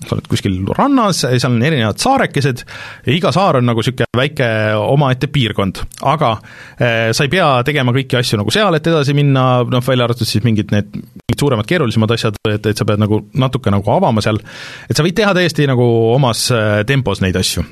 sa 0.01 0.16
oled 0.16 0.28
kuskil 0.30 0.57
rannas, 0.76 1.22
seal 1.26 1.53
on 1.53 1.62
erinevad 1.64 2.01
saarekesed 2.01 2.62
ja 3.07 3.12
iga 3.12 3.32
saar 3.34 3.59
on 3.61 3.68
nagu 3.68 3.82
niisugune 3.82 4.09
väike 4.16 4.48
omaette 4.80 5.28
piirkond, 5.32 5.82
aga 6.09 6.32
eh, 6.80 7.11
sa 7.16 7.26
ei 7.26 7.32
pea 7.32 7.48
tegema 7.66 7.92
kõiki 7.96 8.18
asju 8.20 8.40
nagu 8.40 8.55
seal, 8.55 8.76
et 8.76 8.88
edasi 8.90 9.14
minna, 9.16 9.44
noh, 9.68 9.84
välja 9.84 10.09
arvatud 10.09 10.28
siis 10.28 10.44
mingid 10.46 10.72
need, 10.74 10.94
mingid 10.96 11.42
suuremad, 11.42 11.68
keerulisemad 11.68 12.14
asjad, 12.16 12.38
et, 12.48 12.70
et 12.72 12.80
sa 12.80 12.86
pead 12.88 13.03
nagu 13.03 13.22
natuke 13.40 13.72
nagu 13.72 13.92
avama 13.92 14.24
seal, 14.24 14.40
et 14.88 14.96
sa 14.96 15.05
võid 15.07 15.18
teha 15.20 15.34
täiesti 15.36 15.68
nagu 15.70 15.86
omas 16.14 16.46
eh, 16.55 16.80
tempos 16.88 17.20
neid 17.24 17.36
asju. 17.40 17.66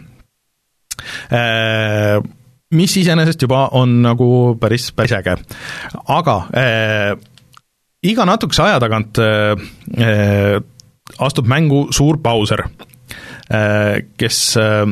Eh, 1.33 2.19
mis 2.77 2.99
iseenesest 3.01 3.47
juba 3.47 3.71
on 3.79 4.03
nagu 4.05 4.31
päris, 4.61 4.91
päris 4.93 5.15
äge. 5.17 5.39
aga 6.13 6.35
iga 8.05 8.27
natukese 8.29 8.67
aja 8.67 8.83
tagant 8.83 9.17
astub 11.19 11.49
mängu 11.51 11.87
suur 11.95 12.19
Bowser, 12.23 12.65
äh, 13.51 14.03
kes 14.19 14.57
äh, 14.57 14.87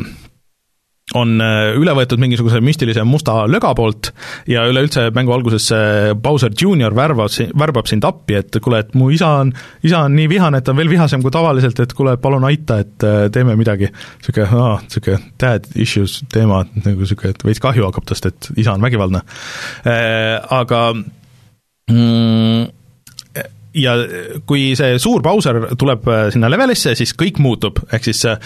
on 1.14 1.34
äh, 1.40 1.76
üle 1.78 1.94
võetud 1.94 2.18
mingisuguse 2.18 2.58
müstilise 2.64 3.04
musta 3.06 3.44
löga 3.46 3.70
poolt 3.78 4.10
ja 4.50 4.64
üleüldse 4.66 5.06
mängu 5.14 5.34
alguses 5.36 5.68
Bowser 6.22 6.50
Junior 6.50 6.96
värbab, 6.98 7.30
värbab 7.54 7.90
sind 7.90 8.04
appi, 8.08 8.38
et 8.40 8.58
kuule, 8.62 8.82
et 8.82 8.96
mu 8.98 9.12
isa 9.14 9.30
on, 9.44 9.52
isa 9.86 10.02
on 10.08 10.16
nii 10.18 10.30
vihane, 10.32 10.58
et 10.58 10.66
ta 10.66 10.74
on 10.74 10.80
veel 10.80 10.90
vihasem 10.90 11.22
kui 11.22 11.34
tavaliselt, 11.34 11.78
et 11.84 11.94
kuule, 11.94 12.16
palun 12.22 12.48
aita, 12.48 12.80
et 12.82 13.06
teeme 13.34 13.54
midagi. 13.58 13.92
niisugune, 14.18 14.48
aa, 14.50 14.80
niisugune 14.82 15.20
dad 15.38 15.68
issues 15.78 16.18
teema, 16.32 16.64
nagu 16.82 16.98
niisugune, 17.04 17.36
et 17.36 17.46
veits 17.46 17.62
kahju 17.62 17.86
hakkab 17.86 18.08
tast, 18.10 18.26
et 18.26 18.50
isa 18.56 18.74
on 18.74 18.82
vägivaldne. 18.82 19.22
Aga 20.56 20.82
mm, 21.92 22.66
ja 23.76 23.96
kui 24.48 24.70
see 24.78 24.96
suur 25.02 25.22
Bowser 25.24 25.60
tuleb 25.78 26.08
äh, 26.08 26.24
sinna 26.34 26.50
levelisse, 26.52 26.96
siis 26.98 27.12
kõik 27.18 27.40
muutub, 27.42 27.82
ehk 27.92 28.08
siis 28.08 28.24
äh, 28.28 28.40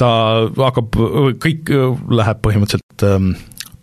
ta 0.00 0.10
hakkab, 0.58 0.98
kõik 1.42 1.72
äh, 1.72 2.04
läheb 2.20 2.44
põhimõtteliselt 2.44 3.06
ähm, 3.08 3.32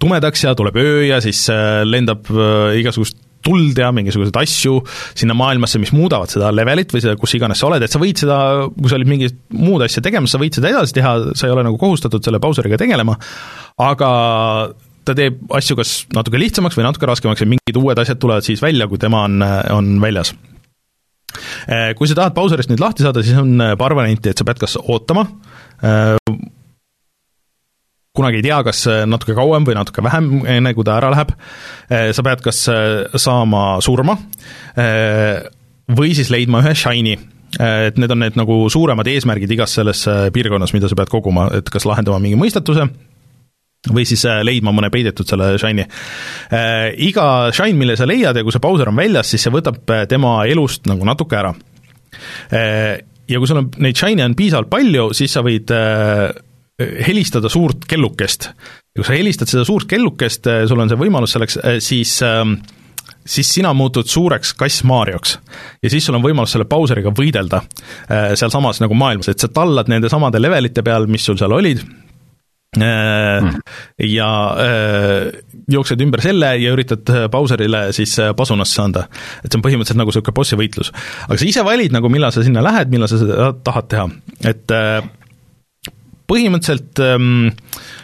tumedaks 0.02 0.46
ja 0.46 0.56
tuleb 0.58 0.78
öö 0.82 1.04
ja 1.06 1.20
siis 1.24 1.44
lendab 1.86 2.30
igasugust 2.78 3.20
tuld 3.46 3.78
ja 3.78 3.90
mingisuguseid 3.94 4.38
asju 4.38 4.76
sinna 5.18 5.34
maailmasse, 5.38 5.80
mis 5.82 5.94
muudavad 5.96 6.30
seda 6.30 6.52
levelit 6.54 6.94
või 6.94 7.02
seda, 7.02 7.16
kus 7.18 7.34
iganes 7.38 7.62
sa 7.62 7.70
oled, 7.70 7.82
et 7.82 7.94
sa 7.94 8.02
võid 8.02 8.22
seda, 8.22 8.38
kui 8.76 8.90
sa 8.90 9.00
olid 9.00 9.10
mingit 9.10 9.40
muud 9.58 9.82
asja 9.86 10.04
tegemas, 10.06 10.34
sa 10.34 10.42
võid 10.42 10.58
seda 10.58 10.70
edasi 10.70 10.98
teha, 10.98 11.16
sa 11.34 11.50
ei 11.50 11.56
ole 11.56 11.66
nagu 11.66 11.80
kohustatud 11.82 12.22
selle 12.26 12.42
Bowseriga 12.42 12.78
tegelema, 12.82 13.18
aga 13.82 14.12
ta 15.06 15.18
teeb 15.18 15.42
asju 15.58 15.78
kas 15.80 15.96
natuke 16.14 16.42
lihtsamaks 16.42 16.78
või 16.78 16.86
natuke 16.86 17.10
raskemaks 17.10 17.42
ja 17.42 17.50
mingid 17.50 17.82
uued 17.82 18.02
asjad 18.02 18.22
tulevad 18.22 18.46
siis 18.46 18.62
välja, 18.62 18.90
kui 18.90 19.02
tema 19.02 19.26
on, 19.26 19.42
on 19.74 19.96
väljas 20.04 20.36
kui 21.98 22.10
sa 22.10 22.18
tahad 22.18 22.36
Bowserist 22.36 22.72
nüüd 22.72 22.82
lahti 22.82 23.06
saada, 23.06 23.24
siis 23.26 23.38
on 23.40 23.54
eh, 23.62 23.76
paar 23.80 23.96
varianti, 23.98 24.32
et 24.32 24.40
sa 24.40 24.48
pead 24.48 24.62
kas 24.62 24.78
ootama, 24.82 25.26
eh, 25.82 26.16
kunagi 28.18 28.42
ei 28.42 28.46
tea, 28.46 28.58
kas 28.68 28.84
natuke 29.08 29.36
kauem 29.38 29.66
või 29.68 29.78
natuke 29.78 30.04
vähem, 30.04 30.32
enne 30.58 30.74
kui 30.76 30.84
ta 30.88 30.98
ära 31.00 31.14
läheb, 31.14 31.30
sa 31.88 32.24
pead 32.28 32.42
kas 32.44 32.58
saama 33.24 33.62
surma 33.80 34.18
või 35.96 36.12
siis 36.18 36.28
leidma 36.34 36.60
ühe 36.60 36.74
shine'i 36.76 37.16
et 37.56 37.96
need 38.00 38.12
on 38.12 38.20
need 38.20 38.36
nagu 38.40 38.58
suuremad 38.72 39.08
eesmärgid 39.08 39.56
igas 39.56 39.78
selles 39.80 40.04
piirkonnas, 40.36 40.76
mida 40.76 40.92
sa 40.92 41.00
pead 41.00 41.12
koguma, 41.12 41.48
et 41.56 41.72
kas 41.72 41.88
lahendama 41.88 42.20
mingi 42.20 42.40
mõistatuse 42.40 42.90
või 43.90 44.06
siis 44.06 44.24
äh, 44.30 44.42
leidma 44.46 44.74
mõne 44.76 44.92
peidetud 44.94 45.28
selle 45.28 45.56
shine'i. 45.62 45.88
Äh, 46.54 46.92
iga 47.08 47.26
shine, 47.56 47.78
mille 47.80 47.98
sa 47.98 48.08
leiad 48.10 48.38
ja 48.38 48.44
kui 48.46 48.54
see 48.54 48.62
Bowser 48.62 48.92
on 48.92 49.00
väljas, 49.00 49.32
siis 49.32 49.48
see 49.48 49.54
võtab 49.54 49.82
äh, 49.90 50.06
tema 50.10 50.42
elust 50.50 50.90
nagu 50.92 51.08
natuke 51.08 51.40
ära. 51.40 51.56
Ja 52.52 53.40
kui 53.40 53.48
sul 53.48 53.62
on 53.62 53.70
neid 53.82 53.98
shine'e 53.98 54.26
on 54.28 54.36
piisavalt 54.38 54.70
palju, 54.70 55.06
siis 55.16 55.32
sa 55.34 55.42
võid 55.46 55.72
helistada 57.08 57.50
suurt 57.50 57.86
kellukest. 57.90 58.50
ja 58.52 59.00
kui 59.00 59.08
sa 59.08 59.16
helistad 59.16 59.50
seda 59.50 59.64
suurt 59.66 59.88
kellukest, 59.90 60.50
sul 60.68 60.84
on 60.84 60.92
see 60.92 61.00
võimalus 61.00 61.34
selleks, 61.34 61.58
siis 61.82 62.18
ähm, 62.28 62.58
siis 63.26 63.50
sina 63.56 63.72
muutud 63.78 64.10
suureks 64.12 64.54
kass 64.60 64.84
Marioks. 64.84 65.38
ja 65.82 65.90
siis 65.90 66.06
sul 66.06 66.20
on 66.20 66.26
võimalus 66.26 66.54
selle 66.54 66.68
Bowseriga 66.70 67.14
võidelda 67.16 67.64
sealsamas 68.36 68.84
nagu 68.84 68.98
maailmas, 69.00 69.32
et 69.32 69.40
sa 69.40 69.48
tallad 69.48 69.90
nende 69.90 70.12
samade 70.12 70.42
levelite 70.42 70.84
peal, 70.84 71.08
mis 71.08 71.26
sul 71.26 71.40
seal 71.40 71.56
olid. 71.56 71.82
Ja 72.80 74.30
äh, 74.56 75.26
jooksed 75.68 76.00
ümber 76.06 76.22
selle 76.24 76.54
ja 76.62 76.72
üritad 76.72 77.10
Bowserile 77.32 77.90
siis 77.96 78.16
pasunasse 78.38 78.80
anda. 78.82 79.08
et 79.44 79.52
see 79.52 79.60
on 79.60 79.66
põhimõtteliselt 79.66 80.00
nagu 80.00 80.14
niisugune 80.14 80.36
bossi 80.38 80.60
võitlus. 80.60 80.94
aga 81.28 81.40
sa 81.40 81.50
ise 81.50 81.66
valid 81.68 81.92
nagu, 81.92 82.08
millal 82.14 82.32
sa 82.32 82.46
sinna 82.46 82.64
lähed, 82.64 82.94
millal 82.94 83.12
sa 83.12 83.20
seda 83.20 83.50
tahad 83.66 83.90
teha, 83.92 84.08
et 84.48 84.72
äh, 84.72 85.04
põhimõtteliselt 86.32 87.04
ähm, 87.04 87.52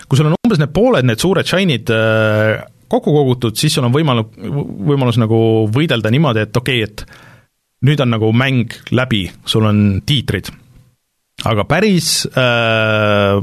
kui 0.10 0.20
sul 0.20 0.28
on 0.28 0.36
umbes 0.36 0.60
need 0.60 0.76
pooled, 0.76 1.08
need 1.08 1.24
suured 1.24 1.48
shine'id 1.48 1.96
äh, 1.96 2.60
kokku 2.92 3.16
kogutud, 3.16 3.56
siis 3.56 3.72
sul 3.72 3.88
on 3.88 3.96
võimalus, 3.96 4.36
võimalus 4.92 5.24
nagu 5.24 5.40
võidelda 5.72 6.12
niimoodi, 6.12 6.44
et 6.44 6.60
okei 6.60 6.84
okay,, 6.84 6.92
et 6.92 7.88
nüüd 7.88 8.04
on 8.04 8.18
nagu 8.18 8.36
mäng 8.36 8.76
läbi, 8.92 9.30
sul 9.48 9.68
on 9.70 9.84
tiitrid 10.04 10.52
aga 11.46 11.68
päris 11.70 12.26
äh, 12.34 13.38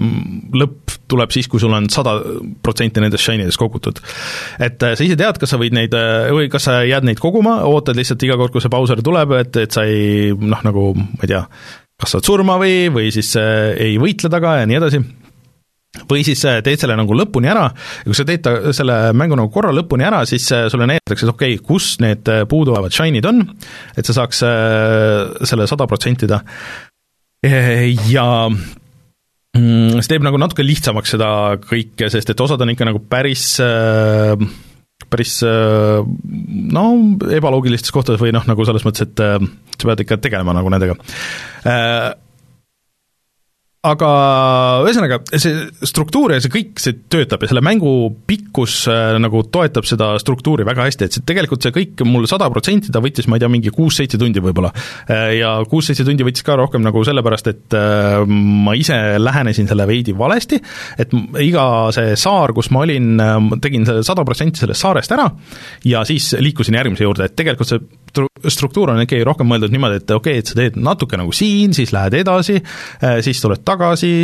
lõpp 0.59 0.84
tuleb 1.11 1.33
siis, 1.35 1.49
kui 1.51 1.63
sul 1.63 1.75
on 1.77 1.89
sada 1.93 2.17
protsenti 2.65 3.03
nendest 3.03 3.25
shine'idest 3.25 3.61
kogutud. 3.61 4.01
et 4.59 4.83
äh, 4.83 4.95
sa 4.97 5.07
ise 5.07 5.17
tead, 5.21 5.39
kas 5.41 5.55
sa 5.55 5.61
võid 5.61 5.77
neid 5.77 5.95
äh, 5.99 6.31
või 6.35 6.51
kas 6.53 6.69
sa 6.69 6.81
jääd 6.87 7.07
neid 7.09 7.21
koguma, 7.23 7.61
ootad 7.69 7.99
lihtsalt 7.99 8.23
iga 8.27 8.39
kord, 8.41 8.55
kui 8.55 8.65
see 8.65 8.73
Bowser 8.73 9.03
tuleb, 9.05 9.35
et, 9.41 9.59
et 9.65 9.75
sa 9.75 9.85
ei 9.89 10.33
noh, 10.39 10.63
nagu 10.67 10.93
ma 10.99 11.21
ei 11.23 11.35
tea, 11.35 11.43
kas 12.01 12.17
saad 12.17 12.27
surma 12.27 12.57
või, 12.61 12.89
või 12.95 13.13
siis 13.15 13.35
äh, 13.41 13.75
ei 13.89 14.01
võitle 14.01 14.33
taga 14.33 14.59
ja 14.61 14.69
nii 14.71 14.81
edasi, 14.81 15.03
või 16.11 16.25
siis 16.27 16.41
teed 16.43 16.81
selle 16.81 16.97
nagu 16.99 17.15
lõpuni 17.15 17.51
ära 17.53 17.69
ja 17.71 18.07
kui 18.09 18.17
sa 18.19 18.27
teed 18.27 18.43
ta, 18.43 18.55
selle 18.75 18.97
mängu 19.15 19.39
nagu 19.39 19.53
korra 19.55 19.71
lõpuni 19.77 20.07
ära, 20.09 20.25
siis 20.27 20.49
sulle 20.51 20.89
näidatakse, 20.91 21.29
et 21.29 21.35
okei 21.35 21.59
okay,, 21.59 21.67
kus 21.67 21.93
need 22.03 22.27
puuduolevad 22.51 22.95
shine'id 22.97 23.29
on, 23.31 23.45
et 23.95 24.09
sa 24.09 24.17
saaks 24.17 24.43
selle 24.43 25.69
sada 25.71 25.87
protsentida 25.87 26.41
ja 27.45 28.27
mm, 28.49 28.84
see 29.55 30.11
teeb 30.11 30.25
nagu 30.27 30.39
natuke 30.41 30.65
lihtsamaks 30.67 31.15
seda 31.15 31.29
kõike, 31.63 32.09
sest 32.11 32.33
et 32.33 32.41
osad 32.43 32.63
on 32.65 32.73
ikka 32.75 32.89
nagu 32.89 33.03
päris 33.11 33.53
äh, 33.63 34.35
päris 35.11 35.37
äh, 35.47 36.03
no 36.75 36.85
ebaloogilistes 37.31 37.95
kohtades 37.95 38.23
või 38.23 38.35
noh, 38.35 38.47
nagu 38.51 38.67
selles 38.67 38.87
mõttes, 38.87 39.07
et 39.07 39.23
äh, 39.23 39.39
sa 39.77 39.91
pead 39.91 40.05
ikka 40.07 40.19
tegelema 40.25 40.57
nagu 40.57 40.73
nendega 40.75 40.99
aga 43.85 44.11
ühesõnaga, 44.87 45.19
see 45.37 45.67
struktuur 45.85 46.33
ja 46.33 46.41
see 46.43 46.53
kõik, 46.53 46.79
see 46.81 46.97
töötab 47.13 47.45
ja 47.45 47.51
selle 47.51 47.63
mängu 47.65 47.93
pikkus 48.29 48.85
äh, 48.89 49.17
nagu 49.21 49.43
toetab 49.53 49.85
seda 49.89 50.15
struktuuri 50.21 50.65
väga 50.67 50.87
hästi, 50.87 51.09
et 51.09 51.17
see 51.19 51.27
tegelikult 51.29 51.65
see 51.65 51.75
kõik 51.75 52.05
mul 52.09 52.25
sada 52.31 52.49
protsenti, 52.53 52.93
ta 52.95 53.03
võttis, 53.05 53.29
ma 53.29 53.37
ei 53.37 53.45
tea, 53.45 53.51
mingi 53.53 53.73
kuus-seitse 53.75 54.21
tundi 54.21 54.41
võib-olla. 54.45 54.71
Äh, 55.05 55.35
ja 55.41 55.57
kuus-seitse 55.69 56.07
tundi 56.07 56.25
võttis 56.27 56.47
ka 56.47 56.57
rohkem 56.61 56.85
nagu 56.85 57.03
sellepärast, 57.05 57.51
et 57.53 57.77
äh, 57.77 58.23
ma 58.25 58.77
ise 58.79 58.97
lähenesin 59.21 59.69
selle 59.69 59.89
veidi 59.91 60.17
valesti, 60.17 60.61
et 61.05 61.13
iga 61.45 61.67
see 61.95 62.17
saar, 62.21 62.55
kus 62.57 62.73
ma 62.73 62.87
olin, 62.87 63.21
tegin 63.63 63.85
selle 63.89 64.05
sada 64.07 64.25
protsenti 64.25 64.63
sellest 64.63 64.81
saarest 64.81 65.13
ära 65.15 65.29
ja 65.85 66.03
siis 66.09 66.33
liikusin 66.41 66.79
järgmise 66.79 67.05
juurde, 67.05 67.29
et 67.29 67.37
tegelikult 67.37 67.69
see 67.69 67.83
struktuur 68.49 68.93
on 68.93 69.03
ikkagi 69.03 69.25
rohkem 69.27 69.49
mõeldud 69.51 69.73
niimoodi, 69.75 70.01
et 70.01 70.13
okei 70.15 70.39
okay,, 70.39 70.43
et 70.43 70.51
sa 70.51 70.57
teed 70.59 70.77
natuke 70.81 71.19
nagu 71.19 71.33
siin, 71.35 71.75
siis 71.77 71.91
lähed 71.95 72.15
edasi, 72.21 72.61
siis 73.27 73.41
tuled 73.43 73.65
tagasi, 73.67 73.74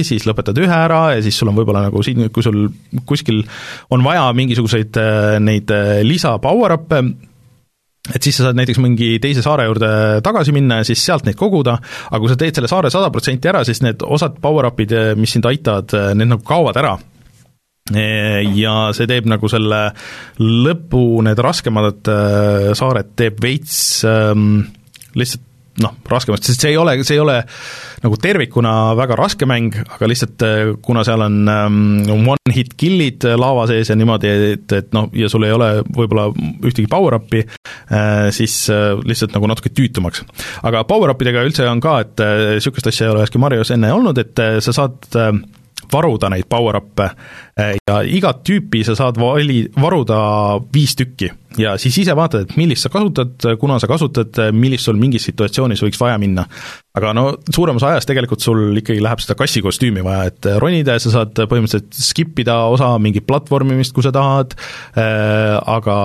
siis 0.06 0.26
lõpetad 0.28 0.58
ühe 0.60 0.76
ära 0.76 1.00
ja 1.14 1.24
siis 1.24 1.38
sul 1.38 1.50
on 1.50 1.58
võib-olla 1.58 1.86
nagu 1.88 2.02
siin, 2.04 2.28
kui 2.32 2.44
sul 2.44 2.68
kuskil 3.08 3.42
on 3.90 4.04
vaja 4.04 4.28
mingisuguseid 4.36 5.00
äh, 5.00 5.34
neid 5.42 5.70
äh, 5.74 6.00
lisa 6.06 6.36
power-up'e, 6.42 7.02
et 8.14 8.22
siis 8.24 8.38
sa 8.38 8.48
saad 8.48 8.58
näiteks 8.58 8.80
mingi 8.82 9.12
teise 9.22 9.44
saare 9.44 9.68
juurde 9.68 9.90
tagasi 10.24 10.54
minna 10.56 10.80
ja 10.80 10.88
siis 10.88 11.02
sealt 11.04 11.28
neid 11.28 11.38
koguda, 11.40 11.76
aga 12.10 12.22
kui 12.22 12.32
sa 12.32 12.38
teed 12.40 12.58
selle 12.58 12.70
saare 12.72 12.92
sada 12.92 13.12
protsenti 13.12 13.50
ära, 13.50 13.62
siis 13.66 13.82
need 13.84 14.02
osad 14.06 14.40
power-up'id, 14.42 14.96
äh, 14.96 15.12
mis 15.20 15.36
sind 15.36 15.48
aitavad, 15.50 15.94
need 16.14 16.34
nagu 16.34 16.44
kaovad 16.46 16.80
ära. 16.80 16.98
Ja 17.90 18.72
see 18.94 19.08
teeb 19.10 19.24
nagu 19.26 19.48
selle 19.50 19.78
lõpu, 20.38 21.00
need 21.26 21.40
raskemad 21.42 22.06
saared 22.78 23.08
teeb 23.18 23.40
veits 23.42 24.04
ähm, 24.06 24.60
lihtsalt 25.18 25.49
noh, 25.80 25.94
raskemast, 26.10 26.44
sest 26.44 26.64
see 26.64 26.72
ei 26.74 26.78
ole, 26.80 26.96
see 27.06 27.16
ei 27.16 27.22
ole 27.22 27.36
nagu 28.02 28.16
tervikuna 28.20 28.94
väga 28.98 29.16
raske 29.18 29.46
mäng, 29.48 29.76
aga 29.96 30.08
lihtsalt 30.10 30.44
äh, 30.46 30.72
kuna 30.82 31.04
seal 31.06 31.22
on 31.24 31.38
um, 31.48 31.78
one-hit 32.34 32.74
kill'id 32.80 33.26
laava 33.38 33.66
sees 33.70 33.92
ja 33.92 33.96
niimoodi, 33.98 34.32
et, 34.56 34.66
et 34.76 34.90
noh, 34.96 35.08
ja 35.16 35.30
sul 35.32 35.46
ei 35.46 35.54
ole 35.54 35.70
võib-olla 35.86 36.28
ühtegi 36.66 36.88
power-up'i 36.90 37.44
äh,, 37.44 38.28
siis 38.34 38.56
äh, 38.72 38.92
lihtsalt 39.06 39.36
nagu 39.36 39.50
natuke 39.50 39.72
tüütumaks. 39.74 40.24
aga 40.66 40.84
power-up 40.88 41.22
idega 41.22 41.44
üldse 41.46 41.68
on 41.70 41.82
ka, 41.84 42.00
et 42.04 42.24
niisugust 42.56 42.86
äh, 42.86 42.92
asja 42.94 43.06
ei 43.08 43.14
ole 43.14 43.24
üheski 43.24 43.40
Marios 43.42 43.72
enne 43.74 43.92
olnud, 43.94 44.18
et 44.20 44.42
äh, 44.42 44.58
sa 44.64 44.74
saad 44.76 45.06
äh, 45.16 45.32
varuda 45.92 46.30
neid 46.32 46.48
power-up'e 46.50 47.10
ja 47.86 48.00
igat 48.06 48.44
tüüpi 48.46 48.84
sa 48.86 48.96
saad 48.98 49.18
vali, 49.20 49.64
varuda 49.80 50.20
viis 50.72 50.96
tükki 50.98 51.30
ja 51.58 51.74
siis 51.80 51.96
ise 52.02 52.14
vaatad, 52.16 52.46
et 52.46 52.56
millist 52.58 52.86
sa 52.86 52.90
kasutad, 52.92 53.46
kuna 53.60 53.78
sa 53.82 53.88
kasutad, 53.90 54.38
millist 54.54 54.86
sul 54.86 54.98
mingis 55.00 55.26
situatsioonis 55.30 55.82
võiks 55.82 56.00
vaja 56.00 56.18
minna. 56.22 56.46
aga 56.94 57.12
no 57.14 57.24
suuremas 57.54 57.84
ajas 57.86 58.06
tegelikult 58.06 58.42
sul 58.42 58.78
ikkagi 58.80 59.02
läheb 59.02 59.22
seda 59.22 59.36
kassikostüümi 59.38 60.04
vaja, 60.04 60.30
et 60.30 60.50
ronida 60.62 60.96
ja 60.96 61.02
sa 61.02 61.14
saad 61.14 61.34
põhimõtteliselt 61.38 61.94
skip 61.94 62.38
ida 62.42 62.56
osa 62.70 62.92
mingit 63.02 63.26
platvormimist, 63.26 63.94
kui 63.94 64.06
sa 64.06 64.12
tahad, 64.14 64.56
äh, 64.98 65.56
aga 65.58 65.98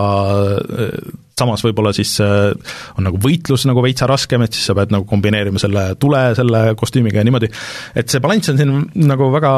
äh, 0.62 1.14
samas 1.40 1.64
võib-olla 1.66 1.94
siis 1.96 2.16
äh, 2.24 2.54
on 2.96 3.08
nagu 3.10 3.20
võitlus 3.22 3.68
nagu 3.70 3.84
veitsa 3.86 4.08
raskem, 4.10 4.46
et 4.46 4.56
siis 4.56 4.70
sa 4.70 4.78
pead 4.78 4.94
nagu 4.96 5.08
kombineerima 5.10 5.62
selle 5.62 5.88
tule 6.02 6.24
selle 6.38 6.66
kostüümiga 6.80 7.22
ja 7.22 7.28
niimoodi, 7.28 7.52
et 7.96 8.12
see 8.12 8.24
balanss 8.24 8.54
on 8.54 8.60
siin 8.62 8.76
nagu 9.06 9.30
väga 9.34 9.54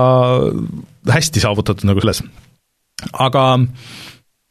hästi 1.13 1.43
saavutatud 1.43 1.87
nagu 1.89 2.03
selles. 2.03 2.23
aga 3.13 3.43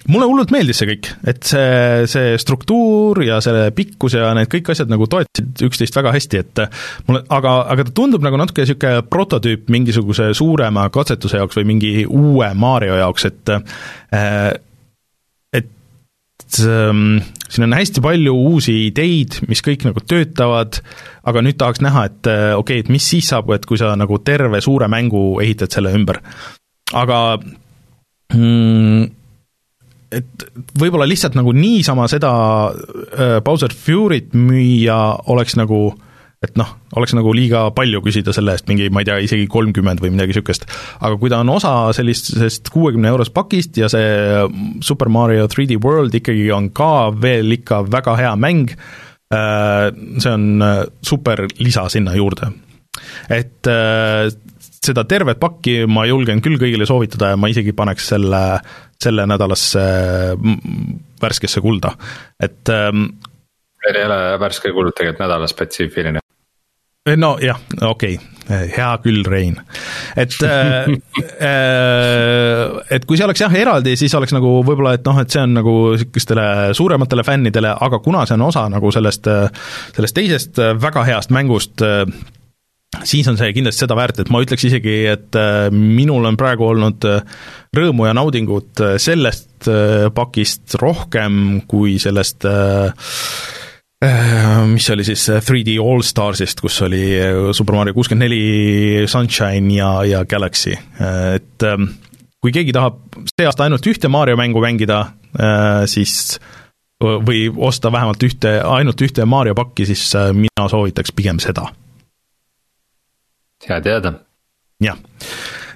mulle 0.06 0.28
hullult 0.28 0.52
meeldis 0.54 0.80
see 0.80 0.88
kõik, 0.92 1.08
et 1.26 1.42
see, 1.46 2.06
see 2.10 2.34
struktuur 2.40 3.20
ja 3.26 3.40
selle 3.44 3.70
pikkus 3.74 4.14
ja 4.18 4.30
need 4.36 4.50
kõik 4.52 4.70
asjad 4.74 4.92
nagu 4.92 5.08
toetasid 5.10 5.64
üksteist 5.66 5.98
väga 5.98 6.12
hästi, 6.14 6.42
et 6.44 6.62
mulle, 7.08 7.24
aga, 7.32 7.56
aga 7.74 7.88
ta 7.88 7.96
tundub 7.96 8.24
nagu 8.26 8.38
natuke 8.40 8.62
niisugune 8.62 9.02
prototüüp 9.10 9.70
mingisuguse 9.72 10.30
suurema 10.38 10.86
katsetuse 10.94 11.40
jaoks 11.42 11.58
või 11.58 11.70
mingi 11.72 11.92
uue 12.06 12.52
Mario 12.54 13.00
jaoks, 13.00 13.28
et 13.32 13.56
et 16.47 16.61
ähm, 16.62 17.18
siin 17.49 17.66
on 17.66 17.74
hästi 17.74 18.03
palju 18.05 18.32
uusi 18.53 18.76
ideid, 18.86 19.40
mis 19.51 19.62
kõik 19.66 19.82
nagu 19.88 20.03
töötavad, 20.07 20.78
aga 21.26 21.42
nüüd 21.42 21.59
tahaks 21.59 21.82
näha, 21.82 22.07
et 22.07 22.30
okei 22.30 22.57
okay,, 22.61 22.84
et 22.84 22.90
mis 22.92 23.03
siis 23.03 23.28
saab, 23.32 23.51
et 23.57 23.66
kui 23.66 23.80
sa 23.80 23.97
nagu 23.99 24.20
terve 24.22 24.62
suure 24.62 24.88
mängu 24.88 25.40
ehitad 25.42 25.74
selle 25.74 25.90
ümber. 25.99 26.22
aga 26.94 27.20
mm, 28.30 29.09
et 30.14 30.47
võib-olla 30.78 31.07
lihtsalt 31.09 31.36
nagu 31.38 31.53
niisama 31.57 32.07
seda 32.11 32.32
äh, 32.70 33.38
Bowser 33.44 33.74
Fury't 33.74 34.36
müüa 34.38 34.99
oleks 35.32 35.57
nagu 35.59 35.88
et 36.47 36.59
noh, 36.59 36.72
oleks 36.97 37.14
nagu 37.16 37.32
liiga 37.36 37.66
palju 37.76 38.03
küsida 38.05 38.34
selle 38.36 38.55
eest, 38.57 38.68
mingi 38.70 38.88
ma 38.92 39.03
ei 39.03 39.09
tea, 39.09 39.18
isegi 39.26 39.49
kolmkümmend 39.53 40.03
või 40.03 40.12
midagi 40.14 40.34
niisugust. 40.34 40.66
aga 41.01 41.18
kui 41.20 41.32
ta 41.32 41.42
on 41.44 41.53
osa 41.55 41.74
sellisest 41.97 42.70
kuuekümne 42.74 43.11
eurost 43.12 43.34
pakist 43.36 43.78
ja 43.80 43.90
see 43.92 44.47
Super 44.84 45.11
Mario 45.12 45.49
3D 45.53 45.80
World 45.82 46.14
ikkagi 46.18 46.49
on 46.55 46.70
ka 46.76 47.11
veel 47.14 47.59
ikka 47.59 47.82
väga 47.90 48.16
hea 48.20 48.32
mäng, 48.40 48.72
äh, 49.34 49.88
see 50.22 50.32
on 50.32 50.49
äh, 50.62 50.82
super 51.03 51.47
lisa 51.59 51.88
sinna 51.92 52.16
juurde. 52.16 52.53
et 53.28 53.66
seda 54.86 55.05
tervet 55.09 55.38
pakki 55.40 55.84
ma 55.90 56.07
julgen 56.09 56.40
küll 56.44 56.59
kõigile 56.61 56.86
soovitada 56.88 57.32
ja 57.32 57.38
ma 57.40 57.51
isegi 57.51 57.74
paneks 57.76 58.11
selle, 58.14 58.42
selle 59.03 59.26
nädalasse 59.28 59.82
värskesse 61.22 61.62
kulda, 61.64 61.92
et 62.42 62.72
ähm, 62.72 63.09
meil 63.86 64.01
ei 64.01 64.07
ole 64.09 64.20
värske 64.42 64.72
kuld 64.74 64.94
tegelikult 64.99 66.25
nädalaspetsiifiline. 67.07 67.20
nojah, 67.20 67.61
okei 67.90 68.18
okay., 68.18 68.68
hea 68.76 68.90
küll, 69.02 69.24
Rein. 69.26 69.57
et 70.16 70.36
äh, 70.46 70.86
äh, 71.42 72.76
et 72.90 73.04
kui 73.07 73.18
see 73.18 73.26
oleks 73.26 73.42
jah 73.42 73.54
eraldi, 73.59 73.96
siis 73.98 74.14
oleks 74.14 74.34
nagu 74.36 74.61
võib-olla, 74.66 74.94
et 74.94 75.07
noh, 75.07 75.18
et 75.18 75.30
see 75.30 75.42
on 75.42 75.57
nagu 75.59 75.74
niisugustele 75.96 76.46
suurematele 76.78 77.26
fännidele, 77.26 77.74
aga 77.88 77.98
kuna 78.04 78.26
see 78.26 78.38
on 78.38 78.46
osa 78.46 78.68
nagu 78.70 78.92
sellest, 78.94 79.26
sellest 79.96 80.18
teisest 80.20 80.62
väga 80.82 81.04
heast 81.09 81.34
mängust, 81.34 81.82
siis 83.04 83.28
on 83.28 83.36
see 83.38 83.52
kindlasti 83.57 83.84
seda 83.84 83.96
väärt, 83.98 84.20
et 84.22 84.30
ma 84.32 84.40
ütleks 84.44 84.66
isegi, 84.68 84.96
et 85.11 85.36
äh, 85.38 85.68
minul 85.72 86.26
on 86.28 86.38
praegu 86.38 86.68
olnud 86.70 87.07
äh, 87.09 87.20
rõõmu 87.76 88.09
ja 88.09 88.14
naudingut 88.16 88.82
äh, 88.84 88.96
sellest 89.02 89.44
pakist 90.14 90.76
rohkem 90.78 91.62
kui 91.66 91.94
sellest 91.98 92.44
mis 94.66 94.90
oli 94.92 95.05
siis 95.09 95.22
3D 95.30 95.78
All 95.80 96.03
Starsist, 96.05 96.61
kus 96.61 96.82
oli 96.84 97.05
Super 97.57 97.78
Mario 97.78 97.94
kuuskümmend 97.97 98.26
neli, 98.26 99.07
Sunshine 99.09 99.72
ja, 99.72 99.88
ja 100.05 100.24
Galaxy, 100.28 100.74
et 101.32 101.64
ähm, 101.64 101.88
kui 102.44 102.53
keegi 102.53 102.74
tahab 102.76 103.01
see 103.32 103.49
aasta 103.49 103.64
ainult 103.64 103.88
ühte 103.88 104.11
Mario 104.12 104.36
mängu 104.36 104.61
mängida, 104.62 105.01
siis 105.88 106.36
või 107.03 107.47
osta 107.57 107.90
vähemalt 107.92 108.22
ühte, 108.22 108.59
ainult 108.62 109.01
ühte 109.05 109.24
Mario 109.28 109.57
pakki, 109.57 109.86
siis 109.88 110.05
mina 110.36 110.68
soovitaks 110.70 111.12
pigem 111.16 111.40
seda. 111.42 111.66
Hea 113.66 113.80
teada. 113.82 114.12
jah, 114.80 114.99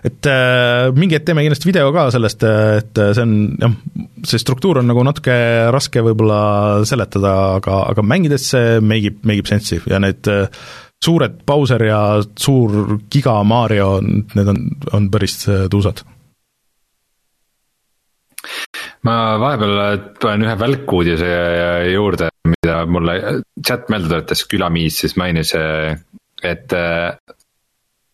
et 0.07 0.29
äh, 0.31 0.91
mingi 0.97 1.17
hetk 1.17 1.29
teeme 1.29 1.45
kindlasti 1.45 1.69
video 1.69 1.91
ka 1.95 2.07
sellest, 2.15 2.45
et 2.81 3.01
see 3.01 3.25
on 3.25 3.35
jah, 3.61 3.75
see 4.27 4.41
struktuur 4.41 4.81
on 4.81 4.89
nagu 4.91 5.05
natuke 5.07 5.35
raske 5.75 6.05
võib-olla 6.05 6.85
seletada, 6.89 7.35
aga, 7.59 7.83
aga 7.93 8.05
mängides 8.05 8.47
see 8.55 8.79
meigib, 8.85 9.21
meigib 9.29 9.51
sensi 9.51 9.81
ja 9.91 10.01
need 10.03 10.31
äh, 10.31 10.47
suured 11.01 11.43
Bowser 11.49 11.85
ja 11.89 12.01
suur 12.39 12.97
giga 13.13 13.41
Mario, 13.45 13.99
need 14.01 14.49
on, 14.55 14.65
on 14.97 15.11
päris 15.13 15.43
äh, 15.49 15.67
tuusad. 15.73 16.05
Ma 19.05 19.15
vahepeal 19.41 20.05
panen 20.21 20.47
ühe 20.47 20.55
välkuudise 20.61 21.29
juurde, 21.93 22.31
mida 22.49 22.79
mulle 22.89 23.17
chat 23.65 23.89
meelde 23.93 24.09
tuletas, 24.09 24.47
külamiis 24.49 25.01
siis 25.03 25.17
mainis, 25.21 25.53
et 26.45 26.75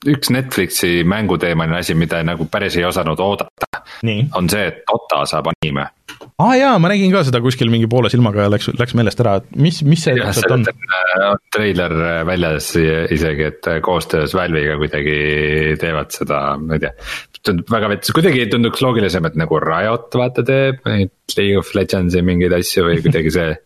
üks 0.05 0.31
Netflixi 0.31 1.01
mänguteemaline 1.09 1.81
asi, 1.81 1.97
mida 1.99 2.21
nagu 2.27 2.47
päris 2.53 2.77
ei 2.77 2.85
osanud 2.85 3.21
oodata. 3.23 3.83
on 4.37 4.49
see, 4.51 4.67
et 4.69 4.83
Dota 4.89 5.23
saab 5.29 5.49
anime. 5.53 5.87
aa 6.37 6.47
ah, 6.47 6.55
jaa, 6.59 6.75
ma 6.83 6.91
nägin 6.93 7.13
ka 7.13 7.23
seda 7.27 7.41
kuskil 7.45 7.71
mingi 7.73 7.89
poole 7.91 8.11
silmaga 8.13 8.45
ja 8.45 8.53
läks, 8.53 8.69
läks 8.77 8.97
meelest 8.99 9.21
ära, 9.25 9.37
et 9.41 9.57
mis, 9.57 9.81
mis 9.89 10.05
see 10.05 10.17
täpselt 10.19 10.53
on? 10.53 10.67
Äh, 10.69 11.29
treiler 11.55 11.95
väljas 12.29 12.73
isegi, 12.77 13.49
et 13.51 13.71
koostöös 13.85 14.37
Valve'iga 14.37 14.77
kuidagi 14.81 15.17
teevad 15.81 16.13
seda, 16.15 16.43
ma 16.61 16.77
ei 16.77 16.85
tea. 16.85 16.93
tundub 17.47 17.73
väga 17.73 17.93
vets, 17.95 18.13
kuidagi 18.17 18.49
tunduks 18.53 18.85
loogilisem, 18.85 19.29
et 19.29 19.39
nagu 19.41 19.63
Riot 19.65 20.21
vaata 20.21 20.45
teeb 20.47 20.85
neid 20.89 21.15
League 21.39 21.63
of 21.63 21.73
Legends'i 21.77 22.23
mingeid 22.25 22.55
asju 22.57 22.87
või 22.91 23.01
kuidagi 23.05 23.33
see 23.35 23.57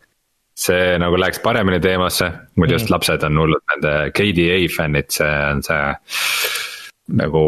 see 0.60 0.96
nagu 1.00 1.18
läks 1.20 1.40
paremini 1.44 1.80
teemasse, 1.82 2.28
mul 2.60 2.72
just 2.72 2.88
mm. 2.88 2.94
lapsed 2.94 3.24
on 3.26 3.38
hullud 3.40 3.62
nende 3.74 3.94
KDA 4.16 4.58
fännid, 4.74 5.08
see 5.14 5.30
on 5.50 5.62
see. 5.66 5.84
nagu 7.10 7.40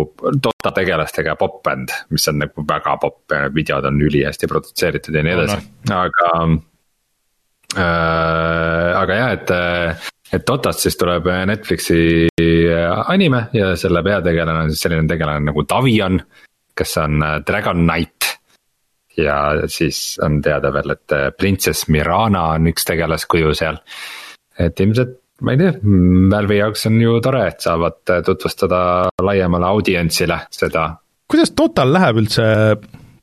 Dota 0.42 0.72
tegelastega 0.74 1.36
pop-bänd, 1.38 1.92
mis 2.10 2.24
on 2.32 2.40
nagu 2.42 2.64
väga 2.66 2.96
popp 2.98 3.30
ja 3.30 3.44
videod 3.54 3.86
on 3.86 4.00
ülihästi 4.02 4.48
produtseeritud 4.50 5.14
ja 5.14 5.22
nii 5.22 5.36
edasi 5.36 5.58
oh,, 5.58 5.68
no. 5.90 6.00
aga 6.00 6.30
äh,. 7.76 8.88
aga 9.02 9.20
jah, 9.20 9.36
et, 9.36 9.52
et 10.34 10.46
Dotast 10.48 10.82
siis 10.82 10.98
tuleb 10.98 11.30
Netflixi 11.46 12.00
anime 13.06 13.44
ja 13.54 13.76
selle 13.78 14.02
peategelane 14.02 14.66
on 14.66 14.74
siis 14.74 14.82
selline 14.88 15.06
tegelane 15.06 15.46
nagu 15.52 15.62
Davion. 15.68 16.18
kes 16.74 16.98
on 17.04 17.22
Dragon 17.46 17.86
Knight 17.86 18.21
ja 19.16 19.36
siis 19.70 20.18
on 20.22 20.40
teada 20.42 20.72
veel, 20.72 20.94
et 20.94 21.16
äh, 21.16 21.28
printsess 21.36 21.88
Mirana 21.92 22.46
on 22.56 22.70
üks 22.72 22.86
tegelaskuju 22.88 23.54
seal. 23.56 23.80
et 24.58 24.80
ilmselt, 24.80 25.18
ma 25.42 25.54
ei 25.54 25.60
tea, 25.60 25.72
Valve'i 26.32 26.60
jaoks 26.60 26.86
on 26.90 27.00
ju 27.02 27.16
tore, 27.24 27.46
et 27.48 27.64
saavad 27.64 28.14
äh, 28.14 28.22
tutvustada 28.26 28.82
laiemale 29.22 29.68
audientsile 29.68 30.42
seda. 30.52 30.88
kuidas 31.30 31.54
Total 31.56 31.92
läheb 31.92 32.22
üldse 32.24 32.46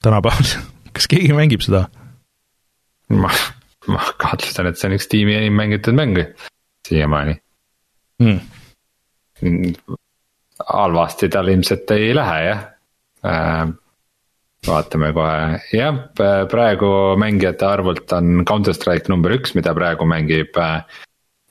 tänapäeval, 0.04 0.54
kas 0.96 1.10
keegi 1.12 1.34
mängib 1.38 1.66
seda? 1.66 1.88
ma, 3.10 3.34
ma 3.90 4.14
kahtlustan, 4.22 4.70
et 4.70 4.80
see 4.80 4.92
on 4.92 4.98
üks 5.00 5.10
tiimi 5.10 5.38
enim 5.40 5.58
mängitud 5.58 5.98
mäng 5.98 6.18
siiamaani 6.88 7.36
hmm.. 8.22 8.40
halvasti 10.70 11.30
tal 11.30 11.48
ilmselt 11.48 11.92
ei 11.96 12.12
lähe 12.16 12.42
jah 12.46 12.66
äh, 13.26 13.70
vaatame 14.68 15.12
kohe, 15.16 15.60
jah, 15.74 16.00
praegu 16.52 16.90
mängijate 17.20 17.68
arvult 17.68 18.12
on 18.18 18.44
Counter 18.48 18.76
Strike 18.76 19.12
number 19.12 19.34
üks, 19.38 19.56
mida 19.56 19.74
praegu 19.78 20.08
mängib 20.10 20.58
äh, 20.60 20.82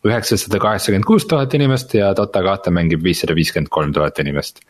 üheksasada 0.07 0.61
kaheksakümmend 0.63 1.09
kuus 1.09 1.27
tuhat 1.29 1.55
inimest 1.57 1.95
ja 1.97 2.13
Dota 2.17 2.43
kahte 2.45 2.73
mängib 2.75 3.03
viissada 3.05 3.37
viiskümmend 3.39 3.73
kolm 3.73 3.95
tuhat 3.97 4.19
inimest. 4.23 4.61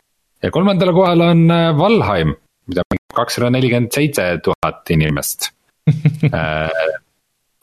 ja 0.43 0.51
kolmandal 0.51 0.93
kohal 0.95 1.25
on 1.25 1.45
äh, 1.51 1.71
Valheim, 1.77 2.35
mida 2.69 2.85
mängib 2.87 3.15
kakssada 3.17 3.51
nelikümmend 3.55 3.95
seitse 3.95 4.31
tuhat 4.43 4.95
inimest. 4.95 5.51
Äh, 6.29 6.69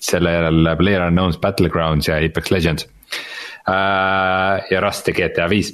selle 0.02 0.32
järel 0.32 0.66
PlayerUnknown's 0.78 1.38
Battlegrounds 1.40 2.08
ja 2.08 2.16
Apex 2.18 2.50
Legends. 2.50 2.88
Äh, 2.88 2.95
ja 3.66 4.80
Rust 4.80 5.08
ja 5.10 5.14
GTA 5.16 5.48
viis 5.50 5.72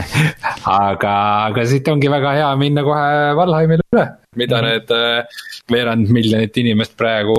aga, 0.64 1.14
aga 1.50 1.66
siit 1.68 1.88
ongi 1.92 2.08
väga 2.08 2.32
hea 2.38 2.48
minna 2.60 2.84
kohe 2.86 3.34
Valheimile 3.36 3.84
üle, 3.92 4.06
mida 4.36 4.60
mm 4.60 4.64
-hmm. 4.64 4.70
need 4.70 4.90
äh, 4.96 5.44
veerand 5.72 6.08
miljonit 6.08 6.56
inimest 6.56 6.96
praegu 6.96 7.36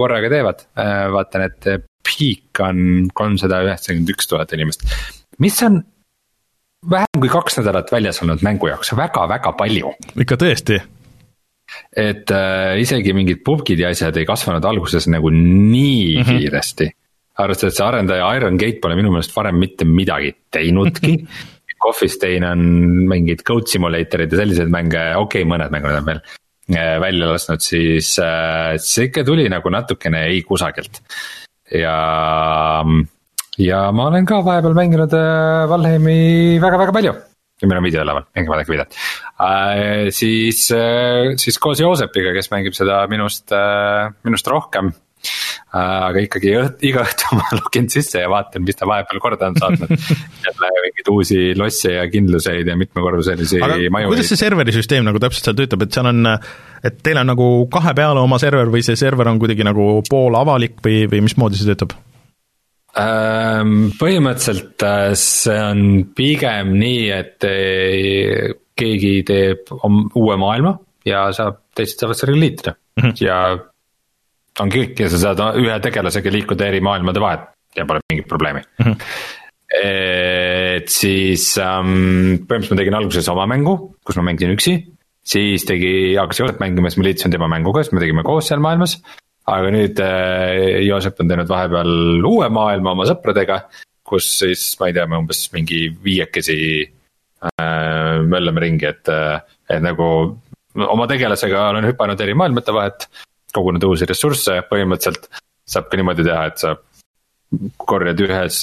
korraga 0.00 0.28
teevad. 0.32 0.66
Äh, 0.78 1.06
vaatan, 1.12 1.46
et 1.46 1.70
peak 2.02 2.60
on 2.66 3.08
kolmsada 3.14 3.62
üheksakümmend 3.66 4.10
üks 4.10 4.28
tuhat 4.28 4.52
inimest, 4.52 4.86
mis 5.38 5.62
on 5.62 5.82
vähem 6.90 7.20
kui 7.20 7.28
kaks 7.28 7.60
nädalat 7.60 7.92
väljas 7.92 8.22
olnud 8.22 8.42
mängu 8.42 8.72
jaoks 8.72 8.96
väga-väga 8.96 9.52
palju. 9.52 9.94
ikka 10.16 10.36
tõesti 10.40 10.80
et 11.96 12.30
äh, 12.34 12.80
isegi 12.82 13.12
mingid 13.14 13.44
pubgid 13.46 13.78
ja 13.78 13.90
asjad 13.94 14.16
ei 14.16 14.26
kasvanud 14.26 14.64
alguses 14.64 15.06
nagu 15.08 15.30
nii 15.30 16.16
mm 16.16 16.22
-hmm. 16.22 16.38
kiiresti. 16.38 16.90
Arvestades, 17.42 17.74
et 17.74 17.80
see 17.80 17.86
arendaja 17.86 18.28
Iron 18.38 18.58
Gate 18.60 18.80
pole 18.82 18.98
minu 18.98 19.12
meelest 19.14 19.34
varem 19.36 19.58
mitte 19.60 19.88
midagi 19.88 20.34
teinudki 20.52 21.16
Coffee 21.80 22.12
Stain 22.12 22.44
on 22.44 22.60
mingid 23.08 23.42
Code 23.46 23.70
Simulatorid 23.70 24.34
ja 24.34 24.42
selliseid 24.42 24.72
mänge, 24.72 25.00
okei 25.16 25.42
okay,, 25.42 25.48
mõned 25.48 25.72
mängud 25.72 25.96
on 25.96 26.08
veel 26.10 26.20
äh, 26.20 26.98
välja 27.00 27.30
lasknud, 27.30 27.64
siis 27.64 28.12
äh, 28.20 28.76
see 28.84 29.08
ikka 29.08 29.24
tuli 29.26 29.48
nagu 29.52 29.72
natukene 29.72 30.26
ei 30.28 30.42
kusagilt. 30.46 31.00
ja, 31.72 31.96
ja 33.56 33.80
ma 33.96 34.10
olen 34.10 34.28
ka 34.28 34.42
vahepeal 34.44 34.76
mänginud 34.76 35.16
äh, 35.16 35.66
Valheimi 35.70 36.60
väga-väga 36.60 36.96
palju 36.98 37.16
ja 37.60 37.68
meil 37.68 37.80
on 37.80 37.84
video 37.84 38.04
üleval, 38.04 38.26
mängime 38.36 38.54
vaadake 38.54 38.72
videot 38.72 38.96
äh,. 39.40 40.08
siis 40.14 40.66
äh,, 40.76 41.36
siis 41.40 41.58
koos 41.60 41.80
Joosepiga, 41.80 42.32
kes 42.36 42.50
mängib 42.52 42.76
seda 42.76 43.02
minust 43.12 43.52
äh,, 43.56 44.12
minust 44.24 44.48
rohkem. 44.48 44.92
Aga 45.76 46.22
ikkagi 46.24 46.52
õht, 46.58 46.80
iga 46.88 47.04
õhtu 47.06 47.36
ma 47.38 47.46
login 47.60 47.86
sisse 47.92 48.24
ja 48.24 48.30
vaatan, 48.32 48.64
mis 48.66 48.78
ta 48.78 48.88
vahepeal 48.90 49.22
korda 49.22 49.50
on 49.50 49.58
saatnud 49.60 49.92
jälle 50.46 50.70
mingeid 50.86 51.10
uusi 51.12 51.40
losse 51.58 51.94
ja 51.94 52.06
kindluseid 52.10 52.66
ja 52.66 52.76
mitmekorruselisi 52.80 53.62
maju. 53.62 54.10
kuidas 54.10 54.32
see 54.32 54.40
serveri 54.40 54.74
süsteem 54.74 55.06
nagu 55.06 55.22
täpselt 55.22 55.46
seal 55.50 55.58
töötab, 55.62 55.86
et 55.86 55.94
seal 55.94 56.10
on, 56.10 56.26
et 56.82 57.00
teil 57.04 57.22
on 57.22 57.30
nagu 57.30 57.48
kahe 57.70 57.94
peale 57.94 58.22
oma 58.22 58.40
server 58.42 58.72
või 58.72 58.82
see 58.86 58.98
server 58.98 59.30
on 59.30 59.38
kuidagi 59.42 59.66
nagu 59.66 60.00
poolavalik 60.10 60.80
või, 60.84 61.04
või 61.12 61.22
mismoodi 61.28 61.60
see 61.60 61.70
töötab? 61.70 61.94
Ehm, 62.98 63.92
põhimõtteliselt 64.00 64.82
äh, 64.82 65.12
see 65.14 65.58
on 65.62 65.82
pigem 66.18 66.74
nii, 66.74 67.04
et 67.14 67.46
äh, 67.46 68.56
keegi 68.74 69.20
teeb 69.28 69.70
uue 69.70 70.38
maailma 70.40 70.74
ja 71.06 71.28
saab, 71.36 71.62
teised 71.76 72.02
saavad 72.02 72.18
sellega 72.18 72.42
liituda 72.42 72.72
mm 72.74 73.04
-hmm. 73.04 73.20
ja 73.22 73.36
ongi 74.60 74.84
kõik 74.84 75.04
ja 75.04 75.10
sa 75.12 75.20
saad 75.24 75.42
ühe 75.60 75.76
tegelasega 75.82 76.32
liikuda 76.36 76.68
eri 76.68 76.80
maailmade 76.84 77.22
vahet 77.22 77.48
ja 77.76 77.86
pole 77.88 78.02
mingit 78.10 78.28
probleemi 78.28 78.62
mm. 78.62 78.86
-hmm. 78.86 78.96
et 79.80 80.88
siis 80.92 81.52
ähm, 81.58 82.42
põhimõtteliselt 82.44 82.76
ma 82.76 82.82
tegin 82.82 82.98
alguses 83.00 83.28
oma 83.32 83.46
mängu, 83.50 83.76
kus 84.04 84.20
ma 84.20 84.28
mängisin 84.30 84.54
üksi, 84.56 84.76
siis 85.22 85.64
tegi, 85.68 86.14
hakkas 86.18 86.40
Joosep 86.42 86.62
mängima, 86.62 86.90
siis 86.90 87.00
ma 87.00 87.08
liitusin 87.08 87.34
tema 87.34 87.48
mänguga, 87.48 87.84
siis 87.84 87.94
me 87.94 88.04
tegime 88.04 88.26
koos 88.26 88.50
seal 88.50 88.62
maailmas 88.62 89.00
aga 89.50 89.72
nüüd 89.74 90.00
äh, 90.04 90.80
Joosep 90.86 91.22
on 91.22 91.30
teinud 91.30 91.50
vahepeal 91.50 92.26
uue 92.26 92.48
maailma 92.52 92.94
oma 92.94 93.06
sõpradega, 93.08 93.62
kus 94.06 94.28
siis 94.42 94.64
ma 94.80 94.90
ei 94.90 94.96
tea, 94.96 95.06
me 95.10 95.20
umbes 95.20 95.42
mingi 95.54 95.86
viiekesi 96.04 96.60
äh, 96.84 98.20
möllame 98.26 98.64
ringi, 98.64 98.90
et, 98.90 99.10
äh, 99.12 99.40
et 99.70 99.82
nagu 99.84 100.06
oma 100.86 101.08
tegelasega 101.10 101.68
olen 101.72 101.88
hüpanud 101.90 102.20
eri 102.22 102.36
maailmate 102.38 102.74
vahet, 102.74 103.08
kogunud 103.54 103.84
uusi 103.88 104.08
ressursse, 104.08 104.60
põhimõtteliselt 104.70 105.28
saab 105.70 105.90
ka 105.90 106.00
niimoodi 106.00 106.26
teha, 106.26 106.46
et 106.50 106.62
sa 106.62 106.74
korjad 107.82 108.20
ühes, 108.22 108.56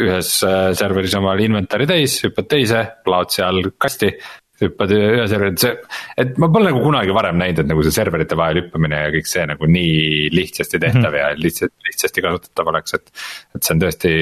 ühes 0.00 0.34
äh, 0.48 0.72
serveris 0.78 1.16
omal 1.18 1.40
inventar'i 1.44 1.88
täis, 1.88 2.18
hüppad 2.24 2.48
teise, 2.48 2.84
laod 3.08 3.34
seal 3.34 3.72
kasti 3.80 4.14
hüppad 4.58 4.92
ühe 4.94 5.26
serveri, 5.30 5.54
see, 5.60 5.74
et 6.18 6.38
ma 6.42 6.48
pole 6.50 6.70
nagu 6.70 6.80
kunagi 6.82 7.14
varem 7.14 7.38
näinud, 7.38 7.62
et 7.62 7.68
nagu 7.70 7.84
see 7.86 7.94
serverite 7.94 8.38
vahel 8.38 8.62
hüppamine 8.62 9.04
ja 9.04 9.12
kõik 9.14 9.28
see 9.30 9.44
nagu 9.46 9.68
nii 9.70 10.32
lihtsasti 10.34 10.80
tehtav 10.82 11.04
mm 11.04 11.14
-hmm. 11.14 11.20
ja 11.20 11.44
lihtsalt, 11.44 11.74
lihtsasti 11.86 12.24
kasutatav 12.24 12.72
oleks, 12.72 12.94
et. 12.98 13.12
et 13.54 13.62
see 13.62 13.76
on 13.76 13.84
tõesti 13.84 14.12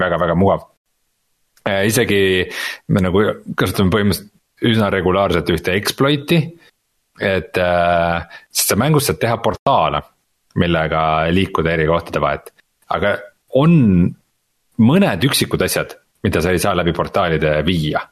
väga-väga 0.00 0.38
mugav. 0.38 0.64
isegi 1.66 2.46
me 2.88 3.00
nagu 3.02 3.22
kasutame 3.58 3.90
põhimõtteliselt 3.90 4.32
üsna 4.64 4.90
regulaarselt 4.90 5.50
ühte 5.52 5.74
exploit'i. 5.76 6.38
Et 7.20 7.58
äh,, 7.58 8.26
sest 8.52 8.72
sa 8.72 8.76
mängus 8.80 9.08
saad 9.08 9.20
teha 9.22 9.38
portaale, 9.42 10.02
millega 10.56 11.00
liikuda 11.32 11.72
eri 11.72 11.86
kohtade 11.88 12.20
vahet, 12.20 12.52
aga 12.92 13.16
on 13.56 13.72
mõned 14.76 15.24
üksikud 15.28 15.62
asjad, 15.64 15.96
mida 16.24 16.42
sa 16.42 16.52
ei 16.52 16.60
saa 16.60 16.76
läbi 16.76 16.92
portaalide 16.96 17.58
viia 17.66 18.02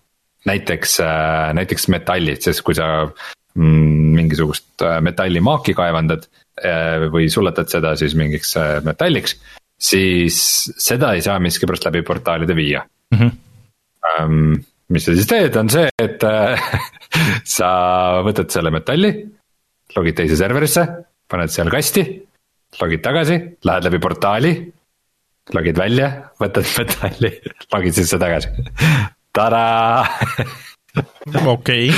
näiteks, 0.48 0.98
äh, 1.00 1.52
näiteks 1.56 1.88
metallid, 1.92 2.42
sest 2.44 2.62
kui 2.64 2.76
sa 2.76 2.88
mm, 3.06 4.12
mingisugust 4.18 4.84
äh, 4.84 5.00
metallimaaki 5.04 5.74
kaevandad 5.76 6.26
äh, 6.60 7.06
või 7.12 7.30
suletad 7.32 7.70
seda 7.72 7.94
siis 8.00 8.16
mingiks 8.18 8.54
metalliks, 8.84 9.38
siis 9.80 10.38
seda 10.78 11.14
ei 11.14 11.24
saa 11.24 11.40
miskipärast 11.42 11.88
läbi 11.88 12.04
portaalide 12.06 12.56
viia 12.56 12.84
mm. 13.14 13.18
-hmm. 13.18 14.62
Mis 14.92 15.06
sa 15.06 15.16
siis 15.16 15.30
teed, 15.30 15.56
on 15.56 15.70
see, 15.72 15.88
et 16.02 16.24
sa 17.56 17.70
võtad 18.26 18.52
selle 18.52 18.72
metalli, 18.74 19.12
logid 19.96 20.18
teise 20.20 20.38
serverisse, 20.40 20.86
paned 21.30 21.52
seal 21.52 21.72
kasti, 21.72 22.04
logid 22.80 23.04
tagasi, 23.04 23.38
lähed 23.64 23.88
läbi 23.88 24.02
portaali 24.02 24.54
logid 25.52 25.76
välja, 25.76 26.10
võtad 26.40 26.68
metalli, 26.80 27.30
logid 27.74 28.00
sisse 28.00 28.20
tagasi 28.20 28.52
tadaa 29.34 30.06
okei. 31.54 31.90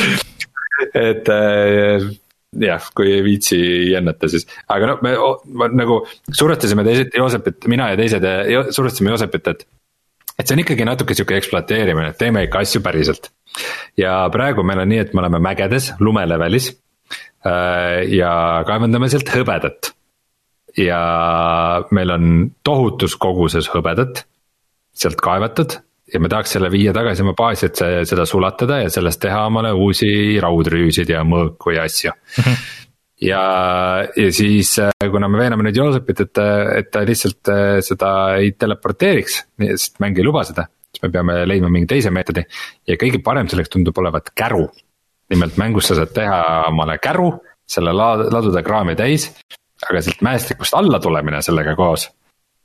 et 0.96 1.28
äh, 1.32 2.06
jah, 2.56 2.90
kui 2.96 3.12
ei 3.12 3.24
viitsi 3.24 3.58
jännata, 3.92 4.30
siis, 4.32 4.48
aga 4.72 4.92
noh, 4.92 5.02
me 5.04 5.14
ma, 5.60 5.68
nagu 5.72 6.00
survestasime 6.32 6.84
teised, 6.86 7.12
Joosepit, 7.16 7.68
mina 7.70 7.90
ja 7.92 8.00
teised 8.00 8.24
survestasime 8.72 9.12
Joosepit, 9.12 9.52
et. 9.52 9.66
Et 10.38 10.46
see 10.46 10.56
on 10.56 10.62
ikkagi 10.64 10.86
natuke 10.88 11.16
sihuke 11.16 11.38
ekspluateerimine, 11.40 12.12
et 12.12 12.20
teeme 12.20 12.44
ikka 12.46 12.64
asju 12.64 12.82
päriselt. 12.84 13.30
ja 13.96 14.18
praegu 14.32 14.64
meil 14.66 14.82
on 14.84 14.92
nii, 14.92 15.02
et 15.06 15.14
me 15.14 15.24
oleme 15.24 15.40
mägedes, 15.42 15.92
lumelevelis 16.00 16.70
äh,. 17.46 18.04
ja 18.12 18.62
kaevandame 18.68 19.08
sealt 19.12 19.32
hõbedat. 19.32 19.92
ja 20.76 21.00
meil 21.90 22.10
on 22.10 22.32
tohutus 22.64 23.16
koguses 23.16 23.70
hõbedat 23.72 24.24
sealt 24.96 25.20
kaevatud 25.20 25.78
ja 26.12 26.20
me 26.20 26.28
tahaks 26.30 26.54
selle 26.56 26.70
viia 26.70 26.92
tagasi 26.94 27.24
oma 27.24 27.34
baasi, 27.36 27.66
et 27.66 27.80
see, 27.80 28.02
seda 28.08 28.26
sulatada 28.28 28.80
ja 28.84 28.90
sellest 28.92 29.20
teha 29.24 29.46
omale 29.48 29.72
uusi 29.74 30.08
raudrüüsid 30.42 31.10
ja 31.10 31.24
mõõku 31.26 31.74
ja 31.74 31.86
asju 31.88 32.12
mm. 32.12 32.42
-hmm. 32.42 32.84
Ja, 33.22 33.42
ja 34.16 34.32
siis, 34.32 34.78
äh, 34.82 35.10
kuna 35.10 35.28
me 35.28 35.40
veename 35.40 35.66
nüüd 35.66 35.78
Joosepit, 35.80 36.24
et, 36.26 36.40
et 36.80 36.90
ta 36.92 37.04
lihtsalt 37.06 37.52
äh, 37.52 37.78
seda 37.84 38.10
ei 38.40 38.52
teleporteeriks, 38.58 39.38
sest 39.72 40.00
mäng 40.04 40.18
ei 40.18 40.26
luba 40.26 40.44
seda. 40.48 40.68
siis 40.92 41.02
me 41.04 41.12
peame 41.12 41.40
leidma 41.44 41.68
mingi 41.68 41.88
teise 41.90 42.10
meetodi 42.10 42.44
ja 42.88 42.96
kõige 43.00 43.20
parem 43.24 43.48
selleks 43.52 43.72
tundub 43.72 43.98
olevat 43.98 44.32
käru. 44.34 44.68
nimelt 45.30 45.56
mängus 45.56 45.88
sa 45.90 45.96
saad 45.98 46.12
teha 46.14 46.68
omale 46.68 46.98
käru, 47.02 47.32
selle 47.66 47.92
laad-, 47.92 48.28
laduda 48.32 48.62
kraami 48.62 48.96
täis. 48.96 49.32
aga 49.90 50.00
sealt 50.02 50.22
mäestikust 50.24 50.74
alla 50.74 51.00
tulemine 51.00 51.42
sellega 51.42 51.74
koos 51.76 52.08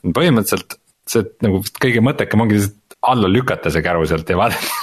põhimõtteliselt 0.03 0.77
see 1.11 1.25
nagu 1.45 1.61
kõige 1.81 2.01
mõttekam 2.05 2.45
ongi 2.45 2.57
lihtsalt 2.57 2.97
alla 3.11 3.29
lükata 3.29 3.71
see 3.73 3.83
käru 3.85 4.05
sealt 4.09 4.29
ja 4.29 4.37
vaadata 4.37 4.80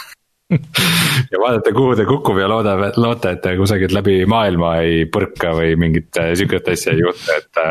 ja 1.32 1.40
vaadata, 1.42 1.72
kuhu 1.76 1.96
ta 1.98 2.06
kukub 2.08 2.38
ja 2.40 2.48
loodab, 2.48 2.86
loota, 2.96 3.34
et 3.34 3.42
ta 3.44 3.52
kusagilt 3.58 3.92
läbi 3.96 4.22
maailma 4.28 4.78
ei 4.84 5.04
põrka 5.12 5.52
või 5.58 5.74
mingit 5.80 6.16
sihukest 6.16 6.72
asja 6.72 6.94
ei 6.96 7.04
juhtu, 7.04 7.36
et. 7.36 7.62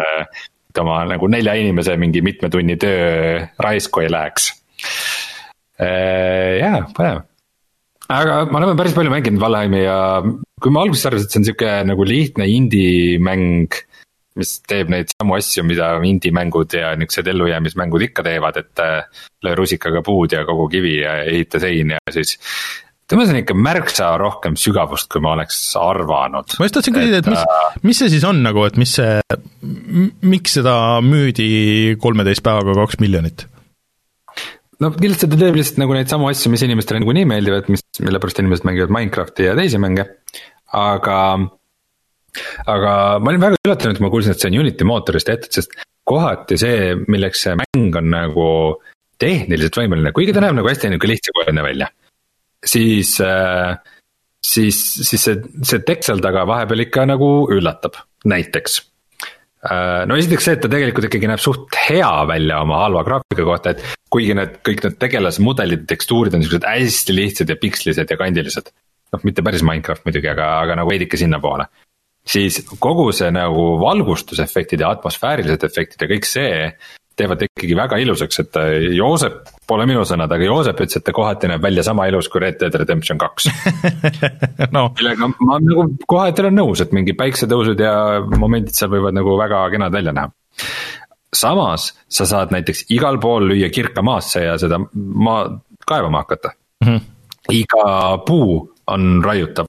Et 0.67 0.81
oma 0.83 0.99
nagu 1.09 1.25
nelja 1.31 1.55
inimese 1.57 1.95
mingi 1.97 2.21
mitme 2.21 2.51
tunni 2.53 2.75
töö 2.77 3.39
raisku 3.63 4.03
ei 4.03 4.11
läheks. 4.13 4.51
Äh, 5.81 6.59
jaa, 6.59 6.83
põnev. 6.93 7.23
aga 8.13 8.35
me 8.45 8.59
oleme 8.59 8.75
päris 8.77 8.93
palju 8.93 9.09
mänginud 9.09 9.41
Valheimi 9.41 9.79
ja 9.81 9.97
kui 10.61 10.73
ma 10.73 10.83
alguses 10.85 11.07
arvasin, 11.09 11.25
et 11.25 11.33
see 11.33 11.41
on 11.41 11.47
sihuke 11.47 11.71
nagu 11.89 12.05
lihtne 12.05 12.45
indie 12.51 13.17
mäng 13.17 13.73
mis 14.37 14.57
teeb 14.69 14.91
neid 14.93 15.11
samu 15.13 15.37
asju, 15.37 15.65
mida 15.67 15.93
indie-mängud 16.07 16.77
ja 16.77 16.93
niuksed 16.99 17.27
ellujäämismängud 17.33 18.07
ikka 18.09 18.25
teevad, 18.27 18.59
et 18.61 18.83
äh, 18.83 19.23
löö 19.45 19.55
rusikaga 19.57 20.03
puud 20.05 20.35
ja 20.35 20.43
kogu 20.47 20.67
kivi 20.71 20.99
ja 21.01 21.19
ehita 21.25 21.61
sein 21.63 21.95
ja 21.95 22.13
siis 22.13 22.37
temas 23.07 23.31
on 23.31 23.39
ikka 23.41 23.55
märksa 23.55 24.11
rohkem 24.19 24.57
sügavust, 24.59 25.09
kui 25.11 25.23
ma 25.23 25.33
oleks 25.37 25.59
arvanud. 25.79 26.57
ma 26.59 26.67
just 26.67 26.77
tahtsin 26.77 26.95
küsida, 26.95 27.21
et 27.21 27.29
mis, 27.31 27.43
äh, 27.43 27.77
mis 27.87 28.01
see 28.03 28.13
siis 28.13 28.25
on 28.27 28.41
nagu, 28.45 28.65
et 28.67 28.79
mis 28.79 28.97
see, 28.99 29.19
miks 30.27 30.57
seda 30.59 30.77
müüdi 31.05 31.49
kolmeteist 32.03 32.45
päevaga 32.45 32.75
kaks 32.83 32.99
miljonit? 33.03 33.47
no 34.83 34.91
kindlasti 34.93 35.29
ta 35.31 35.39
teeb 35.39 35.57
lihtsalt 35.57 35.81
nagu 35.81 35.95
neid 35.97 36.11
samu 36.11 36.29
asju, 36.29 36.51
mis 36.53 36.65
inimestele 36.67 37.01
niikuinii 37.01 37.27
meeldivad, 37.29 37.71
mis, 37.73 37.85
mille 38.03 38.21
pärast 38.21 38.43
inimesed 38.43 38.67
mängivad 38.67 38.93
Minecrafti 38.93 39.47
ja 39.47 39.55
teisi 39.57 39.79
mänge, 39.81 40.05
aga 40.75 41.17
aga 42.65 42.93
ma 43.21 43.31
olin 43.31 43.43
väga 43.43 43.59
üllatunud, 43.65 43.97
kui 43.97 44.05
ma 44.05 44.13
kuulsin, 44.13 44.35
et 44.35 44.43
see 44.43 44.51
on 44.51 44.59
Unity 44.61 44.87
mootorist 44.87 45.29
tehtud, 45.29 45.53
sest 45.57 45.73
kohati 46.07 46.57
see, 46.59 46.95
milleks 47.11 47.43
see 47.45 47.55
mäng 47.59 47.99
on 47.99 48.11
nagu 48.13 48.47
tehniliselt 49.21 49.77
võimeline, 49.81 50.13
kuigi 50.15 50.35
ta 50.35 50.43
näeb 50.43 50.57
nagu 50.59 50.69
hästi 50.69 50.91
nihuke 50.91 51.09
lihtsakoeline 51.09 51.63
välja. 51.65 51.87
siis, 52.65 53.19
äh, 53.21 53.77
siis, 54.43 54.77
siis 55.07 55.23
see, 55.23 55.41
see 55.63 55.83
tekst 55.85 56.11
seal 56.11 56.21
taga 56.23 56.45
vahepeal 56.49 56.85
ikka 56.87 57.05
nagu 57.09 57.31
üllatab, 57.53 57.99
näiteks. 58.25 58.81
no 60.07 60.15
esiteks 60.15 60.45
see, 60.45 60.55
et 60.55 60.61
ta 60.63 60.69
tegelikult 60.71 61.09
ikkagi 61.09 61.27
näeb 61.27 61.41
suht 61.43 61.75
hea 61.89 62.11
välja 62.29 62.61
oma 62.63 62.83
halva 62.85 63.03
graafika 63.03 63.45
kohta, 63.47 63.73
et 63.73 63.97
kuigi 64.13 64.35
need 64.37 64.59
kõik 64.65 64.83
need 64.85 64.99
tegelasmudelid 65.01 65.83
ja 65.83 65.89
tekstuurid 65.91 66.37
on 66.37 66.45
siuksed 66.45 66.67
hästi 66.67 67.15
lihtsad 67.15 67.51
ja 67.51 67.57
pikslised 67.59 68.13
ja 68.13 68.19
kandilised. 68.19 68.71
noh, 69.11 69.23
mitte 69.23 69.43
päris 69.43 69.63
Minecraft 69.63 70.05
muidugi, 70.05 70.29
aga, 70.29 70.47
aga 70.61 70.75
nagu 70.79 70.91
veidike 70.91 71.19
sinnapoole. 71.19 71.67
Siis 72.27 72.61
kogu 72.79 73.09
see 73.15 73.31
nagu 73.33 73.65
valgustusefektid 73.81 74.83
ja 74.83 74.93
atmosfäärilised 74.95 75.63
efektid 75.67 76.03
ja 76.03 76.09
kõik 76.11 76.27
see 76.27 76.53
teevad 77.17 77.41
ikkagi 77.47 77.75
väga 77.77 77.97
ilusaks, 78.01 78.41
et 78.43 78.57
äh, 78.61 78.73
Joosep, 78.93 79.39
pole 79.69 79.87
minu 79.89 80.03
sõnad, 80.05 80.31
aga 80.33 80.45
Joosep 80.45 80.83
ütles, 80.83 80.99
et 80.99 81.05
ta 81.07 81.13
kohati 81.15 81.49
näeb 81.49 81.63
välja 81.63 81.85
sama 81.87 82.05
ilus 82.09 82.29
kui 82.29 82.43
Red 82.43 82.59
Dead 82.61 82.75
Redemption 82.77 83.17
kaks 83.21 83.49
no.. 84.75 84.91
millega 84.99 85.29
ma 85.33 85.57
nagu 85.63 85.87
kohati 86.05 86.45
olen 86.45 86.59
nõus, 86.59 86.83
et 86.83 86.93
mingi 86.95 87.17
päiksetõusud 87.17 87.81
ja 87.81 87.95
momendid 88.37 88.77
seal 88.77 88.93
võivad 88.93 89.17
nagu 89.17 89.33
väga 89.39 89.63
kenad 89.73 89.97
välja 89.97 90.13
näha. 90.13 90.29
samas 91.33 91.89
sa 92.07 92.29
saad 92.29 92.53
näiteks 92.53 92.85
igal 92.93 93.17
pool 93.23 93.49
lüüa 93.49 93.71
kirka 93.73 94.05
maasse 94.05 94.45
ja 94.45 94.57
seda 94.61 94.79
maa 94.93 95.41
kaevama 95.87 96.21
hakata 96.21 96.53
mm. 96.85 96.87
-hmm. 96.87 97.01
iga 97.63 98.17
puu 98.29 98.61
on 98.87 99.23
raiutav 99.25 99.65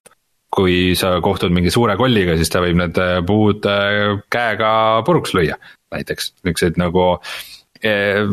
kui 0.54 0.94
sa 0.98 1.18
kohtud 1.24 1.52
mingi 1.54 1.70
suure 1.72 1.96
kolliga, 2.00 2.36
siis 2.38 2.50
ta 2.52 2.62
võib 2.64 2.78
need 2.80 2.98
äh, 3.02 3.18
puud 3.26 3.66
äh, 3.68 4.16
käega 4.32 4.70
puruks 5.06 5.34
lüüa 5.36 5.58
näiteks, 5.94 6.32
niisuguseid 6.44 6.78
nagu 6.80 7.04
eh, 7.82 8.24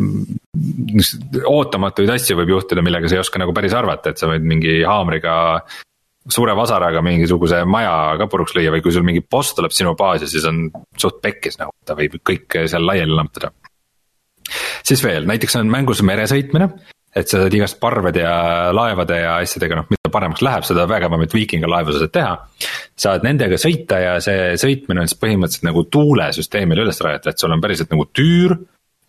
ootamatuid 1.48 2.12
asju 2.16 2.38
võib 2.42 2.56
juhtuda, 2.56 2.84
millega 2.86 3.10
sa 3.10 3.18
ei 3.18 3.24
oska 3.24 3.42
nagu 3.42 3.56
päris 3.56 3.76
arvata, 3.78 4.12
et 4.12 4.22
sa 4.22 4.30
võid 4.32 4.46
mingi 4.48 4.82
haamriga 4.88 5.36
suure 6.32 6.56
vasaraga 6.58 7.04
mingisuguse 7.06 7.62
maja 7.70 8.16
ka 8.20 8.28
puruks 8.32 8.56
lüüa 8.58 8.74
või 8.74 8.84
kui 8.84 8.96
sul 8.96 9.06
mingi 9.06 9.22
boss 9.22 9.54
tuleb 9.58 9.76
sinu 9.76 9.94
baasi, 9.98 10.30
siis 10.32 10.48
on 10.50 10.66
suht 11.00 11.22
pekkis 11.24 11.60
nagu, 11.62 11.76
ta 11.86 11.98
võib 11.98 12.18
kõik 12.26 12.64
seal 12.66 12.88
laiali 12.88 13.14
lammutada. 13.14 13.54
siis 14.86 15.04
veel, 15.06 15.28
näiteks 15.30 15.60
on 15.62 15.72
mängus 15.72 16.02
meresõitmine, 16.06 16.72
et 17.16 17.32
sa 17.32 17.40
saad 17.40 17.54
igast 17.56 17.80
parvede 17.80 18.24
ja 18.26 18.36
laevade 18.76 19.18
ja 19.22 19.38
asjadega, 19.40 19.80
noh, 19.80 19.88
mida 19.92 20.12
paremaks 20.12 20.44
läheb, 20.44 20.66
seda 20.68 20.84
vägevamat 20.90 21.34
viikingalaevu 21.36 21.96
sa 21.96 22.04
saad 22.04 22.14
teha. 22.18 22.36
saad 23.06 23.26
nendega 23.28 23.60
sõita 23.60 24.00
ja 24.02 24.14
see 24.24 24.54
sõitmine 24.60 25.04
on 25.04 25.10
siis 25.12 25.20
põhimõtteliselt 25.22 25.68
nagu 25.70 25.86
tuulesüsteemile 25.96 26.84
üles 26.84 27.02
rajatud, 27.04 27.32
et 27.32 27.44
sul 27.44 27.56
on 27.56 27.64
päriselt 27.64 27.92
nagu 27.96 28.08
tüür. 28.12 28.58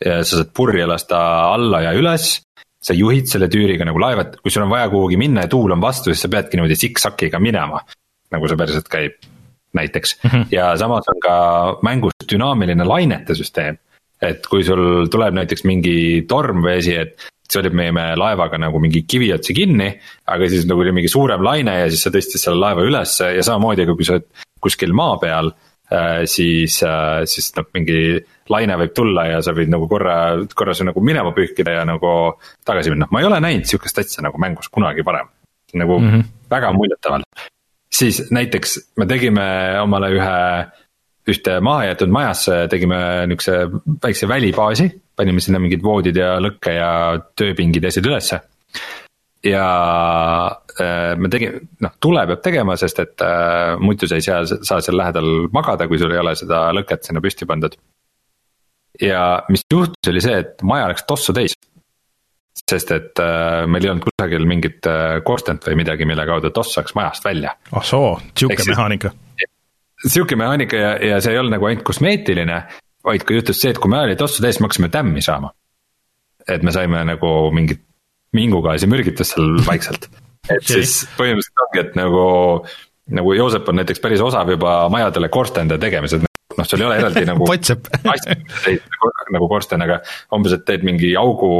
sa 0.06 0.24
saad 0.24 0.52
purje 0.54 0.86
lasta 0.86 1.18
alla 1.52 1.82
ja 1.82 1.94
üles. 1.98 2.42
sa 2.86 2.94
juhid 2.94 3.26
selle 3.26 3.48
tüüriga 3.50 3.84
nagu 3.84 3.98
laeva, 3.98 4.22
et 4.22 4.36
kui 4.38 4.50
sul 4.50 4.62
on 4.62 4.70
vaja 4.70 4.88
kuhugi 4.88 5.16
minna 5.16 5.42
ja 5.42 5.48
tuul 5.50 5.72
on 5.72 5.80
vastu, 5.80 6.12
siis 6.12 6.22
sa 6.22 6.28
peadki 6.28 6.56
niimoodi 6.56 6.76
siksakiga 6.76 7.38
minema. 7.38 7.82
nagu 8.30 8.48
see 8.48 8.56
päriselt 8.56 8.88
käib, 8.88 9.18
näiteks 9.74 10.18
mm, 10.22 10.30
-hmm. 10.30 10.46
ja 10.50 10.76
samas 10.76 11.08
on 11.08 11.20
ka 11.20 11.78
mängus 11.82 12.12
dünaamiline 12.30 12.84
lainete 12.84 13.34
süsteem 13.34 13.78
et 14.22 14.46
kui 14.46 14.64
sul 14.64 15.08
tuleb 15.12 15.34
näiteks 15.36 15.64
mingi 15.68 16.24
tormvesi, 16.28 16.94
et 16.94 17.26
see 17.52 17.60
oli 17.62 17.70
meie 17.74 18.14
laevaga 18.18 18.58
nagu 18.60 18.80
mingi 18.82 19.04
kivi 19.08 19.30
otsi 19.34 19.54
kinni, 19.56 19.88
aga 20.32 20.48
siis 20.50 20.66
nagu 20.68 20.82
oli 20.82 20.94
mingi 20.96 21.10
suurem 21.12 21.44
laine 21.46 21.78
ja 21.82 21.88
siis 21.92 22.06
sa 22.06 22.12
tõstsid 22.14 22.42
selle 22.42 22.60
laeva 22.62 22.84
ülesse 22.86 23.32
ja 23.36 23.44
samamoodi, 23.46 23.86
kui 23.92 24.06
sa 24.06 24.18
oled 24.18 24.28
kuskil 24.62 24.94
maa 24.96 25.16
peal 25.22 25.52
äh,. 25.92 26.24
siis 26.26 26.80
äh,, 26.82 27.24
siis 27.30 27.52
noh, 27.56 27.68
mingi 27.76 28.18
laine 28.52 28.78
võib 28.82 28.94
tulla 28.96 29.26
ja 29.30 29.42
sa 29.42 29.54
võid 29.56 29.70
nagu 29.72 29.88
korra, 29.90 30.16
korra 30.54 30.74
see 30.74 30.86
nagu 30.88 31.02
minema 31.02 31.34
pühkida 31.36 31.78
ja 31.80 31.84
nagu 31.88 32.12
tagasi 32.66 32.94
minna, 32.94 33.10
ma 33.10 33.22
ei 33.22 33.28
ole 33.28 33.42
näinud 33.42 33.68
sihukest 33.68 34.02
asja 34.02 34.24
nagu 34.26 34.40
mängus 34.42 34.70
kunagi 34.72 35.04
varem. 35.06 35.28
nagu 35.74 35.98
mm 35.98 36.10
-hmm. 36.10 36.24
väga 36.50 36.72
muljetavaldav, 36.72 37.46
siis 37.92 38.30
näiteks 38.30 38.78
me 38.96 39.06
tegime 39.06 39.46
omale 39.82 40.10
ühe 40.14 40.36
ühte 41.30 41.56
mahajäetud 41.64 42.12
majasse 42.12 42.58
tegime 42.70 42.98
niukse 43.30 43.58
väikse 44.02 44.28
välibaasi, 44.30 44.86
panime 45.18 45.42
sinna 45.42 45.60
mingid 45.62 45.82
voodid 45.82 46.18
ja 46.20 46.36
lõkke 46.42 46.76
ja 46.76 46.90
tööpingid 47.38 47.86
ja 47.86 47.92
asjad 47.92 48.08
ülesse. 48.10 48.40
ja 49.46 49.66
äh, 50.80 51.12
me 51.18 51.30
tegime, 51.30 51.60
noh 51.82 51.92
tule 52.02 52.24
peab 52.30 52.42
tegema, 52.42 52.76
sest 52.78 53.02
et 53.02 53.26
äh, 53.26 53.74
muidu 53.82 54.08
sa 54.10 54.18
ei 54.18 54.24
saa, 54.24 54.40
saa 54.46 54.80
seal 54.80 54.98
lähedal 54.98 55.48
magada, 55.54 55.86
kui 55.90 55.98
sul 55.98 56.14
ei 56.14 56.22
ole 56.22 56.34
seda 56.38 56.66
lõket 56.74 57.06
sinna 57.06 57.22
püsti 57.22 57.46
pandud. 57.46 57.76
ja 59.02 59.42
mis 59.48 59.66
juhtus, 59.72 60.10
oli 60.10 60.22
see, 60.22 60.40
et 60.44 60.62
maja 60.62 60.90
läks 60.92 61.06
tossu 61.06 61.34
täis 61.36 61.58
sest 62.66 62.90
et 62.90 63.20
äh, 63.22 63.66
meil 63.70 63.84
ei 63.84 63.92
olnud 63.92 64.06
kusagil 64.08 64.46
mingit 64.48 64.86
äh, 64.90 65.20
korstent 65.26 65.66
või 65.68 65.82
midagi, 65.82 66.06
mille 66.08 66.24
kaudu 66.26 66.50
toss 66.54 66.74
saaks 66.74 66.94
majast 66.98 67.26
välja. 67.26 67.58
ah 67.72 67.84
soo, 67.84 68.16
sihuke 68.38 68.62
mehaanika 68.70 69.12
sihuke 70.06 70.36
mehaanika 70.38 70.76
ja, 70.80 70.90
ja 71.02 71.20
see 71.22 71.34
ei 71.34 71.40
olnud 71.40 71.56
nagu 71.56 71.68
ainult 71.68 71.84
kosmeetiline, 71.86 72.60
vaid 73.06 73.24
ka 73.26 73.36
juhtus 73.36 73.60
see, 73.62 73.72
et 73.74 73.80
kui 73.82 73.92
me 73.92 74.02
oli 74.04 74.16
tossu 74.18 74.44
täis, 74.44 74.60
me 74.60 74.68
hakkasime 74.68 74.90
tämmi 74.92 75.24
saama. 75.24 75.52
et 76.46 76.62
me 76.62 76.70
saime 76.70 77.00
nagu 77.02 77.30
mingit 77.50 77.80
mingugaasi 78.36 78.86
mürgitust 78.90 79.34
seal 79.34 79.56
vaikselt, 79.70 80.08
et 80.46 80.60
okay. 80.60 80.68
siis 80.76 81.00
põhimõtteliselt 81.18 81.64
ongi, 81.66 81.82
et 81.84 81.98
nagu. 81.98 82.22
nagu 83.16 83.34
Joosep 83.38 83.68
on 83.70 83.76
näiteks 83.78 84.00
päris 84.02 84.22
osav 84.22 84.50
juba 84.50 84.78
majadele 84.90 85.28
korstende 85.30 85.78
tegemisel, 85.78 86.24
noh, 86.58 86.66
sul 86.66 86.82
ei 86.82 86.88
ole 86.88 86.96
eraldi 86.98 87.22
nagu 87.28 87.46
nagu, 87.50 89.12
nagu 89.36 89.48
korsten, 89.50 89.84
aga 89.86 90.00
umbes, 90.34 90.56
et 90.56 90.64
teed 90.66 90.86
mingi 90.86 91.12
augu 91.18 91.50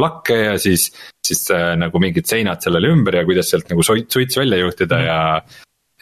lakke 0.00 0.38
ja 0.40 0.56
siis, 0.60 0.88
siis 1.26 1.44
äh, 1.52 1.74
nagu 1.80 2.00
mingid 2.00 2.28
seinad 2.28 2.64
sellele 2.64 2.92
ümber 2.94 3.20
ja 3.20 3.26
kuidas 3.28 3.52
sealt 3.52 3.68
nagu 3.72 3.84
suits 3.84 4.40
välja 4.40 4.60
juhtida 4.62 5.00
mm. 5.00 5.06
ja 5.08 5.18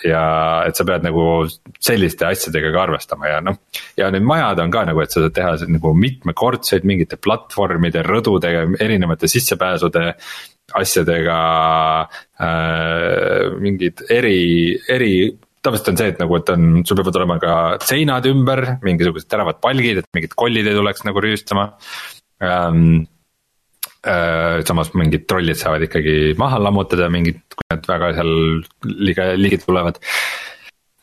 ja 0.02 0.24
et 0.66 0.74
sa 0.74 0.86
pead 0.86 1.04
nagu 1.06 1.44
selliste 1.78 2.26
asjadega 2.26 2.72
ka 2.74 2.82
arvestama 2.88 3.30
ja 3.30 3.38
noh. 3.44 3.60
ja 3.98 4.10
need 4.10 4.26
majad 4.26 4.62
on 4.64 4.72
ka 4.74 4.82
nagu, 4.88 5.02
et 5.04 5.14
sa 5.14 5.22
saad 5.22 5.36
teha 5.36 5.54
nagu 5.70 5.94
mitmekordseid 5.98 6.86
mingite 6.88 7.20
platvormide, 7.22 8.02
rõdudega, 8.06 8.66
erinevate 8.82 9.30
sissepääsude 9.30 10.04
asjadega 10.74 11.38
äh,. 12.42 13.54
mingid 13.62 14.06
eri, 14.10 14.74
eri 14.90 15.14
tavaliselt 15.64 15.94
on 15.94 16.00
see, 16.00 16.12
et 16.12 16.20
nagu, 16.20 16.36
et 16.40 16.50
on, 16.52 16.70
sul 16.84 16.98
peavad 16.98 17.22
olema 17.22 17.38
ka 17.40 17.54
seinad 17.86 18.26
ümber, 18.28 18.66
mingisugused 18.84 19.30
teravad 19.30 19.62
palgid, 19.62 20.02
et 20.02 20.10
mingid 20.16 20.34
kollid 20.36 20.66
ei 20.68 20.76
tuleks 20.76 21.06
nagu 21.06 21.22
rüüstama 21.24 21.70
ähm, 22.44 23.04
Äh, 23.04 23.13
samas 24.04 24.90
mingid 24.98 25.24
trollid 25.30 25.56
saavad 25.56 25.86
ikkagi 25.86 26.34
maha 26.40 26.58
lammutada 26.60 27.08
mingid, 27.12 27.38
kui 27.54 27.68
nad 27.72 27.86
väga 27.88 28.10
seal 28.18 28.32
liiga, 28.84 29.30
ligi 29.40 29.60
tulevad. 29.62 30.00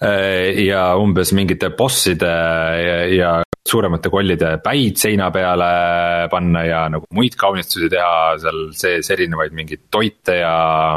Äh, 0.01 0.57
ja 0.65 0.95
umbes 0.97 1.29
mingite 1.37 1.69
bosside 1.77 2.25
ja, 2.25 2.95
ja 3.13 3.31
suuremate 3.69 4.09
kollide 4.09 4.55
päid 4.63 4.97
seina 4.97 5.27
peale 5.29 5.67
panna 6.31 6.63
ja 6.65 6.79
nagu 6.89 7.05
muid 7.13 7.37
kaunistusi 7.37 7.89
teha 7.93 8.39
seal 8.41 8.63
sees 8.73 9.11
erinevaid 9.13 9.53
mingeid 9.53 9.83
toite 9.93 10.39
ja 10.39 10.55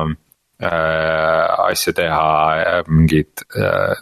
äh, 0.09 1.67
asju 1.67 1.93
teha, 2.01 2.25
mingid 2.89 3.45
äh, 3.61 3.93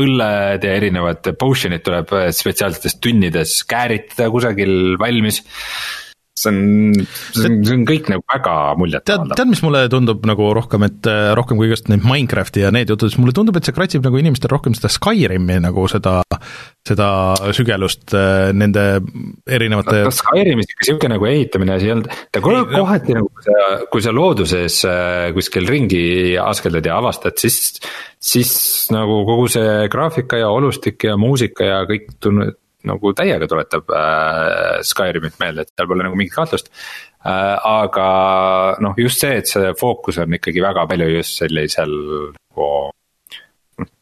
õlled 0.00 0.66
ja 0.66 0.74
erinevad 0.80 1.30
potion'id 1.38 1.86
tuleb 1.86 2.10
spetsiaalsetes 2.34 2.98
tünnides 2.98 3.54
kääritada 3.70 4.32
kusagil 4.34 4.98
valmis 4.98 5.44
see 6.40 6.50
on, 6.52 7.06
see 7.34 7.46
on, 7.48 7.58
see 7.66 7.76
on 7.76 7.84
kõik 7.88 8.10
nagu 8.12 8.24
väga 8.30 8.54
muljetavaldav. 8.80 9.38
tead, 9.38 9.50
mis 9.52 9.62
mulle 9.64 9.84
tundub 9.92 10.24
nagu 10.28 10.50
rohkem, 10.56 10.86
et 10.88 11.10
äh, 11.10 11.30
rohkem 11.38 11.60
kui 11.60 11.70
just 11.70 11.90
neid 11.92 12.04
Minecrafti 12.06 12.64
ja 12.64 12.72
need 12.74 12.90
jutud, 12.92 13.12
siis 13.12 13.20
mulle 13.20 13.36
tundub, 13.36 13.58
et 13.60 13.68
see 13.68 13.76
kratsib 13.76 14.04
nagu 14.06 14.20
inimestel 14.20 14.52
rohkem 14.52 14.76
seda 14.78 14.90
Skyrimi 14.92 15.60
nagu 15.62 15.86
seda, 15.90 16.18
seda 16.86 17.10
sügelust 17.56 18.14
äh, 18.16 18.50
nende 18.56 18.86
erinevate 19.48 20.04
no, 20.06 20.14
Skyrimis 20.14 20.70
ikka 20.70 20.86
niisugune 20.86 21.16
nagu 21.16 21.30
ehitamine 21.30 21.76
asi 21.76 21.90
ei 21.90 21.96
olnud, 21.96 22.20
ta 22.32 22.44
kohati 22.44 23.18
nagu, 23.18 23.32
kui 23.34 23.48
sa, 23.48 23.64
kui 23.92 24.06
sa 24.06 24.14
looduses 24.16 24.82
äh, 24.88 25.30
kuskil 25.36 25.68
ringi 25.70 26.04
askeldad 26.40 26.88
ja 26.88 27.00
avastad, 27.00 27.36
siis 27.40 27.60
siis 28.20 28.52
nagu 28.92 29.22
kogu 29.24 29.46
see 29.48 29.88
graafika 29.92 30.40
ja 30.40 30.50
olustik 30.52 31.08
ja 31.08 31.16
muusika 31.16 31.64
ja 31.64 31.78
kõik 31.88 32.10
tun-, 32.20 32.50
nagu 32.88 33.12
täiega 33.16 33.48
tuletab 33.50 33.90
äh, 33.92 34.80
Skyrimit 34.86 35.38
meelde, 35.42 35.66
et 35.66 35.74
seal 35.74 35.90
pole 35.90 36.06
nagu 36.06 36.18
mingit 36.18 36.36
kahtlust 36.36 36.70
äh,. 36.70 37.56
aga 37.58 38.08
noh, 38.80 38.96
just 38.98 39.24
see, 39.24 39.40
et 39.42 39.50
see 39.50 39.74
fookus 39.80 40.20
on 40.22 40.38
ikkagi 40.38 40.64
väga 40.64 40.86
palju 40.90 41.10
just 41.18 41.42
sellisel 41.42 41.94
nagu 42.32 42.70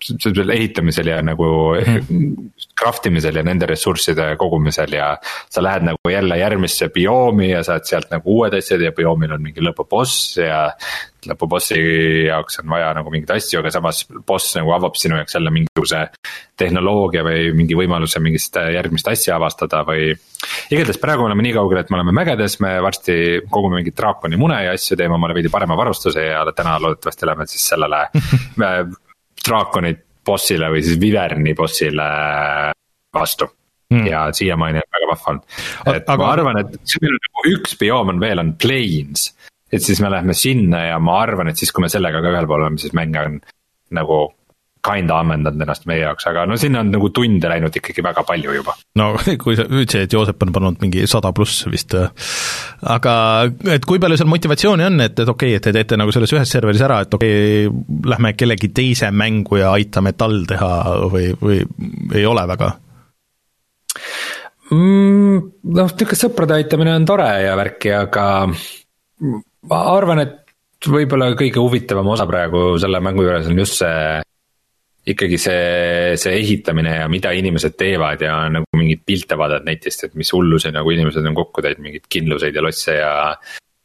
sellel 0.02 0.50
ehitamisel 0.54 1.10
ja 1.10 1.18
nagu 1.24 1.48
mm. 1.78 2.50
craft 2.78 3.08
imisel 3.10 3.40
ja 3.40 3.44
nende 3.46 3.66
ressursside 3.68 4.30
kogumisel 4.40 4.94
ja. 4.94 5.10
sa 5.50 5.62
lähed 5.64 5.86
nagu 5.88 6.12
jälle 6.12 6.38
järgmisse 6.38 6.88
bioomi 6.94 7.50
ja 7.50 7.62
saad 7.66 7.86
sealt 7.88 8.10
nagu 8.14 8.38
uued 8.38 8.54
asjad 8.58 8.82
ja 8.84 8.92
bioomil 8.96 9.34
on 9.36 9.42
mingi 9.42 9.64
lõpuboss 9.64 10.38
ja. 10.42 10.68
lõpubossi 11.28 11.78
jaoks 12.28 12.60
on 12.62 12.70
vaja 12.70 12.92
nagu 12.96 13.10
mingeid 13.12 13.34
asju, 13.34 13.58
aga 13.60 13.72
samas 13.74 14.04
boss 14.26 14.54
nagu 14.56 14.72
avab 14.76 14.96
sinu 14.96 15.18
jaoks 15.18 15.34
jälle 15.34 15.52
mingisuguse 15.54 16.04
tehnoloogia 16.58 17.24
või 17.26 17.50
mingi 17.58 17.76
võimaluse 17.78 18.22
mingist 18.22 18.56
järgmist 18.74 19.10
asja 19.10 19.36
avastada 19.36 19.82
või. 19.86 20.12
igatahes 20.70 21.00
praegu 21.02 21.26
oleme 21.26 21.42
nii 21.46 21.56
kaugel, 21.58 21.82
et 21.82 21.90
me 21.90 21.98
oleme 21.98 22.14
mägedes, 22.14 22.58
me 22.64 22.76
varsti 22.82 23.18
kogume 23.50 23.80
mingit 23.80 23.98
draakoni 23.98 24.38
mune 24.40 24.62
ja 24.64 24.78
asju, 24.78 24.96
teeme 24.96 25.18
omale 25.18 25.36
veidi 25.36 25.50
parema 25.52 25.76
varustuse 25.76 26.30
ja 26.30 26.46
täna 26.54 26.78
loodetavasti 26.82 27.26
läheme 27.26 27.46
siis 27.50 27.68
sellele 27.74 28.06
draakonit 29.46 30.04
bossile 30.28 30.68
või 30.72 30.82
siis 30.84 31.00
Viverni 31.00 31.54
bossile 31.56 32.08
vastu. 33.14 33.48
mm. 33.92 34.06
ja 34.06 34.26
siiamaani 34.32 34.82
on 34.82 34.90
väga 34.96 35.10
vahva 35.12 35.32
olnud. 35.32 35.44
et 35.94 36.08
aga... 36.08 36.22
ma 36.22 36.32
arvan, 36.32 36.60
et 36.62 36.80
siin 36.84 37.08
on 37.08 37.20
nagu 37.28 37.44
üks 37.54 37.78
bioom 37.80 38.14
on 38.14 38.20
veel, 38.20 38.42
on 38.42 38.54
plains. 38.60 39.30
et 39.72 39.84
siis 39.84 40.00
me 40.04 40.10
läheme 40.12 40.34
sinna 40.36 40.84
ja 40.90 40.98
ma 40.98 41.20
arvan, 41.22 41.48
et 41.48 41.56
siis, 41.56 41.72
kui 41.72 41.84
me 41.84 41.92
sellega 41.92 42.22
ka 42.24 42.34
ühel 42.34 42.50
pool 42.50 42.66
oleme, 42.66 42.80
siis 42.82 42.96
mäng 42.96 43.16
on 43.22 43.40
nagu 43.96 44.20
kinda 44.88 45.20
ammendanud 45.22 45.62
ennast 45.64 45.86
meie 45.88 46.02
jaoks, 46.02 46.26
aga 46.30 46.46
no 46.48 46.56
sinna 46.60 46.82
on 46.84 46.92
nagu 46.94 47.10
tunde 47.14 47.50
läinud 47.50 47.74
ikkagi 47.80 48.04
väga 48.04 48.24
palju 48.28 48.56
juba. 48.58 48.74
no 49.00 49.10
kui 49.42 49.56
sa 49.58 49.66
ütlesid, 49.68 50.06
et 50.06 50.16
Joosep 50.16 50.46
on 50.46 50.54
pannud 50.54 50.80
mingi 50.84 51.06
sada 51.10 51.32
pluss 51.36 51.66
vist, 51.70 51.94
aga 52.96 53.14
et 53.74 53.86
kui 53.88 54.00
palju 54.02 54.20
seal 54.20 54.30
motivatsiooni 54.32 54.88
on, 54.88 55.00
et, 55.04 55.14
et 55.18 55.34
okei 55.34 55.54
okay,, 55.54 55.60
et 55.60 55.68
te 55.68 55.74
teete 55.76 56.00
nagu 56.00 56.14
selles 56.14 56.32
ühes 56.36 56.56
serveris 56.56 56.84
ära, 56.84 57.02
et 57.04 57.14
okei 57.18 57.68
okay,, 57.68 58.02
lähme 58.14 58.34
kellegi 58.38 58.72
teise 58.74 59.12
mängu 59.12 59.60
ja 59.60 59.72
aitame 59.76 60.14
tal 60.18 60.42
teha 60.48 60.72
või, 61.12 61.30
või 61.42 61.62
ei 62.16 62.26
ole 62.28 62.46
väga? 62.54 62.72
mm,? 64.72 65.38
noh, 65.74 65.92
niisugune 65.92 66.20
sõprade 66.24 66.58
aitamine 66.58 66.96
on 66.96 67.08
tore 67.08 67.30
ja 67.44 67.56
värki, 67.58 67.94
aga 67.94 68.26
ma 69.68 69.82
arvan, 69.94 70.24
et 70.24 70.88
võib-olla 70.88 71.32
kõige 71.38 71.62
huvitavam 71.62 72.06
osa 72.14 72.26
praegu 72.28 72.70
selle 72.78 73.00
mängu 73.02 73.24
juures 73.26 73.48
on 73.50 73.58
just 73.58 73.80
see 73.80 74.20
ikkagi 75.08 75.38
see, 75.40 76.16
see 76.20 76.34
ehitamine 76.40 76.98
ja 77.00 77.06
mida 77.10 77.32
inimesed 77.36 77.76
teevad 77.78 78.22
ja 78.24 78.34
nagu 78.52 78.78
mingeid 78.78 79.04
pilte 79.06 79.38
vaatad 79.40 79.66
netist, 79.68 80.04
et 80.04 80.18
mis 80.18 80.30
hullusi 80.34 80.72
nagu 80.74 80.92
inimesed 80.92 81.26
on 81.28 81.38
kokku 81.38 81.64
teinud, 81.64 81.82
mingeid 81.84 82.08
kindluseid 82.12 82.58
ja 82.58 82.64
losse 82.64 82.96
ja. 82.98 83.12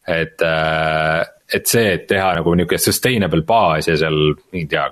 et, 0.07 0.43
äh, 0.43 1.21
et 1.53 1.69
see, 1.69 1.93
et 1.97 2.07
teha 2.09 2.33
nagu 2.39 2.55
nihuke 2.59 2.79
sustainable 2.81 3.45
baas 3.47 3.87
ja 3.91 3.97
seal, 3.99 4.19
ei 4.53 4.65
tea, 4.69 4.87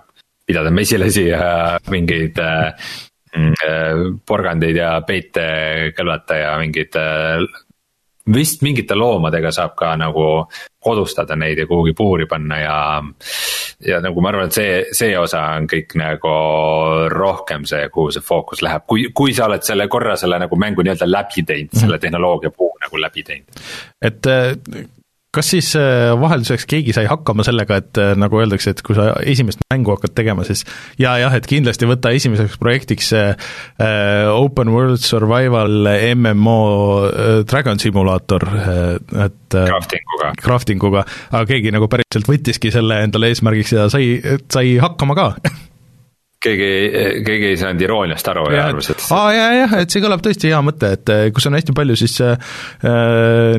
pidada 0.48 0.72
mesilasi 0.74 1.28
ja 1.30 1.44
mingeid 1.92 2.40
äh, 2.44 2.94
mm, 3.36 3.58
äh, 3.68 4.06
porgandeid 4.28 4.80
ja 4.80 4.94
peite 5.08 5.46
kõlvata 5.98 6.40
ja 6.40 6.56
mingeid 6.62 6.96
vist 8.34 8.64
mingite 8.66 8.96
loomadega 8.96 9.52
saab 9.52 9.76
ka 9.80 9.96
nagu 10.00 10.28
kodustada 10.82 11.36
neid 11.36 11.62
ja 11.62 11.68
kuhugi 11.70 11.94
puuri 11.98 12.26
panna 12.26 12.60
ja. 12.60 12.78
ja 13.88 14.00
nagu 14.02 14.22
ma 14.22 14.32
arvan, 14.32 14.50
et 14.50 14.58
see, 14.58 14.80
see 14.98 15.12
osa 15.18 15.44
on 15.58 15.68
kõik 15.72 15.96
nagu 16.00 16.32
rohkem 17.14 17.68
see, 17.70 17.90
kuhu 17.94 18.14
see 18.16 18.26
fookus 18.26 18.64
läheb, 18.66 18.88
kui, 18.90 19.10
kui 19.14 19.36
sa 19.38 19.50
oled 19.50 19.66
selle 19.66 19.88
korra 19.92 20.16
selle 20.20 20.40
nagu 20.42 20.58
mängu 20.58 20.86
nii-öelda 20.86 21.10
läbi 21.10 21.46
teinud, 21.46 21.76
selle 21.76 21.98
mhm. 21.98 22.08
tehnoloogia 22.08 22.56
puu 22.56 22.74
nagu 22.82 23.06
läbi 23.06 23.28
teinud. 23.28 23.64
et 24.02 24.34
kas 25.36 25.52
siis 25.54 25.70
äh, 25.80 26.12
vahelduseks 26.20 26.66
keegi 26.68 26.94
sai 26.96 27.06
hakkama 27.08 27.46
sellega, 27.48 27.78
et 27.80 28.00
äh, 28.02 28.12
nagu 28.20 28.42
öeldakse, 28.42 28.74
et 28.74 28.82
kui 28.84 28.98
sa 28.98 29.14
esimest 29.28 29.64
mängu 29.72 29.94
hakkad 29.96 30.14
tegema, 30.18 30.44
siis 30.48 30.66
ja 31.00 31.14
jah, 31.22 31.36
et 31.38 31.48
kindlasti 31.48 31.88
võta 31.88 32.12
esimeseks 32.16 32.60
projektiks 32.60 33.14
see 33.14 33.24
äh, 33.32 34.28
Open 34.32 34.74
World 34.76 35.00
Survival 35.06 35.88
MMO 36.20 36.60
äh, 37.08 37.32
Dragon 37.48 37.80
Simulator 37.80 38.48
äh,, 38.52 38.94
et 39.28 39.56
crafting 39.56 40.16
uga. 40.18 40.36
crafting 40.42 40.84
uga, 40.92 41.08
aga 41.32 41.46
keegi 41.48 41.72
nagu 41.76 41.88
päriselt 41.92 42.28
võttiski 42.28 42.72
selle 42.76 43.00
endale 43.06 43.32
eesmärgiks 43.32 43.76
ja 43.78 43.88
sai, 43.92 44.18
sai 44.52 44.76
hakkama 44.84 45.16
ka 45.18 45.34
keegi, 46.42 46.70
keegi 47.26 47.50
ei 47.52 47.58
saanud 47.60 47.84
irooniast 47.86 48.30
aru 48.32 48.46
ja, 48.50 48.58
ja 48.58 48.68
arvas, 48.72 48.90
et 48.94 49.04
aa 49.16 49.28
jaa, 49.36 49.50
jah, 49.60 49.76
et 49.84 49.94
see 49.94 50.04
kõlab 50.04 50.24
tõesti 50.26 50.52
hea 50.52 50.62
mõte, 50.66 50.94
et 50.98 51.14
eh, 51.14 51.26
kus 51.36 51.48
on 51.50 51.58
hästi 51.58 51.76
palju 51.78 51.98
siis 52.02 52.18
äh, 52.26 52.56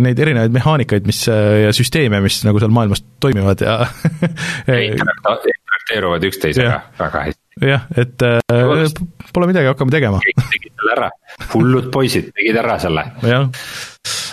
neid 0.02 0.22
erinevaid 0.22 0.54
mehaanikaid, 0.54 1.06
mis 1.08 1.24
ja 1.28 1.70
süsteeme, 1.76 2.22
mis 2.24 2.40
nagu 2.46 2.62
seal 2.62 2.74
maailmas 2.74 3.04
toimivad 3.22 3.62
ja 3.64 3.78
interakteeruvad 4.90 6.26
üksteisega 6.30 6.80
väga 6.98 7.24
hästi. 7.28 7.40
jah, 7.70 7.86
et 8.02 8.26
äh, 8.26 8.98
pole 9.32 9.50
midagi, 9.50 9.70
hakkame 9.70 9.94
tegema. 9.94 10.22
keegi 10.26 10.48
tegi 10.56 10.74
selle 10.74 10.96
ära, 10.96 11.10
hullud 11.54 11.90
poisid 11.94 12.32
tegid 12.34 12.58
ära 12.64 12.78
selle. 12.82 13.06
jah 13.28 13.48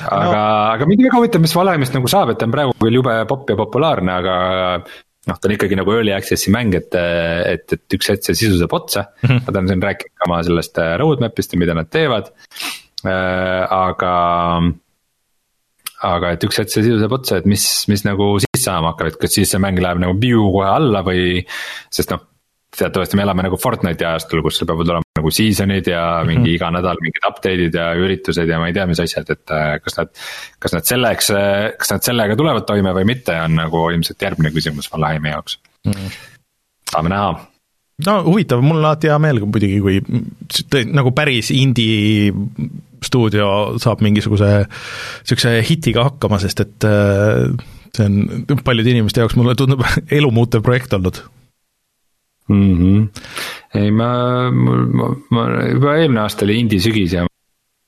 aga 0.10 0.24
no., 0.26 0.42
aga 0.74 0.88
mind 0.90 1.06
väga 1.06 1.20
huvitab, 1.20 1.44
mis 1.44 1.54
Valemist 1.56 1.94
nagu 1.94 2.10
saab, 2.10 2.34
et 2.34 2.40
ta 2.42 2.48
on 2.48 2.56
praegu 2.56 2.74
küll 2.80 2.98
jube 3.00 3.14
popp 3.30 3.52
ja 3.52 3.60
populaarne, 3.60 4.16
aga 4.22 4.36
noh, 5.30 5.40
ta 5.40 5.50
on 5.50 5.56
ikkagi 5.56 5.78
nagu 5.80 5.94
early 5.96 6.14
access'i 6.16 6.52
mäng, 6.54 6.76
et, 6.78 6.96
et, 6.96 7.66
et 7.78 7.98
üks 7.98 8.12
hetk 8.12 8.26
see 8.26 8.38
sisu 8.44 8.60
saab 8.60 8.76
otsa 8.78 9.06
mm. 9.08 9.26
-hmm. 9.30 9.42
Nad 9.48 9.62
on 9.62 9.72
siin 9.72 9.88
rääkinud 9.88 10.28
oma 10.28 10.44
sellest 10.46 10.82
äh, 10.82 10.94
roadmap'ist 11.02 11.56
ja 11.56 11.60
mida 11.62 11.78
nad 11.78 11.90
teevad 11.90 12.32
äh,, 13.06 13.64
aga. 13.70 14.14
aga 16.10 16.32
et 16.32 16.44
üks 16.48 16.62
hetk 16.62 16.72
see 16.72 16.86
sisu 16.86 17.00
saab 17.02 17.18
otsa, 17.20 17.38
et 17.40 17.46
mis, 17.50 17.66
mis 17.92 18.06
nagu 18.08 18.32
siis 18.40 18.64
saama 18.64 18.94
hakkab, 18.94 19.14
et 19.14 19.22
kas 19.22 19.36
siis 19.36 19.52
see 19.52 19.62
mäng 19.62 19.80
läheb 19.84 20.00
nagu 20.00 20.16
piu 20.20 20.50
kohe 20.54 20.70
alla 20.72 21.04
või. 21.06 21.46
sest 21.92 22.14
noh, 22.16 22.29
teatavasti 22.78 23.18
me 23.18 23.24
elame 23.26 23.44
nagu 23.46 23.58
Fortnite'i 23.58 24.08
ajastul, 24.08 24.44
kus 24.46 24.60
sul 24.60 24.68
peavad 24.70 24.92
olema 24.94 25.20
nagu 25.20 25.32
season'id 25.34 25.90
ja 25.90 26.04
mingi 26.26 26.40
mm 26.40 26.46
-hmm. 26.46 26.56
iga 26.56 26.72
nädal 26.72 27.02
mingid 27.02 27.28
update'id 27.30 27.76
ja 27.76 27.88
üritused 27.98 28.50
ja 28.50 28.60
ma 28.60 28.68
ei 28.70 28.74
tea, 28.74 28.86
mis 28.88 29.02
asjad, 29.04 29.30
et 29.30 29.54
äh, 29.56 29.80
kas 29.84 29.98
nad. 29.98 30.12
kas 30.60 30.74
nad 30.74 30.86
selleks, 30.86 31.32
äh, 31.32 31.78
kas 31.78 31.92
nad 31.92 32.06
sellega 32.06 32.36
tulevad 32.36 32.68
toime 32.68 32.94
või 32.94 33.06
mitte, 33.06 33.36
on 33.42 33.56
nagu 33.56 33.90
ilmselt 33.90 34.22
järgmine 34.22 34.52
küsimus 34.52 34.92
Valheimi 34.92 35.30
jaoks 35.30 35.60
mm. 35.86 35.92
-hmm. 35.92 36.20
saame 36.92 37.10
näha 37.10 37.40
no 38.08 38.24
huvitav, 38.24 38.62
mul 38.62 38.78
on 38.78 38.86
alati 38.86 39.08
hea 39.08 39.20
meel 39.20 39.42
muidugi, 39.46 39.80
kui 39.80 40.02
nagu 40.94 41.12
päris 41.12 41.52
indie 41.52 42.32
stuudio 43.04 43.80
saab 43.80 44.02
mingisuguse 44.02 44.52
niisuguse 44.68 45.66
hitiga 45.70 46.04
hakkama, 46.04 46.40
sest 46.40 46.60
et 46.60 46.88
äh, 46.88 47.50
see 47.96 48.06
on 48.06 48.64
paljude 48.64 48.94
inimeste 48.94 49.24
jaoks, 49.24 49.36
mulle 49.36 49.56
tundub, 49.56 49.84
elumuutev 50.20 50.62
projekt 50.62 50.94
olnud 50.94 51.24
mm. 52.50 52.74
-hmm. 52.80 53.08
ei, 53.80 53.92
ma, 53.92 54.10
mul, 54.52 54.86
ma, 54.94 55.10
ma 55.36 55.48
juba 55.70 55.98
eelmine 55.98 56.24
aasta 56.26 56.46
oli 56.48 56.60
indie 56.64 56.84
sügis 56.84 57.16
ja 57.18 57.26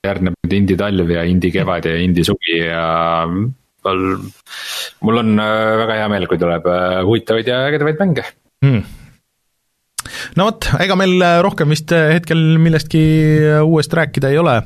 järgneb 0.06 0.38
nüüd 0.38 0.56
indie 0.60 0.78
talv 0.78 1.10
ja 1.10 1.26
indie 1.28 1.54
kevad 1.54 1.86
ja 1.86 1.98
indie 2.02 2.24
suvi 2.26 2.58
ja 2.62 3.26
mul, 3.26 4.02
mul 5.02 5.22
on 5.22 5.36
äh, 5.38 5.76
väga 5.84 6.00
hea 6.00 6.08
meel, 6.14 6.26
kui 6.30 6.40
tuleb 6.40 6.66
äh, 6.66 7.02
huvitavaid 7.06 7.52
ja 7.52 7.62
ägedamaid 7.68 8.02
mänge 8.02 8.26
mm 8.62 9.01
no 10.36 10.46
vot, 10.48 10.66
ega 10.82 10.96
meil 10.98 11.14
äh, 11.22 11.38
rohkem 11.44 11.72
vist 11.72 11.92
äh, 11.94 12.12
hetkel 12.16 12.40
millestki 12.62 13.02
äh, 13.38 13.62
uuest 13.64 13.92
rääkida 13.96 14.32
ei 14.32 14.38
ole. 14.40 14.62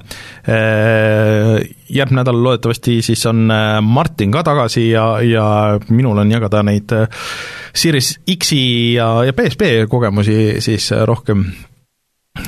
järgmine 1.86 2.20
nädal 2.20 2.38
loodetavasti 2.42 3.03
siis 3.03 3.22
on 3.26 3.49
Martin 3.82 4.30
ka 4.34 4.42
tagasi 4.47 4.88
ja, 4.90 5.20
ja 5.22 5.47
minul 5.90 6.18
on 6.22 6.30
jagada 6.30 6.62
neid 6.66 6.92
Series 7.74 8.12
X-i 8.36 8.94
ja, 8.94 9.24
ja 9.26 9.32
PSP 9.34 9.62
kogemusi 9.90 10.61
siis 10.62 10.90
rohkem, 11.07 11.44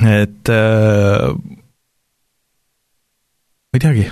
et 0.07 0.51
ma 3.69 3.75
ei 3.75 3.83
teagi, 3.83 4.05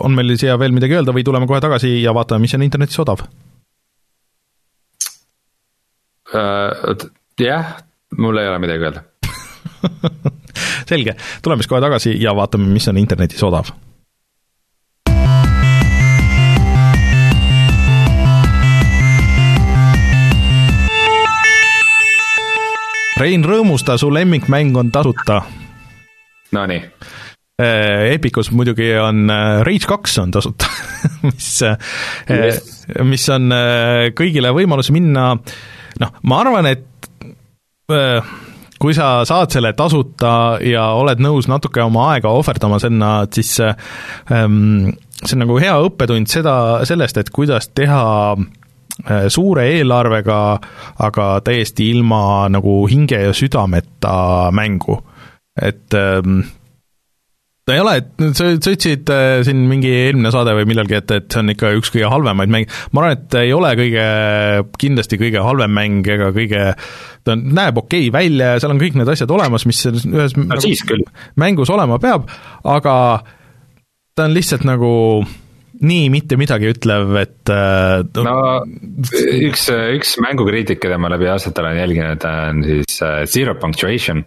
on 0.00 0.16
meil 0.16 0.36
siia 0.40 0.56
veel 0.60 0.72
midagi 0.76 0.96
öelda 0.96 1.12
või 1.16 1.24
tuleme 1.28 1.46
kohe 1.48 1.60
tagasi 1.64 1.98
ja 2.02 2.16
vaatame, 2.16 2.46
mis 2.46 2.56
on 2.56 2.64
internetis 2.66 3.04
odav? 3.04 3.20
Jah, 7.38 7.76
mul 8.18 8.38
ei 8.38 8.48
ole 8.48 8.58
midagi 8.58 8.88
öelda 8.88 9.02
selge, 10.90 11.14
tuleme 11.42 11.62
siis 11.62 11.70
kohe 11.70 11.82
tagasi 11.82 12.16
ja 12.22 12.34
vaatame, 12.36 12.70
mis 12.72 12.88
on 12.90 12.98
internetis 13.00 13.44
odav 13.46 13.74
Rein, 23.18 23.42
rõõmusta, 23.42 23.96
su 23.98 24.12
lemmikmäng 24.14 24.76
on 24.78 24.92
tasuta. 24.94 25.40
Nonii. 26.54 26.84
Äh, 27.58 28.12
Epicus 28.12 28.52
muidugi 28.54 28.92
on 29.02 29.24
äh, 29.26 29.64
Rage 29.66 29.88
kaks 29.90 30.12
on 30.22 30.30
tasuta 30.30 30.68
mis 31.26 31.48
yes., 31.64 32.60
äh, 32.86 33.00
mis 33.02 33.24
on 33.34 33.50
kõigile 34.14 34.52
võimalus 34.54 34.92
minna, 34.94 35.32
noh, 35.98 36.12
ma 36.30 36.38
arvan, 36.44 36.68
et 36.70 36.86
kui 38.78 38.94
sa 38.94 39.24
saad 39.24 39.52
selle 39.54 39.72
tasuta 39.72 40.58
ja 40.60 40.90
oled 40.98 41.22
nõus 41.24 41.48
natuke 41.48 41.80
oma 41.82 42.10
aega 42.12 42.30
ohverdama 42.36 42.78
sinna, 42.82 43.12
siis 43.32 43.54
ähm, 43.64 44.90
see 45.22 45.34
on 45.34 45.44
nagu 45.46 45.56
hea 45.62 45.74
õppetund 45.86 46.30
seda, 46.30 46.54
sellest, 46.88 47.18
et 47.18 47.32
kuidas 47.34 47.70
teha 47.72 48.02
äh, 48.36 49.26
suure 49.32 49.66
eelarvega, 49.72 50.40
aga 51.08 51.30
täiesti 51.46 51.88
ilma 51.94 52.20
nagu 52.52 52.82
hinge 52.90 53.22
ja 53.24 53.32
südameta 53.34 54.52
mängu. 54.52 55.00
et 55.58 55.94
ähm, 55.94 56.44
ta 57.68 57.76
ei 57.76 57.82
ole, 57.82 57.94
et 58.00 58.22
sa, 58.32 58.48
sa 58.56 58.72
ütlesid 58.72 59.10
äh, 59.12 59.40
siin 59.44 59.66
mingi 59.68 59.90
eelmine 59.92 60.30
saade 60.32 60.54
või 60.56 60.64
millalgi, 60.70 60.96
et, 61.02 61.12
et 61.18 61.26
see 61.28 61.42
on 61.42 61.52
ikka 61.52 61.72
üks 61.76 61.92
kõige 61.92 62.08
halvemaid 62.08 62.52
mänge, 62.52 62.78
ma 62.96 63.02
arvan, 63.02 63.18
et 63.18 63.36
ei 63.42 63.52
ole 63.52 63.72
kõige, 63.76 64.04
kindlasti 64.80 65.18
kõige 65.20 65.42
halvem 65.44 65.74
mäng 65.76 66.08
ega 66.14 66.30
kõige, 66.36 66.62
ta 67.28 67.36
näeb 67.36 67.82
okei 67.82 68.08
okay 68.08 68.14
välja 68.14 68.54
ja 68.54 68.62
seal 68.62 68.72
on 68.72 68.80
kõik 68.80 68.96
need 68.96 69.12
asjad 69.12 69.34
olemas, 69.36 69.66
mis 69.68 69.82
selles 69.84 70.06
ühes 70.08 70.36
no, 70.38 70.46
nagu, 70.48 71.02
mängus 71.44 71.74
olema 71.74 72.00
peab, 72.00 72.30
aga 72.64 72.94
ta 74.16 74.24
on 74.24 74.34
lihtsalt 74.34 74.64
nagu 74.68 74.94
nii 75.78 76.08
mitte 76.10 76.40
midagi 76.40 76.72
ütlev, 76.72 77.12
et 77.20 77.52
äh, 77.52 78.00
no 78.24 78.38
üks, 79.44 79.68
üks 79.68 80.16
mängukriitik, 80.24 80.80
keda 80.82 80.96
ma 80.98 81.12
läbi 81.12 81.28
aastate 81.30 81.62
olen 81.62 81.78
jälginud, 81.84 82.24
on 82.32 82.64
siis 82.64 82.98
uh, 83.04 83.20
Zero 83.28 83.58
Punctuation 83.60 84.24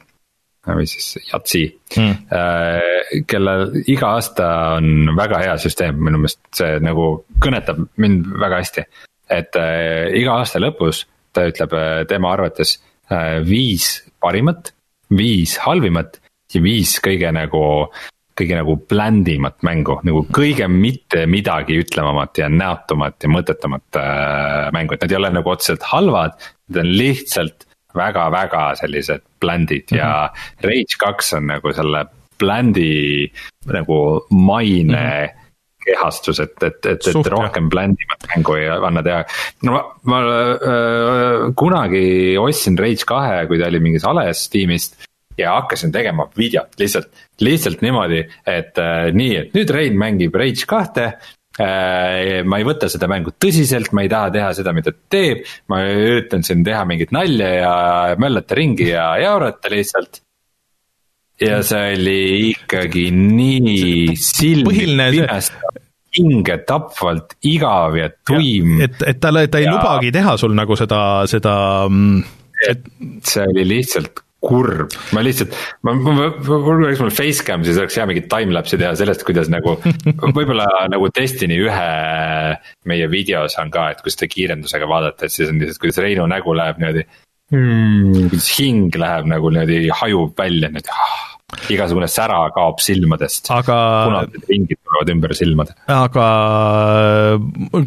või 0.68 0.86
siis 0.90 1.16
Yatsi 1.32 1.64
mm., 1.98 3.24
kellel 3.28 3.80
iga 3.90 4.12
aasta 4.18 4.50
on 4.78 5.16
väga 5.18 5.40
hea 5.42 5.56
süsteem, 5.62 5.98
minu 5.98 6.22
meelest 6.22 6.42
see 6.54 6.78
nagu 6.86 7.08
kõnetab 7.42 7.82
mind 8.02 8.30
väga 8.42 8.62
hästi. 8.62 8.84
et 9.32 9.58
äh, 9.58 10.12
iga 10.22 10.38
aasta 10.38 10.62
lõpus 10.62 11.06
ta 11.34 11.48
ütleb 11.50 11.74
äh, 11.76 12.06
tema 12.10 12.34
arvates 12.36 12.78
äh, 13.10 13.40
viis 13.48 14.02
parimat, 14.22 14.74
viis 15.10 15.58
halvimat 15.66 16.20
ja 16.54 16.64
viis 16.64 16.98
kõige 17.04 17.32
nagu 17.36 17.64
kõige 18.42 18.58
nagu 18.58 18.76
bländimat 18.90 19.60
mängu, 19.68 19.98
nagu 20.08 20.24
kõige 20.34 20.68
mitte 20.72 21.26
midagi 21.30 21.78
ütlevamat 21.82 22.40
ja 22.42 22.48
näotumat 22.50 23.22
ja 23.22 23.32
mõttetumat 23.32 24.00
äh, 24.00 24.70
mängu, 24.76 24.96
et 24.96 25.04
need 25.04 25.14
ei 25.14 25.20
ole 25.20 25.34
nagu 25.36 25.52
otseselt 25.52 25.84
halvad. 25.92 26.38
Need 26.72 26.82
on 26.82 26.94
lihtsalt 26.96 27.68
väga-väga 27.96 28.76
sellised 28.80 29.22
bländid 29.42 29.92
mm 29.92 29.98
-hmm. 29.98 30.02
ja 30.02 30.30
mhm. 30.32 30.70
Rage 30.70 30.98
kaks 31.00 31.34
on 31.34 31.48
nagu 31.48 31.74
selle 31.74 32.06
bländi 32.40 33.32
nagu 33.66 34.26
maine 34.30 34.98
mm. 34.98 35.28
-hmm 35.28 35.42
kehastus, 35.86 36.40
et, 36.40 36.64
et, 36.64 36.86
et, 36.86 37.08
et 37.08 37.30
rohkem 37.34 37.70
bländimat 37.70 38.28
mängu 38.36 38.58
ei 38.60 38.68
anna 38.70 39.04
teha. 39.04 39.24
no 39.66 39.72
ma, 39.72 39.82
ma 40.04 40.20
äh, 40.22 41.54
kunagi 41.58 42.38
ostsin 42.38 42.78
Rage 42.78 43.08
kahe, 43.10 43.48
kui 43.50 43.60
ta 43.62 43.70
oli 43.72 43.82
mingis 43.84 44.06
ales 44.06 44.46
tiimist 44.54 45.00
ja 45.38 45.56
hakkasin 45.58 45.92
tegema 45.92 46.28
videot 46.38 46.78
lihtsalt, 46.80 47.10
lihtsalt 47.42 47.82
niimoodi, 47.82 48.24
et 48.46 48.82
äh, 48.82 49.10
nii, 49.16 49.38
et 49.44 49.56
nüüd 49.58 49.74
Rein 49.74 49.98
mängib 50.00 50.36
Rage 50.38 50.68
kahte. 50.70 51.14
Ma 51.60 52.58
ei 52.62 52.66
võta 52.66 52.88
seda 52.90 53.10
mängu 53.12 53.34
tõsiselt, 53.36 53.92
ma 53.92 54.06
ei 54.06 54.10
taha 54.10 54.32
teha 54.32 54.52
seda, 54.56 54.72
mida 54.74 54.94
ta 54.94 55.12
teeb, 55.12 55.44
ma 55.68 55.82
üritan 55.84 56.46
siin 56.48 56.64
teha 56.64 56.86
mingit 56.88 57.12
nalja 57.12 57.50
ja 57.58 57.74
möllata 58.22 58.56
ringi 58.56 58.88
ja 58.94 59.12
jaurata 59.20 59.72
lihtsalt 59.74 60.22
ja 61.42 61.60
see 61.66 61.94
oli 61.98 62.24
ikkagi 62.54 63.10
nii 63.12 64.16
silmi 64.16 64.86
pimestav 64.86 65.80
hinge 66.12 66.58
tapvalt 66.68 67.38
igav 67.48 67.96
ja 67.96 68.10
tuim. 68.28 68.82
et, 68.84 69.00
et 69.08 69.20
ta, 69.22 69.32
ta 69.32 69.62
ei 69.62 69.68
ja... 69.68 69.76
lubagi 69.76 70.12
teha 70.12 70.36
sul 70.40 70.56
nagu 70.58 70.76
seda, 70.80 71.00
seda 71.32 71.54
mm, 71.88 72.20
et 72.70 72.84
see 73.28 73.48
oli 73.54 73.66
lihtsalt 73.76 74.24
kurb, 74.42 74.94
ma 75.14 75.22
lihtsalt, 75.22 75.56
ma, 75.86 75.94
ma, 75.94 76.30
mul 76.42 76.86
oleks 76.88 77.02
mul 77.04 77.14
facecam, 77.14 77.66
siis 77.66 77.78
oleks 77.78 77.98
hea 78.00 78.08
mingit 78.10 78.30
timelapse'i 78.32 78.80
teha 78.82 78.94
sellest, 78.98 79.26
kuidas 79.28 79.52
nagu 79.54 79.76
võib-olla 80.38 80.68
nagu 80.92 81.12
Destiny 81.14 81.60
ühe 81.68 81.90
meie 82.90 83.10
videos 83.12 83.58
on 83.62 83.74
ka, 83.74 83.92
et 83.94 84.02
kui 84.02 84.14
seda 84.14 84.30
kiirendusega 84.32 84.90
vaadata, 84.90 85.28
et 85.28 85.36
siis 85.36 85.52
on 85.52 85.62
lihtsalt, 85.62 85.84
kuidas 85.86 86.02
Reinu 86.02 86.26
nägu 86.32 86.58
läheb 86.58 86.82
niimoodi 86.82 87.06
hmm,. 87.54 88.32
kuidas 88.32 88.50
hing 88.58 88.98
läheb 88.98 89.30
nagu 89.30 89.54
niimoodi 89.54 89.94
hajub 90.02 90.34
välja 90.42 90.72
niimoodi 90.72 90.98
ah 90.98 91.31
igasugune 91.72 92.08
sära 92.12 92.40
kaob 92.56 92.80
silmadest 92.84 93.52
aga.... 93.54 93.78
punased 94.08 94.48
ringid 94.50 94.80
tulevad 94.80 95.12
ümber 95.16 95.36
silmade. 95.38 95.76
aga 95.92 96.28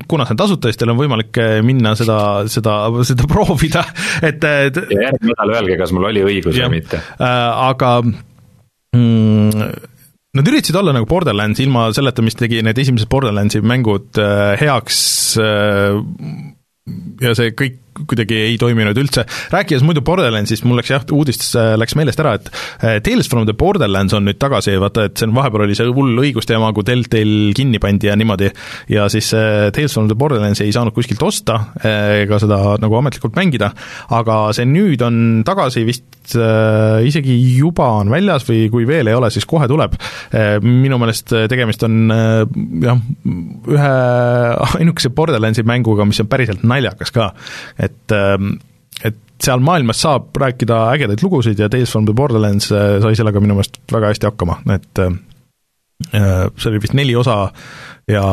kuna 0.08 0.26
see 0.26 0.36
on 0.36 0.42
tasuta, 0.44 0.70
siis 0.70 0.80
teil 0.80 0.94
on 0.94 1.00
võimalik 1.00 1.40
minna 1.66 1.94
seda, 1.98 2.18
seda, 2.52 2.76
seda 3.06 3.28
proovida, 3.32 3.86
et, 4.20 4.44
et. 4.44 4.84
ja 4.90 5.08
järgmine 5.08 5.32
nädal 5.32 5.56
öelge, 5.58 5.80
kas 5.80 5.94
mul 5.96 6.10
oli 6.12 6.24
õigus 6.26 6.60
või 6.60 6.76
mitte 6.78 7.00
äh,. 7.00 7.66
aga 7.70 7.96
mm, 8.04 9.90
Nad 10.34 10.48
üritasid 10.50 10.74
olla 10.74 10.90
nagu 10.96 11.06
Borderlands 11.06 11.60
ilma 11.62 11.86
selleta, 11.94 12.22
mis 12.26 12.34
tegi 12.34 12.58
need 12.66 12.78
esimesed 12.82 13.06
Borderlandsi 13.10 13.60
mängud 13.62 14.18
äh, 14.18 14.56
heaks 14.58 14.98
äh, 15.38 15.94
ja 17.22 17.34
see 17.38 17.52
kõik 17.54 17.93
kuidagi 17.94 18.36
ei 18.50 18.56
toiminud 18.58 18.98
üldse. 18.98 19.24
rääkides 19.52 19.84
muidu 19.86 20.02
Borderlandsist, 20.04 20.66
mul 20.66 20.78
läks 20.80 20.90
jah, 20.90 21.04
uudistes 21.14 21.52
läks 21.78 21.94
meelest 21.98 22.20
ära, 22.22 22.34
et 22.38 22.50
eh, 22.82 22.98
Tales 23.04 23.28
from 23.30 23.46
the 23.48 23.54
Borderlands 23.56 24.14
on 24.16 24.26
nüüd 24.26 24.40
tagasi, 24.42 24.76
vaata 24.82 25.08
et 25.08 25.18
see 25.18 25.28
on, 25.28 25.34
vahepeal 25.36 25.66
oli 25.66 25.76
see 25.78 25.88
hull 25.88 26.22
õigusteema, 26.24 26.72
kui 26.74 26.86
Deltail 26.86 27.52
kinni 27.56 27.80
pandi 27.82 28.10
ja 28.10 28.16
niimoodi, 28.18 28.50
ja 28.92 29.06
siis 29.12 29.30
eh, 29.36 29.68
Tales 29.74 29.94
from 29.94 30.10
the 30.10 30.18
Borderlands 30.18 30.62
ei 30.64 30.74
saanud 30.74 30.94
kuskilt 30.96 31.22
osta 31.24 31.60
ega 31.84 32.38
seda 32.42 32.58
nagu 32.82 32.98
ametlikult 32.98 33.36
mängida, 33.38 33.70
aga 34.14 34.40
see 34.56 34.66
nüüd 34.68 35.02
on 35.04 35.16
tagasi 35.46 35.84
vist 35.86 36.10
isegi 37.04 37.34
juba 37.58 37.84
on 37.98 38.08
väljas 38.08 38.46
või 38.48 38.62
kui 38.72 38.86
veel 38.88 39.10
ei 39.10 39.16
ole, 39.16 39.28
siis 39.28 39.44
kohe 39.44 39.66
tuleb. 39.68 39.92
minu 40.64 40.96
meelest 40.96 41.34
tegemist 41.52 41.84
on 41.84 41.98
jah, 42.80 43.02
ühe 43.68 43.90
ainukese 44.80 45.12
Borderlandsi 45.12 45.66
mänguga, 45.68 46.06
mis 46.08 46.22
on 46.24 46.30
päriselt 46.32 46.64
naljakas 46.64 47.12
ka 47.12 47.28
et 47.84 48.14
ähm, 48.14 48.56
et 49.04 49.16
seal 49.42 49.62
maailmas 49.64 50.02
saab 50.04 50.36
rääkida 50.40 50.80
ägedaid 50.94 51.22
lugusid 51.24 51.58
ja 51.58 51.68
Tales 51.68 51.92
from 51.92 52.06
the 52.08 52.14
Borderlands 52.16 52.70
äh, 52.72 53.00
sai 53.02 53.16
sellega 53.18 53.42
minu 53.42 53.56
meelest 53.58 53.80
väga 53.92 54.12
hästi 54.12 54.30
hakkama, 54.30 54.60
et 54.74 55.02
äh, 55.02 55.16
äh, 56.14 56.46
see 56.56 56.70
oli 56.70 56.82
vist 56.84 56.96
neli 56.96 57.16
osa 57.16 57.38
ja 58.10 58.24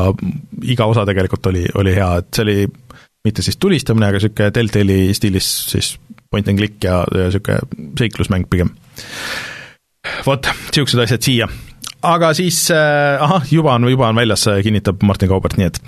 iga 0.63 0.87
osa 0.91 1.05
tegelikult 1.07 1.51
oli, 1.51 1.65
oli 1.75 1.95
hea, 1.95 2.11
et 2.21 2.29
see 2.35 2.45
oli 2.47 2.57
mitte 3.25 3.43
siis 3.45 3.57
tulistamine, 3.61 4.07
aga 4.07 4.17
niisugune 4.17 4.53
Deltali 4.53 5.01
stiilis 5.13 5.49
siis 5.71 5.93
point 6.31 6.47
and 6.49 6.57
click 6.57 6.83
ja, 6.83 7.03
ja 7.15 7.27
niisugune 7.29 7.91
seiklusmäng 7.99 8.47
pigem. 8.49 8.73
vot, 10.25 10.47
niisugused 10.71 11.03
asjad 11.05 11.27
siia 11.27 11.49
aga 12.01 12.31
siis 12.37 12.57
äh, 12.73 13.21
ahah, 13.21 13.45
juba 13.51 13.75
on, 13.77 13.85
juba 13.91 14.07
on 14.09 14.17
väljas, 14.17 14.47
kinnitab 14.65 15.03
Martin 15.05 15.29
Kaubert, 15.29 15.57
nii 15.59 15.67
et. 15.69 15.79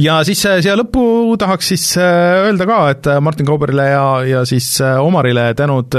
ja 0.00 0.18
siis 0.26 0.40
äh, 0.48 0.58
siia 0.64 0.76
lõppu 0.78 1.36
tahaks 1.40 1.70
siis 1.74 1.84
äh, 2.00 2.46
öelda 2.46 2.66
ka, 2.68 2.78
et 2.94 3.10
Martin 3.24 3.48
Kauberile 3.48 3.88
ja, 3.90 4.06
ja 4.28 4.44
siis 4.48 4.70
Omarile 4.80 5.50
tänud, 5.58 5.94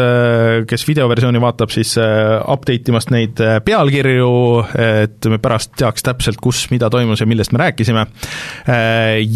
kes 0.69 0.85
videoversiooni 0.87 1.41
vaatab, 1.41 1.71
siis 1.73 1.95
update 1.99 2.91
imast 2.91 3.13
neid 3.13 3.41
pealkirju, 3.65 4.31
et 4.79 5.29
me 5.31 5.39
pärast 5.41 5.73
teaks 5.79 6.05
täpselt, 6.05 6.39
kus 6.41 6.65
mida 6.73 6.89
toimus 6.91 7.21
ja 7.21 7.29
millest 7.29 7.53
me 7.53 7.63
rääkisime. 7.63 8.05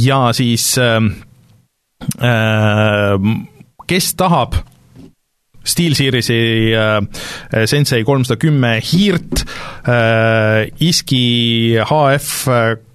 ja 0.07 0.19
siis 0.35 0.67
kes 3.87 4.13
tahab 4.19 4.57
SteelSeriesi 5.63 6.39
äh, 6.75 7.65
Sensei 7.69 8.03
kolmsada 8.03 8.39
kümme 8.41 8.75
hiirt 8.83 9.45
äh,, 9.87 10.69
ISKI 10.83 11.79
HF 11.87 12.29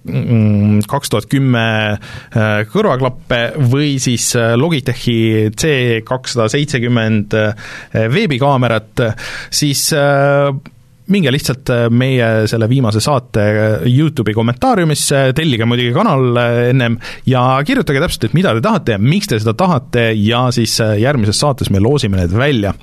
mm, 0.05 0.81
kaks 0.89 1.13
tuhat 1.13 1.29
kümme 1.31 1.65
äh, 1.97 2.63
kõrvaklappe 2.69 3.41
või 3.71 3.95
siis 4.01 4.31
äh, 4.37 4.53
Logitechi 4.59 5.49
C 5.57 6.01
kakssada 6.07 6.49
seitsekümmend 6.51 7.37
äh, 7.37 7.71
veebikaamerat, 8.13 9.05
siis 9.53 9.89
äh, 9.97 10.53
minge 11.13 11.31
lihtsalt 11.33 11.69
äh, 11.73 11.87
meie 11.91 12.47
selle 12.49 12.69
viimase 12.71 13.01
saate 13.03 13.45
äh, 13.49 13.87
YouTube'i 13.89 14.35
kommentaariumisse, 14.37 15.29
tellige 15.37 15.67
muidugi 15.69 15.93
kanal 15.95 16.39
äh, 16.39 16.59
ennem 16.73 16.99
ja 17.29 17.43
kirjutage 17.65 18.03
täpselt, 18.03 18.29
et 18.29 18.37
mida 18.37 18.53
te 18.55 18.63
tahate 18.65 18.95
ja 18.95 19.01
miks 19.01 19.31
te 19.31 19.39
seda 19.41 19.55
tahate 19.57 20.09
ja 20.17 20.45
siis 20.55 20.77
järgmises 20.79 21.39
saates 21.41 21.71
me 21.73 21.81
loosime 21.83 22.19
need 22.21 22.33
välja. 22.35 22.73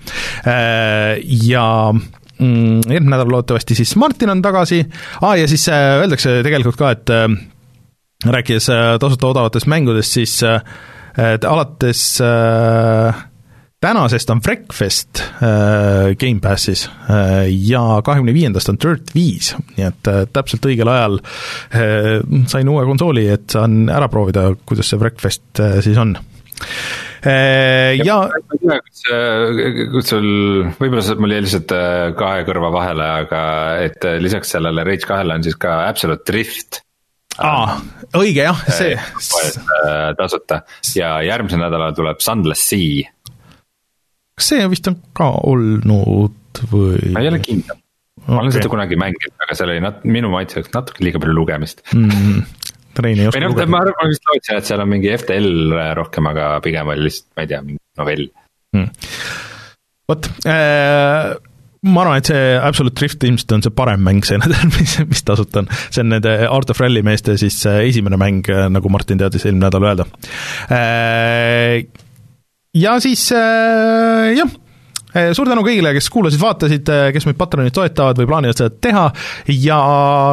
Ja 1.46 1.66
mm, 1.92 2.80
järgmine 2.86 3.12
nädal 3.12 3.30
loodetavasti 3.32 3.76
siis 3.78 3.94
Martin 4.00 4.30
on 4.32 4.42
tagasi 4.44 4.82
ah,, 5.20 5.34
ja 5.38 5.46
siis 5.48 5.66
öeldakse 5.72 6.40
tegelikult 6.46 6.78
ka, 6.78 6.92
et 6.94 7.12
rääkides 8.26 8.68
tasuta 9.00 9.32
odavatest 9.32 9.68
mängudest, 9.70 10.18
siis 10.18 10.38
et 11.16 11.44
alates 11.48 12.02
äh, 12.20 13.24
tänasest 13.80 14.30
on 14.30 14.40
Wreckfest 14.44 15.20
äh, 15.20 16.14
Gamepassis 16.20 16.90
äh, 17.10 17.46
ja 17.68 18.00
kahekümne 18.04 18.34
viiendast 18.34 18.70
on 18.72 18.78
Dirt 18.82 19.12
viis, 19.14 19.52
nii 19.76 19.88
et 19.90 20.08
äh, 20.10 20.22
täpselt 20.32 20.64
õigel 20.68 20.88
ajal 20.90 21.18
äh, 21.20 22.22
sain 22.48 22.70
uue 22.72 22.86
konsooli, 22.88 23.26
et 23.34 23.52
saan 23.52 23.84
ära 23.92 24.08
proovida, 24.12 24.48
kuidas 24.68 24.92
see 24.92 25.00
Wreckfest 25.00 25.60
äh, 25.60 25.76
siis 25.84 26.00
on 26.00 26.16
äh,. 26.16 27.92
ja, 28.00 28.22
ja. 28.24 28.78
kas, 28.80 29.04
kas 29.92 30.10
sul, 30.14 30.30
võib-olla 30.80 31.18
mul 31.20 31.36
jäi 31.36 31.44
lihtsalt 31.44 31.76
äh, 31.76 32.00
kahe 32.16 32.46
kõrva 32.48 32.72
vahele, 32.78 33.10
aga 33.26 33.42
et 33.84 34.08
äh, 34.08 34.16
lisaks 34.24 34.56
sellele 34.56 34.86
Rage 34.88 35.08
kahele 35.08 35.36
on 35.36 35.44
siis 35.44 35.58
ka 35.60 35.82
Absolute 35.90 36.24
Drift 36.32 36.80
aa, 37.44 37.76
õige 38.16 38.48
jah, 38.48 38.64
see. 38.72 38.96
tasuta 40.16 40.62
ja 40.96 41.18
järgmisel 41.28 41.60
nädalal 41.60 41.92
tuleb 41.92 42.24
Sunless 42.24 42.72
Sea 42.72 43.04
kas 44.36 44.52
see 44.52 44.68
vist 44.72 44.90
on 44.90 44.98
ka 45.16 45.30
olnud 45.48 46.62
või? 46.72 47.00
ma 47.14 47.24
ei 47.24 47.30
ole 47.32 47.40
kindel, 47.44 47.80
ma 48.26 48.40
olen 48.40 48.50
okay. 48.50 48.58
seda 48.58 48.72
kunagi 48.72 49.00
mänginud, 49.00 49.34
aga 49.46 49.58
seal 49.58 49.72
oli 49.72 49.82
nat-, 49.84 50.04
minu 50.08 50.30
maitseks 50.32 50.72
natuke 50.76 51.04
liiga 51.04 51.22
palju 51.22 51.36
lugemist 51.36 51.84
mm,. 51.96 52.46
Rein 52.96 53.18
ei 53.20 53.26
oska 53.28 53.42
noh, 53.42 53.52
lugeda. 53.52 53.68
ma 53.68 53.82
arvan, 53.84 53.96
ma 54.00 54.08
vist 54.08 54.22
lootsin, 54.24 54.56
et 54.56 54.68
seal 54.68 54.80
on 54.80 54.88
mingi 54.88 55.10
FTL 55.12 55.74
rohkem, 55.98 56.30
aga 56.30 56.54
pigem 56.64 56.94
oli 56.94 57.04
lihtsalt, 57.04 57.28
ma 57.36 57.44
ei 57.44 57.50
tea, 57.50 57.58
mingi 57.64 57.82
novell 58.00 58.24
mm.. 58.76 58.86
vot 60.08 60.30
äh,, 60.48 61.34
ma 61.86 62.02
arvan, 62.04 62.22
et 62.22 62.30
see 62.30 62.46
Absolute 62.56 62.96
Drift 62.98 63.26
ilmselt 63.28 63.52
on 63.56 63.64
see 63.66 63.74
parem 63.76 64.04
mäng 64.04 64.24
see 64.26 64.40
nädal, 64.40 64.64
mis, 64.78 64.96
mis 65.08 65.24
tasuta 65.28 65.64
on. 65.64 65.70
see 65.88 66.02
on 66.04 66.12
nende 66.14 66.32
Art 66.48 66.72
of 66.72 66.80
Rally 66.82 67.04
meeste 67.06 67.36
siis 67.40 67.58
äh, 67.68 67.82
esimene 67.88 68.20
mäng, 68.20 68.44
äh, 68.52 68.66
nagu 68.72 68.92
Martin 68.92 69.20
teadis 69.20 69.44
eelmine 69.44 69.68
nädal 69.68 69.88
öelda 69.90 70.08
äh, 70.72 71.84
ja 72.76 72.96
siis 73.02 73.28
äh, 73.34 74.32
jah, 74.36 74.56
suur 75.36 75.48
tänu 75.48 75.64
kõigile, 75.64 75.94
kes 75.96 76.10
kuulasid, 76.12 76.40
vaatasid, 76.42 76.90
kes 77.14 77.28
meid 77.28 77.38
Patreonit 77.40 77.74
toetavad 77.76 78.20
või 78.20 78.28
plaanivad 78.28 78.58
seda 78.60 78.74
teha 78.88 79.06
ja 79.56 79.78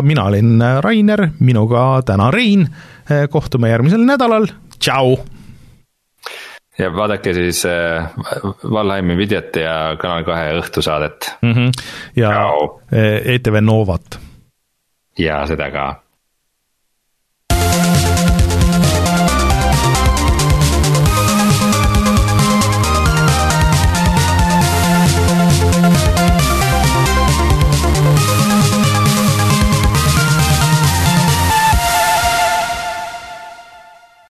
mina 0.03 0.27
olin 0.31 0.57
Rainer, 0.83 1.29
minuga 1.39 2.01
täna 2.07 2.31
Rein, 2.35 2.67
kohtume 3.31 3.71
järgmisel 3.71 4.03
nädalal, 4.07 4.49
tšau! 4.79 5.15
ja 6.79 6.89
vaadake 6.95 7.33
siis 7.33 7.65
äh, 7.65 8.09
Valheimi 8.71 9.17
videot 9.17 9.55
ja 9.55 9.95
Kanal 10.01 10.23
kahe 10.23 10.53
õhtusaadet 10.59 11.33
mm. 11.41 11.53
-hmm. 11.53 11.71
ja 12.15 12.31
Ciao. 12.31 12.81
ETV 13.25 13.61
Novat. 13.61 14.19
ja 15.19 15.45
seda 15.47 15.71
ka 15.71 16.02